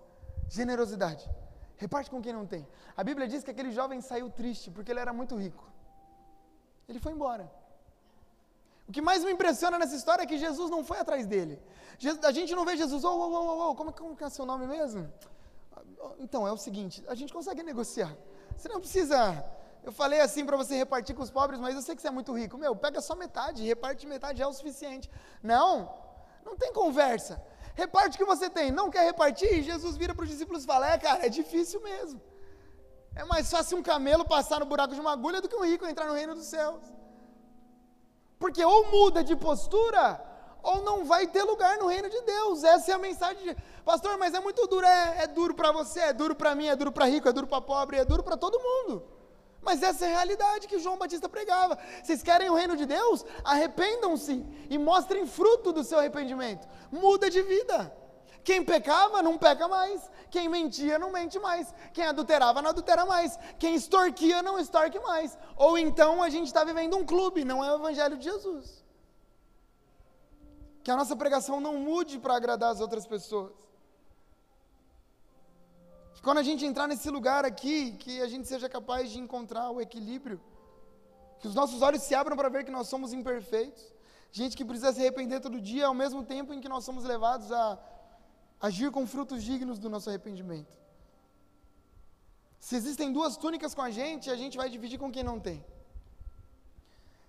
Generosidade. 0.50 1.30
Reparte 1.76 2.10
com 2.10 2.22
quem 2.22 2.34
não 2.34 2.46
tem. 2.46 2.68
A 2.96 3.04
Bíblia 3.04 3.28
diz 3.28 3.44
que 3.44 3.52
aquele 3.52 3.72
jovem 3.72 4.02
saiu 4.02 4.30
triste 4.30 4.72
porque 4.72 4.92
ele 4.92 5.00
era 5.00 5.14
muito 5.14 5.36
rico. 5.36 5.64
Ele 6.88 7.00
foi 7.00 7.12
embora. 7.12 7.52
O 8.88 8.92
que 8.92 9.02
mais 9.02 9.24
me 9.24 9.32
impressiona 9.32 9.78
nessa 9.78 9.96
história 9.96 10.24
é 10.24 10.26
que 10.26 10.38
Jesus 10.38 10.70
não 10.70 10.84
foi 10.84 11.00
atrás 11.00 11.28
dele. 11.28 11.62
a 12.24 12.32
gente 12.32 12.56
não 12.56 12.64
vê 12.64 12.78
Jesus, 12.78 13.04
oh, 13.04 13.10
oh, 13.10 13.34
oh, 13.34 13.70
oh, 13.70 13.76
como, 13.76 13.92
como 13.92 14.18
é 14.20 14.30
seu 14.30 14.46
nome 14.46 14.66
mesmo? 14.66 15.12
Então, 16.20 16.48
é 16.48 16.52
o 16.52 16.58
seguinte, 16.58 17.04
a 17.08 17.16
gente 17.16 17.34
consegue 17.34 17.62
negociar. 17.64 18.16
Você 18.56 18.70
não 18.70 18.80
precisa. 18.80 19.44
Eu 19.84 19.92
falei 19.92 20.22
assim 20.22 20.46
para 20.46 20.56
você 20.56 20.76
repartir 20.76 21.16
com 21.16 21.22
os 21.22 21.30
pobres, 21.30 21.60
mas 21.60 21.76
eu 21.76 21.82
sei 21.82 21.96
que 21.96 22.02
você 22.02 22.08
é 22.08 22.12
muito 22.12 22.32
rico. 22.34 22.58
Meu, 22.58 22.76
pega 22.76 23.02
só 23.02 23.16
metade, 23.16 23.64
reparte 23.64 24.08
metade, 24.08 24.42
é 24.42 24.48
o 24.48 24.54
suficiente. 24.54 25.10
Não, 25.44 25.94
não 26.46 26.56
tem 26.56 26.72
conversa. 26.72 27.42
Reparte 27.76 28.16
o 28.16 28.20
que 28.20 28.26
você 28.26 28.50
tem. 28.50 28.72
Não 28.72 28.90
quer 28.90 29.06
repartir? 29.06 29.62
Jesus 29.64 29.98
vira 29.98 30.16
para 30.16 30.24
os 30.24 30.30
discípulos 30.30 30.64
e 30.64 30.66
fala: 30.66 30.92
É, 30.94 30.98
cara, 30.98 31.26
é 31.26 31.30
difícil 31.30 31.82
mesmo. 31.82 32.22
É 33.18 33.24
mais 33.26 33.50
fácil 33.50 33.80
um 33.80 33.82
camelo 33.82 34.24
passar 34.24 34.60
no 34.60 34.66
buraco 34.68 34.94
de 34.94 35.02
uma 35.02 35.12
agulha 35.12 35.42
do 35.42 35.50
que 35.50 35.56
um 35.56 35.66
rico 35.66 35.88
entrar 35.88 36.06
no 36.06 36.14
reino 36.14 36.36
dos 36.36 36.46
céus. 36.46 36.82
Porque 38.38 38.64
ou 38.64 38.92
muda 38.92 39.24
de 39.24 39.36
postura, 39.36 40.24
ou 40.62 40.84
não 40.84 41.04
vai 41.04 41.26
ter 41.26 41.42
lugar 41.42 41.80
no 41.80 41.88
reino 41.88 42.10
de 42.12 42.22
Deus. 42.22 42.64
Essa 42.64 42.92
é 42.92 42.94
a 42.94 43.00
mensagem. 43.00 43.44
De... 43.44 43.58
Pastor, 43.84 44.20
mas 44.20 44.36
é 44.36 44.40
muito 44.40 44.68
duro. 44.68 44.86
É, 44.86 45.24
é 45.24 45.28
duro 45.28 45.56
para 45.56 45.72
você, 45.72 46.00
é 46.00 46.14
duro 46.14 46.36
para 46.36 46.54
mim, 46.54 46.68
é 46.68 46.76
duro 46.76 46.92
para 46.92 47.06
rico, 47.06 47.28
é 47.28 47.34
duro 47.34 47.48
para 47.48 47.60
pobre, 47.60 47.98
é 47.98 48.06
duro 48.06 48.22
para 48.22 48.38
todo 48.38 48.60
mundo. 48.60 49.04
Mas 49.64 49.82
essa 49.82 50.06
é 50.06 50.10
a 50.10 50.18
realidade 50.18 50.68
que 50.68 50.78
João 50.78 50.98
Batista 50.98 51.28
pregava. 51.28 51.76
Vocês 52.04 52.22
querem 52.22 52.52
o 52.52 52.56
reino 52.56 52.78
de 52.78 52.86
Deus? 52.86 53.26
Arrependam-se 53.44 54.46
e 54.70 54.78
mostrem 54.78 55.26
fruto 55.26 55.74
do 55.74 55.84
seu 55.84 55.98
arrependimento. 55.98 56.68
Muda 56.92 57.32
de 57.32 57.42
vida. 57.42 57.92
Quem 58.48 58.64
pecava 58.64 59.22
não 59.22 59.38
peca 59.38 59.68
mais. 59.68 60.10
Quem 60.34 60.48
mentia 60.48 60.98
não 60.98 61.12
mente 61.12 61.38
mais. 61.38 61.74
Quem 61.94 62.06
adulterava 62.06 62.62
não 62.62 62.70
adultera 62.70 63.06
mais. 63.06 63.38
Quem 63.60 63.76
extorquia 63.76 64.42
não 64.42 64.58
extorque 64.58 65.00
mais. 65.00 65.38
Ou 65.58 65.78
então 65.78 66.24
a 66.24 66.30
gente 66.30 66.48
está 66.48 66.64
vivendo 66.64 66.96
um 66.96 67.06
clube, 67.06 67.44
não 67.44 67.62
é 67.62 67.70
o 67.74 67.76
Evangelho 67.76 68.18
de 68.18 68.24
Jesus. 68.24 68.86
Que 70.82 70.90
a 70.90 70.96
nossa 70.96 71.14
pregação 71.24 71.60
não 71.60 71.76
mude 71.88 72.20
para 72.20 72.38
agradar 72.38 72.72
as 72.72 72.80
outras 72.80 73.06
pessoas. 73.06 73.52
Que 76.14 76.22
quando 76.22 76.38
a 76.38 76.48
gente 76.50 76.66
entrar 76.66 76.88
nesse 76.88 77.10
lugar 77.10 77.44
aqui, 77.44 77.98
que 78.04 78.22
a 78.22 78.30
gente 78.30 78.48
seja 78.48 78.70
capaz 78.70 79.12
de 79.12 79.20
encontrar 79.20 79.72
o 79.72 79.82
equilíbrio. 79.82 80.40
Que 81.42 81.50
os 81.50 81.56
nossos 81.60 81.82
olhos 81.82 82.02
se 82.02 82.16
abram 82.16 82.38
para 82.38 82.48
ver 82.48 82.64
que 82.64 82.72
nós 82.72 82.88
somos 82.88 83.12
imperfeitos. 83.12 83.84
Gente 84.32 84.56
que 84.56 84.64
precisa 84.64 84.94
se 84.94 85.02
arrepender 85.02 85.42
todo 85.42 85.60
dia, 85.60 85.86
ao 85.88 85.94
mesmo 85.94 86.24
tempo 86.24 86.54
em 86.54 86.62
que 86.62 86.70
nós 86.70 86.86
somos 86.86 87.04
levados 87.04 87.52
a 87.52 87.78
agir 88.60 88.92
com 88.92 89.06
frutos 89.06 89.44
dignos 89.44 89.80
do 89.80 89.90
nosso 89.90 90.10
arrependimento. 90.10 90.78
Se 92.60 92.76
existem 92.76 93.14
duas 93.14 93.38
túnicas 93.38 93.74
com 93.74 93.82
a 93.82 93.90
gente, 93.90 94.30
a 94.30 94.36
gente 94.36 94.58
vai 94.58 94.70
dividir 94.70 95.00
com 95.00 95.12
quem 95.12 95.24
não 95.24 95.40
tem. 95.40 95.64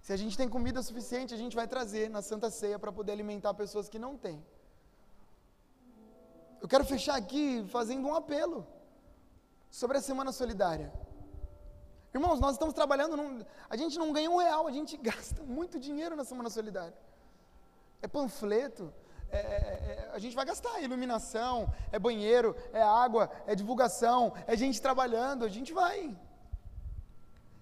Se 0.01 0.13
a 0.13 0.17
gente 0.17 0.37
tem 0.37 0.49
comida 0.49 0.83
suficiente, 0.83 1.35
a 1.35 1.37
gente 1.37 1.55
vai 1.55 1.69
trazer 1.69 2.09
na 2.09 2.23
Santa 2.23 2.51
Ceia 2.51 2.79
para 2.79 2.91
poder 2.91 3.13
alimentar 3.13 3.53
pessoas 3.55 3.89
que 3.89 3.99
não 3.99 4.17
têm. 4.17 4.45
Eu 6.61 6.67
quero 6.67 6.85
fechar 6.85 7.17
aqui 7.17 7.65
fazendo 7.69 8.09
um 8.09 8.15
apelo 8.15 8.67
sobre 9.71 9.99
a 9.99 10.01
Semana 10.01 10.33
Solidária. 10.33 10.93
Irmãos, 12.13 12.41
nós 12.41 12.53
estamos 12.53 12.75
trabalhando, 12.75 13.17
num, 13.17 13.45
a 13.69 13.77
gente 13.77 13.99
não 13.99 14.13
ganha 14.13 14.31
um 14.31 14.39
real, 14.39 14.67
a 14.67 14.73
gente 14.73 14.97
gasta 15.09 15.43
muito 15.43 15.79
dinheiro 15.79 16.17
na 16.17 16.25
Semana 16.25 16.51
Solidária. 16.51 16.97
É 18.01 18.09
panfleto, 18.09 18.93
é, 19.31 19.39
é, 19.39 19.41
é, 19.41 20.11
a 20.13 20.19
gente 20.19 20.35
vai 20.35 20.45
gastar 20.45 20.81
iluminação, 20.81 21.73
é 21.93 21.99
banheiro, 21.99 22.57
é 22.73 22.83
água, 22.83 23.31
é 23.47 23.55
divulgação, 23.55 24.33
é 24.47 24.57
gente 24.57 24.81
trabalhando, 24.81 25.45
a 25.45 25.49
gente 25.49 25.73
vai. 25.73 26.17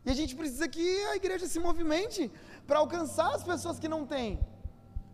E 0.04 0.10
a 0.10 0.14
gente 0.14 0.36
precisa 0.36 0.68
que 0.68 1.04
a 1.06 1.16
igreja 1.16 1.46
se 1.46 1.58
movimente 1.58 2.30
para 2.66 2.78
alcançar 2.78 3.34
as 3.34 3.42
pessoas 3.42 3.78
que 3.78 3.88
não 3.88 4.06
têm. 4.06 4.38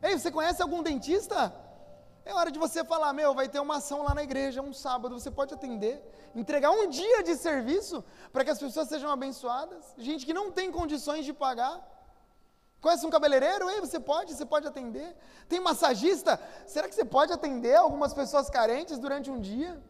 Ei, 0.03 0.18
você 0.18 0.30
conhece 0.30 0.61
algum 0.61 0.82
dentista? 0.82 1.55
É 2.24 2.34
hora 2.34 2.50
de 2.50 2.59
você 2.59 2.84
falar, 2.84 3.12
meu, 3.12 3.34
vai 3.34 3.48
ter 3.48 3.61
uma 3.61 3.76
ação 3.76 4.03
lá 4.03 4.14
na 4.14 4.22
igreja, 4.22 4.62
um 4.62 4.72
sábado, 4.72 5.18
você 5.18 5.30
pode 5.30 5.55
atender, 5.55 5.96
entregar 6.34 6.70
um 6.70 6.88
dia 6.88 7.22
de 7.22 7.34
serviço 7.34 8.05
para 8.32 8.44
que 8.44 8.50
as 8.50 8.61
pessoas 8.61 8.88
sejam 8.88 9.11
abençoadas. 9.11 9.94
Gente 9.96 10.24
que 10.26 10.34
não 10.34 10.53
tem 10.53 10.70
condições 10.70 11.24
de 11.24 11.32
pagar. 11.32 11.91
Conhece 12.83 13.07
um 13.07 13.11
cabeleireiro? 13.11 13.70
Ei, 13.70 13.80
você 13.80 14.01
pode, 14.01 14.35
você 14.35 14.45
pode 14.45 14.66
atender. 14.66 15.16
Tem 15.49 15.61
massagista? 15.61 16.39
Será 16.66 16.89
que 16.89 16.95
você 16.97 17.05
pode 17.05 17.33
atender 17.33 17.76
algumas 17.76 18.12
pessoas 18.12 18.51
carentes 18.51 18.99
durante 18.99 19.30
um 19.30 19.41
dia? 19.41 19.80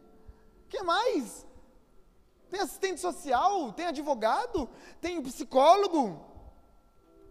Que 0.69 0.83
mais? 0.83 1.43
Tem 2.51 2.59
assistente 2.59 3.01
social, 3.01 3.73
tem 3.73 3.87
advogado, 3.87 4.69
tem 5.01 5.19
psicólogo. 5.23 6.23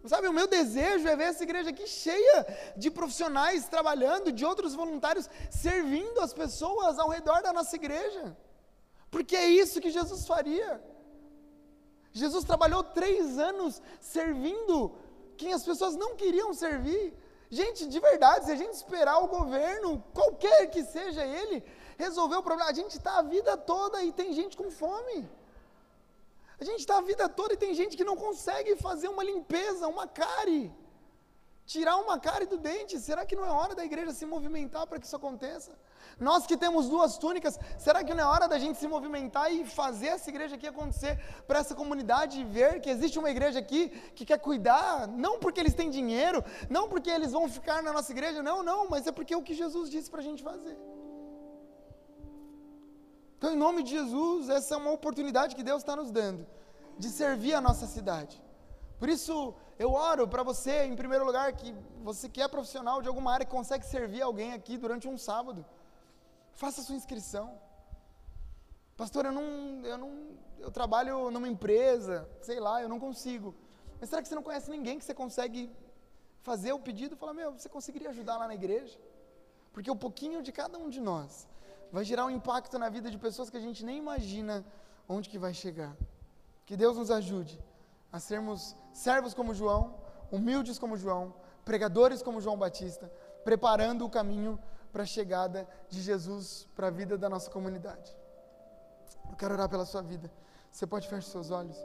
Sabe, 0.05 0.27
o 0.27 0.33
meu 0.33 0.47
desejo 0.47 1.07
é 1.07 1.15
ver 1.15 1.29
essa 1.29 1.43
igreja 1.43 1.69
aqui 1.69 1.87
cheia 1.87 2.45
de 2.75 2.91
profissionais 2.91 3.69
trabalhando, 3.69 4.33
de 4.33 4.43
outros 4.43 4.75
voluntários 4.75 5.29
servindo 5.49 6.19
as 6.19 6.33
pessoas 6.33 6.99
ao 6.99 7.07
redor 7.07 7.41
da 7.41 7.53
nossa 7.53 7.73
igreja. 7.77 8.35
Porque 9.09 9.33
é 9.33 9.47
isso 9.47 9.79
que 9.79 9.89
Jesus 9.89 10.27
faria. 10.27 10.83
Jesus 12.11 12.43
trabalhou 12.43 12.83
três 12.83 13.39
anos 13.39 13.81
servindo 14.01 14.93
quem 15.37 15.53
as 15.53 15.63
pessoas 15.63 15.95
não 15.95 16.15
queriam 16.15 16.53
servir. 16.53 17.13
Gente, 17.49 17.85
de 17.85 17.99
verdade, 17.99 18.45
se 18.45 18.51
a 18.51 18.55
gente 18.55 18.73
esperar 18.73 19.17
o 19.19 19.27
governo, 19.27 20.03
qualquer 20.13 20.67
que 20.67 20.83
seja 20.83 21.23
ele, 21.25 21.63
resolver 21.97 22.37
o 22.37 22.43
problema, 22.43 22.71
a 22.71 22.73
gente 22.73 22.97
está 22.97 23.17
a 23.19 23.21
vida 23.21 23.55
toda 23.55 24.03
e 24.03 24.11
tem 24.11 24.33
gente 24.33 24.57
com 24.57 24.69
fome. 24.71 25.29
A 26.59 26.63
gente 26.63 26.79
está 26.79 26.97
a 26.97 27.01
vida 27.01 27.27
toda 27.27 27.53
e 27.53 27.57
tem 27.57 27.73
gente 27.73 27.97
que 27.97 28.03
não 28.03 28.15
consegue 28.15 28.75
fazer 28.77 29.07
uma 29.07 29.23
limpeza, 29.23 29.87
uma 29.87 30.07
cárie. 30.07 30.71
Tirar 31.65 31.95
uma 31.97 32.19
cárie 32.19 32.45
do 32.45 32.57
dente. 32.57 32.99
Será 32.99 33.25
que 33.25 33.35
não 33.35 33.45
é 33.45 33.49
hora 33.49 33.73
da 33.73 33.85
igreja 33.85 34.11
se 34.11 34.25
movimentar 34.25 34.85
para 34.85 34.99
que 34.99 35.05
isso 35.05 35.15
aconteça? 35.15 35.71
Nós 36.19 36.45
que 36.45 36.57
temos 36.57 36.89
duas 36.89 37.17
túnicas, 37.17 37.57
será 37.77 38.03
que 38.03 38.13
não 38.13 38.23
é 38.23 38.27
hora 38.27 38.47
da 38.47 38.59
gente 38.59 38.77
se 38.77 38.87
movimentar 38.87 39.51
e 39.51 39.65
fazer 39.65 40.07
essa 40.07 40.29
igreja 40.29 40.55
aqui 40.55 40.67
acontecer 40.67 41.17
para 41.47 41.59
essa 41.59 41.73
comunidade 41.73 42.43
ver 42.43 42.81
que 42.81 42.89
existe 42.89 43.17
uma 43.17 43.31
igreja 43.31 43.59
aqui 43.59 43.89
que 44.13 44.25
quer 44.25 44.39
cuidar, 44.39 45.07
não 45.07 45.39
porque 45.39 45.59
eles 45.59 45.73
têm 45.73 45.89
dinheiro, 45.89 46.43
não 46.69 46.89
porque 46.89 47.09
eles 47.09 47.31
vão 47.31 47.47
ficar 47.47 47.81
na 47.81 47.93
nossa 47.93 48.11
igreja, 48.11 48.43
não, 48.43 48.61
não, 48.61 48.89
mas 48.89 49.07
é 49.07 49.11
porque 49.11 49.33
é 49.33 49.37
o 49.37 49.41
que 49.41 49.53
Jesus 49.53 49.89
disse 49.89 50.11
para 50.11 50.19
a 50.19 50.23
gente 50.23 50.43
fazer. 50.43 50.77
Então, 53.37 53.51
em 53.53 53.57
nome 53.57 53.83
de 53.83 53.91
Jesus, 53.91 54.49
essa 54.49 54.75
é 54.75 54.77
uma 54.77 54.91
oportunidade 54.91 55.55
que 55.55 55.63
Deus 55.63 55.81
está 55.81 55.95
nos 55.95 56.11
dando 56.11 56.45
de 56.97 57.09
servir 57.09 57.53
a 57.53 57.61
nossa 57.61 57.87
cidade. 57.87 58.42
Por 59.03 59.09
isso, 59.09 59.53
eu 59.77 59.91
oro 59.91 60.25
para 60.25 60.43
você, 60.43 60.85
em 60.85 60.95
primeiro 60.95 61.25
lugar, 61.25 61.51
que 61.51 61.75
você 62.01 62.29
que 62.29 62.41
é 62.41 62.47
profissional 62.47 63.01
de 63.01 63.09
alguma 63.09 63.33
área 63.33 63.45
que 63.45 63.51
consegue 63.51 63.85
servir 63.85 64.21
alguém 64.21 64.53
aqui 64.53 64.77
durante 64.77 65.09
um 65.09 65.17
sábado. 65.17 65.65
Faça 66.53 66.81
sua 66.81 66.95
inscrição. 66.95 67.59
Pastor, 68.95 69.25
eu 69.25 69.33
não, 69.33 69.43
eu 69.83 69.97
não, 69.97 70.11
eu 70.57 70.71
trabalho 70.71 71.29
numa 71.31 71.49
empresa, 71.49 72.29
sei 72.41 72.61
lá, 72.61 72.81
eu 72.81 72.87
não 72.87 72.97
consigo. 72.97 73.53
Mas 73.99 74.09
será 74.09 74.21
que 74.21 74.29
você 74.29 74.35
não 74.35 74.41
conhece 74.41 74.71
ninguém 74.71 74.97
que 74.97 75.03
você 75.03 75.13
consegue 75.13 75.69
fazer 76.41 76.71
o 76.71 76.79
pedido? 76.79 77.17
Fala, 77.17 77.33
meu, 77.33 77.51
você 77.51 77.67
conseguiria 77.67 78.09
ajudar 78.11 78.37
lá 78.37 78.47
na 78.47 78.55
igreja? 78.55 78.97
Porque 79.73 79.91
o 79.91 79.97
pouquinho 79.97 80.41
de 80.41 80.53
cada 80.53 80.77
um 80.77 80.89
de 80.89 81.01
nós 81.01 81.45
vai 81.91 82.05
gerar 82.05 82.25
um 82.25 82.29
impacto 82.29 82.79
na 82.79 82.87
vida 82.87 83.11
de 83.11 83.17
pessoas 83.17 83.49
que 83.49 83.57
a 83.57 83.65
gente 83.67 83.83
nem 83.83 83.97
imagina 83.97 84.63
onde 85.09 85.27
que 85.27 85.37
vai 85.37 85.53
chegar. 85.53 85.93
Que 86.65 86.77
Deus 86.77 86.95
nos 86.95 87.11
ajude 87.11 87.61
a 88.13 88.19
sermos 88.19 88.75
servos 88.93 89.33
como 89.33 89.55
João, 89.55 89.95
humildes 90.31 90.77
como 90.77 90.95
João, 90.95 91.33
pregadores 91.65 92.21
como 92.21 92.39
João 92.39 92.55
Batista, 92.55 93.11
preparando 93.43 94.05
o 94.05 94.09
caminho 94.09 94.59
para 94.91 95.01
a 95.01 95.05
chegada 95.05 95.67
de 95.89 95.99
Jesus 95.99 96.67
para 96.75 96.87
a 96.87 96.91
vida 96.91 97.17
da 97.17 97.27
nossa 97.27 97.49
comunidade. 97.49 98.15
Eu 99.31 99.35
quero 99.35 99.55
orar 99.55 99.67
pela 99.67 99.83
sua 99.83 100.03
vida. 100.03 100.31
Você 100.71 100.85
pode 100.85 101.07
fechar 101.07 101.27
seus 101.27 101.49
olhos? 101.49 101.77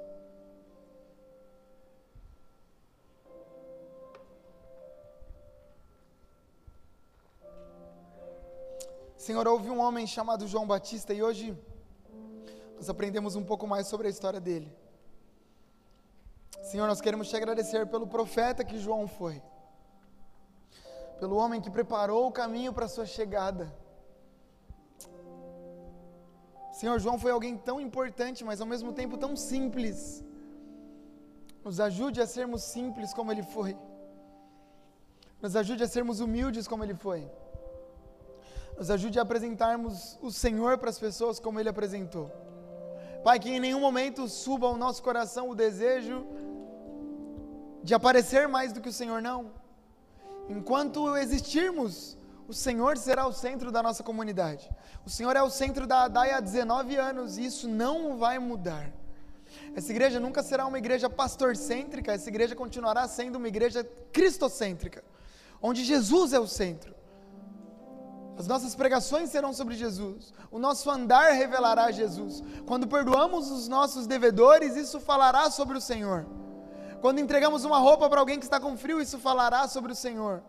Senhor, 9.16 9.46
houve 9.48 9.70
um 9.70 9.80
homem 9.80 10.06
chamado 10.06 10.46
João 10.46 10.66
Batista 10.66 11.14
e 11.14 11.22
hoje 11.22 11.56
nós 12.76 12.88
aprendemos 12.90 13.34
um 13.34 13.44
pouco 13.44 13.66
mais 13.66 13.86
sobre 13.86 14.06
a 14.06 14.10
história 14.10 14.40
dele. 14.40 14.70
Senhor, 16.62 16.86
nós 16.86 17.00
queremos 17.00 17.28
te 17.28 17.36
agradecer 17.36 17.86
pelo 17.86 18.06
profeta 18.06 18.64
que 18.64 18.78
João 18.78 19.06
foi 19.06 19.42
pelo 21.18 21.36
homem 21.36 21.60
que 21.60 21.70
preparou 21.70 22.26
o 22.26 22.32
caminho 22.32 22.72
para 22.72 22.86
a 22.86 22.94
sua 22.96 23.04
chegada. 23.04 23.64
Senhor, 26.72 26.98
João 27.00 27.18
foi 27.18 27.32
alguém 27.32 27.56
tão 27.56 27.80
importante, 27.80 28.44
mas 28.44 28.60
ao 28.60 28.66
mesmo 28.66 28.92
tempo 28.92 29.18
tão 29.18 29.34
simples. 29.34 30.24
Nos 31.64 31.80
ajude 31.80 32.20
a 32.20 32.26
sermos 32.26 32.62
simples 32.62 33.12
como 33.12 33.32
ele 33.32 33.42
foi. 33.42 33.76
Nos 35.42 35.56
ajude 35.56 35.82
a 35.82 35.88
sermos 35.88 36.20
humildes 36.20 36.68
como 36.68 36.84
ele 36.84 36.94
foi. 36.94 37.28
Nos 38.78 38.90
ajude 38.90 39.18
a 39.18 39.22
apresentarmos 39.22 40.16
o 40.22 40.30
Senhor 40.30 40.78
para 40.78 40.90
as 40.90 41.00
pessoas 41.00 41.40
como 41.40 41.58
ele 41.58 41.68
apresentou. 41.68 42.30
Pai, 43.24 43.40
que 43.40 43.50
em 43.50 43.58
nenhum 43.58 43.80
momento 43.80 44.28
suba 44.28 44.68
ao 44.68 44.76
nosso 44.76 45.02
coração 45.02 45.50
o 45.50 45.54
desejo 45.54 46.24
de 47.82 47.94
aparecer 47.94 48.48
mais 48.48 48.72
do 48.72 48.80
que 48.80 48.88
o 48.88 48.92
Senhor 48.92 49.20
não. 49.22 49.52
Enquanto 50.48 51.16
existirmos, 51.16 52.16
o 52.48 52.54
Senhor 52.54 52.96
será 52.96 53.26
o 53.26 53.32
centro 53.32 53.70
da 53.70 53.82
nossa 53.82 54.02
comunidade. 54.02 54.70
O 55.04 55.10
Senhor 55.10 55.36
é 55.36 55.42
o 55.42 55.50
centro 55.50 55.86
da 55.86 56.04
ADAI 56.04 56.32
há 56.32 56.40
19 56.40 56.96
anos 56.96 57.36
e 57.36 57.44
isso 57.44 57.68
não 57.68 58.16
vai 58.16 58.38
mudar. 58.38 58.90
Essa 59.74 59.92
igreja 59.92 60.18
nunca 60.18 60.42
será 60.42 60.66
uma 60.66 60.78
igreja 60.78 61.08
pastorcêntrica, 61.08 62.12
essa 62.12 62.28
igreja 62.28 62.54
continuará 62.56 63.06
sendo 63.06 63.36
uma 63.36 63.48
igreja 63.48 63.84
cristocêntrica, 64.12 65.04
onde 65.60 65.84
Jesus 65.84 66.32
é 66.32 66.40
o 66.40 66.46
centro. 66.46 66.94
As 68.38 68.46
nossas 68.46 68.74
pregações 68.74 69.30
serão 69.30 69.52
sobre 69.52 69.74
Jesus, 69.74 70.32
o 70.50 70.58
nosso 70.58 70.88
andar 70.90 71.32
revelará 71.32 71.90
Jesus. 71.90 72.42
Quando 72.66 72.86
perdoamos 72.86 73.50
os 73.50 73.66
nossos 73.68 74.06
devedores, 74.06 74.76
isso 74.76 75.00
falará 75.00 75.50
sobre 75.50 75.76
o 75.76 75.80
Senhor. 75.80 76.26
Quando 77.00 77.20
entregamos 77.20 77.64
uma 77.64 77.78
roupa 77.78 78.08
para 78.08 78.20
alguém 78.20 78.38
que 78.38 78.44
está 78.44 78.58
com 78.58 78.76
frio, 78.76 79.00
isso 79.00 79.18
falará 79.18 79.68
sobre 79.68 79.92
o 79.92 79.94
Senhor. 79.94 80.42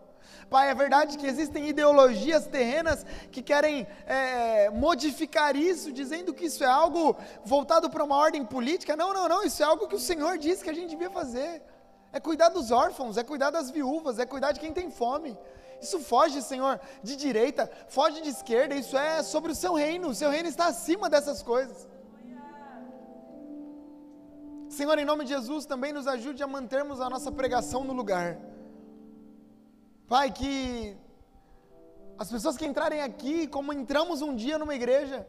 Pai, 0.48 0.68
é 0.68 0.74
verdade 0.74 1.16
que 1.16 1.26
existem 1.26 1.68
ideologias 1.68 2.46
terrenas 2.46 3.06
que 3.30 3.40
querem 3.40 3.86
é, 4.04 4.68
modificar 4.70 5.54
isso, 5.54 5.92
dizendo 5.92 6.34
que 6.34 6.46
isso 6.46 6.64
é 6.64 6.66
algo 6.66 7.16
voltado 7.44 7.88
para 7.88 8.02
uma 8.02 8.16
ordem 8.16 8.44
política. 8.44 8.96
Não, 8.96 9.14
não, 9.14 9.28
não, 9.28 9.44
isso 9.44 9.62
é 9.62 9.66
algo 9.66 9.86
que 9.86 9.94
o 9.94 9.98
Senhor 9.98 10.38
disse 10.38 10.64
que 10.64 10.70
a 10.70 10.74
gente 10.74 10.90
devia 10.90 11.10
fazer. 11.10 11.62
É 12.12 12.18
cuidar 12.18 12.48
dos 12.48 12.72
órfãos, 12.72 13.16
é 13.16 13.22
cuidar 13.22 13.50
das 13.50 13.70
viúvas, 13.70 14.18
é 14.18 14.26
cuidar 14.26 14.50
de 14.50 14.58
quem 14.58 14.72
tem 14.72 14.90
fome. 14.90 15.38
Isso 15.80 16.00
foge, 16.00 16.42
Senhor, 16.42 16.80
de 17.02 17.14
direita, 17.14 17.70
foge 17.88 18.20
de 18.20 18.28
esquerda, 18.28 18.74
isso 18.74 18.98
é 18.98 19.22
sobre 19.22 19.52
o 19.52 19.54
seu 19.54 19.74
reino. 19.74 20.08
O 20.08 20.14
seu 20.14 20.30
reino 20.30 20.48
está 20.48 20.66
acima 20.66 21.08
dessas 21.08 21.42
coisas. 21.42 21.88
Senhor, 24.70 24.96
em 25.00 25.04
nome 25.04 25.24
de 25.24 25.30
Jesus, 25.30 25.66
também 25.66 25.92
nos 25.92 26.06
ajude 26.06 26.40
a 26.44 26.46
mantermos 26.46 27.00
a 27.00 27.10
nossa 27.10 27.32
pregação 27.32 27.82
no 27.82 27.92
lugar. 27.92 28.38
Pai, 30.06 30.30
que 30.30 30.96
as 32.16 32.30
pessoas 32.30 32.56
que 32.56 32.64
entrarem 32.64 33.02
aqui, 33.02 33.48
como 33.48 33.72
entramos 33.72 34.22
um 34.22 34.32
dia 34.34 34.58
numa 34.58 34.74
igreja, 34.74 35.26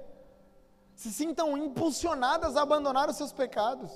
se 0.96 1.12
sintam 1.12 1.58
impulsionadas 1.58 2.56
a 2.56 2.62
abandonar 2.62 3.10
os 3.10 3.16
seus 3.16 3.34
pecados, 3.34 3.92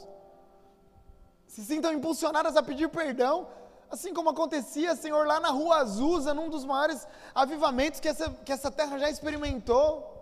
se 1.45 1.63
sintam 1.63 1.93
impulsionadas 1.93 2.57
a 2.57 2.63
pedir 2.63 2.89
perdão, 2.89 3.47
assim 3.91 4.15
como 4.15 4.31
acontecia, 4.31 4.95
Senhor, 4.95 5.27
lá 5.27 5.39
na 5.39 5.49
Rua 5.49 5.77
Azusa, 5.77 6.33
num 6.33 6.49
dos 6.49 6.65
maiores 6.65 7.07
avivamentos 7.35 7.99
que 7.99 8.07
essa, 8.07 8.31
que 8.43 8.51
essa 8.51 8.71
terra 8.71 8.97
já 8.97 9.11
experimentou. 9.11 10.14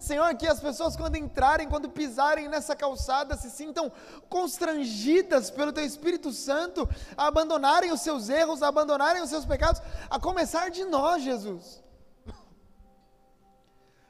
Senhor, 0.00 0.34
que 0.36 0.46
as 0.46 0.60
pessoas, 0.60 0.96
quando 0.96 1.16
entrarem, 1.16 1.68
quando 1.68 1.88
pisarem 1.88 2.48
nessa 2.48 2.74
calçada, 2.74 3.36
se 3.36 3.50
sintam 3.50 3.90
constrangidas 4.28 5.50
pelo 5.50 5.72
Teu 5.72 5.84
Espírito 5.84 6.32
Santo 6.32 6.88
a 7.16 7.26
abandonarem 7.26 7.92
os 7.92 8.00
seus 8.00 8.28
erros, 8.28 8.62
a 8.62 8.68
abandonarem 8.68 9.22
os 9.22 9.30
seus 9.30 9.44
pecados, 9.44 9.80
a 10.10 10.18
começar 10.18 10.70
de 10.70 10.84
nós, 10.84 11.22
Jesus. 11.22 11.82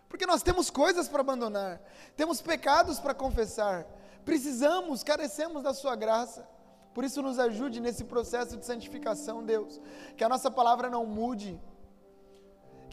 Porque 0.09 0.27
nós 0.27 0.43
temos 0.43 0.71
coisas 0.71 1.09
para 1.09 1.21
abandonar, 1.21 1.81
temos 2.17 2.41
pecados 2.41 3.01
para 3.01 3.13
confessar, 3.13 3.85
precisamos, 4.25 5.03
carecemos 5.03 5.63
da 5.63 5.75
Sua 5.75 5.97
graça. 5.97 6.49
Por 6.95 7.03
isso, 7.03 7.21
nos 7.21 7.41
ajude 7.41 7.81
nesse 7.81 8.05
processo 8.05 8.57
de 8.57 8.65
santificação, 8.65 9.45
Deus. 9.45 9.81
Que 10.17 10.23
a 10.23 10.29
nossa 10.29 10.49
palavra 10.49 10.89
não 10.89 11.05
mude. 11.05 11.61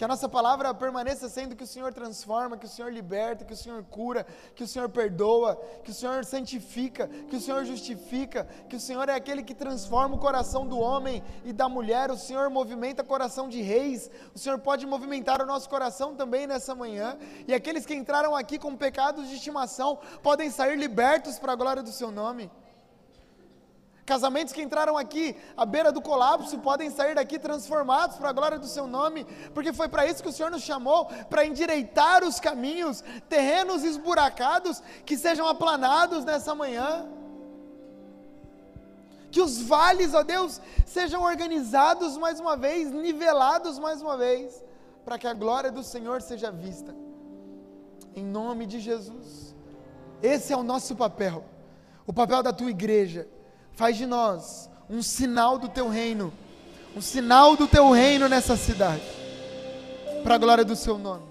Que 0.01 0.05
a 0.05 0.07
nossa 0.07 0.27
palavra 0.27 0.73
permaneça 0.73 1.29
sendo 1.29 1.55
que 1.55 1.63
o 1.63 1.67
Senhor 1.67 1.93
transforma, 1.93 2.57
que 2.57 2.65
o 2.65 2.67
Senhor 2.67 2.91
liberta, 2.91 3.45
que 3.45 3.53
o 3.53 3.55
Senhor 3.55 3.83
cura, 3.83 4.25
que 4.55 4.63
o 4.63 4.67
Senhor 4.67 4.89
perdoa, 4.89 5.55
que 5.83 5.91
o 5.91 5.93
Senhor 5.93 6.25
santifica, 6.25 7.07
que 7.07 7.35
o 7.35 7.39
Senhor 7.39 7.63
justifica, 7.63 8.47
que 8.67 8.75
o 8.75 8.79
Senhor 8.79 9.07
é 9.09 9.13
aquele 9.13 9.43
que 9.43 9.53
transforma 9.53 10.15
o 10.15 10.17
coração 10.17 10.65
do 10.65 10.79
homem 10.79 11.23
e 11.45 11.53
da 11.53 11.69
mulher, 11.69 12.09
o 12.09 12.17
Senhor 12.17 12.49
movimenta 12.49 13.03
o 13.03 13.05
coração 13.05 13.47
de 13.47 13.61
reis, 13.61 14.09
o 14.33 14.39
Senhor 14.39 14.57
pode 14.57 14.87
movimentar 14.87 15.39
o 15.39 15.45
nosso 15.45 15.69
coração 15.69 16.15
também 16.15 16.47
nessa 16.47 16.73
manhã, 16.73 17.15
e 17.47 17.53
aqueles 17.53 17.85
que 17.85 17.93
entraram 17.93 18.35
aqui 18.35 18.57
com 18.57 18.75
pecados 18.75 19.29
de 19.29 19.35
estimação 19.35 19.99
podem 20.23 20.49
sair 20.49 20.79
libertos 20.79 21.37
para 21.37 21.53
a 21.53 21.55
glória 21.55 21.83
do 21.83 21.91
Seu 21.91 22.09
nome. 22.09 22.49
Casamentos 24.11 24.53
que 24.53 24.61
entraram 24.61 24.97
aqui 24.97 25.37
à 25.55 25.65
beira 25.65 25.89
do 25.89 26.01
colapso 26.01 26.59
podem 26.59 26.89
sair 26.89 27.15
daqui 27.15 27.39
transformados 27.39 28.17
para 28.17 28.27
a 28.27 28.33
glória 28.33 28.59
do 28.59 28.67
seu 28.67 28.85
nome, 28.85 29.25
porque 29.53 29.71
foi 29.71 29.87
para 29.87 30.05
isso 30.05 30.21
que 30.21 30.27
o 30.27 30.33
Senhor 30.33 30.51
nos 30.51 30.63
chamou 30.63 31.05
para 31.29 31.45
endireitar 31.45 32.21
os 32.21 32.37
caminhos, 32.37 33.01
terrenos 33.29 33.85
esburacados 33.85 34.83
que 35.05 35.17
sejam 35.17 35.47
aplanados 35.47 36.25
nessa 36.25 36.53
manhã. 36.53 37.07
Que 39.31 39.39
os 39.39 39.61
vales, 39.61 40.13
ó 40.13 40.23
Deus, 40.23 40.59
sejam 40.85 41.23
organizados 41.23 42.17
mais 42.17 42.37
uma 42.37 42.57
vez, 42.57 42.91
nivelados 42.91 43.79
mais 43.79 44.01
uma 44.01 44.17
vez, 44.17 44.61
para 45.05 45.17
que 45.17 45.25
a 45.25 45.33
glória 45.33 45.71
do 45.71 45.83
Senhor 45.83 46.21
seja 46.21 46.51
vista. 46.51 46.93
Em 48.13 48.25
nome 48.25 48.65
de 48.65 48.81
Jesus. 48.81 49.55
Esse 50.21 50.51
é 50.51 50.57
o 50.57 50.63
nosso 50.63 50.97
papel, 50.97 51.45
o 52.05 52.11
papel 52.11 52.43
da 52.43 52.51
tua 52.51 52.69
igreja 52.69 53.25
Faz 53.81 53.97
de 53.97 54.05
nós 54.05 54.69
um 54.87 55.01
sinal 55.01 55.57
do 55.57 55.67
teu 55.67 55.89
reino, 55.89 56.31
um 56.95 57.01
sinal 57.01 57.57
do 57.57 57.65
teu 57.65 57.89
reino 57.89 58.29
nessa 58.29 58.55
cidade, 58.55 59.01
para 60.21 60.35
a 60.35 60.37
glória 60.37 60.63
do 60.63 60.75
seu 60.75 60.99
nome. 60.99 61.30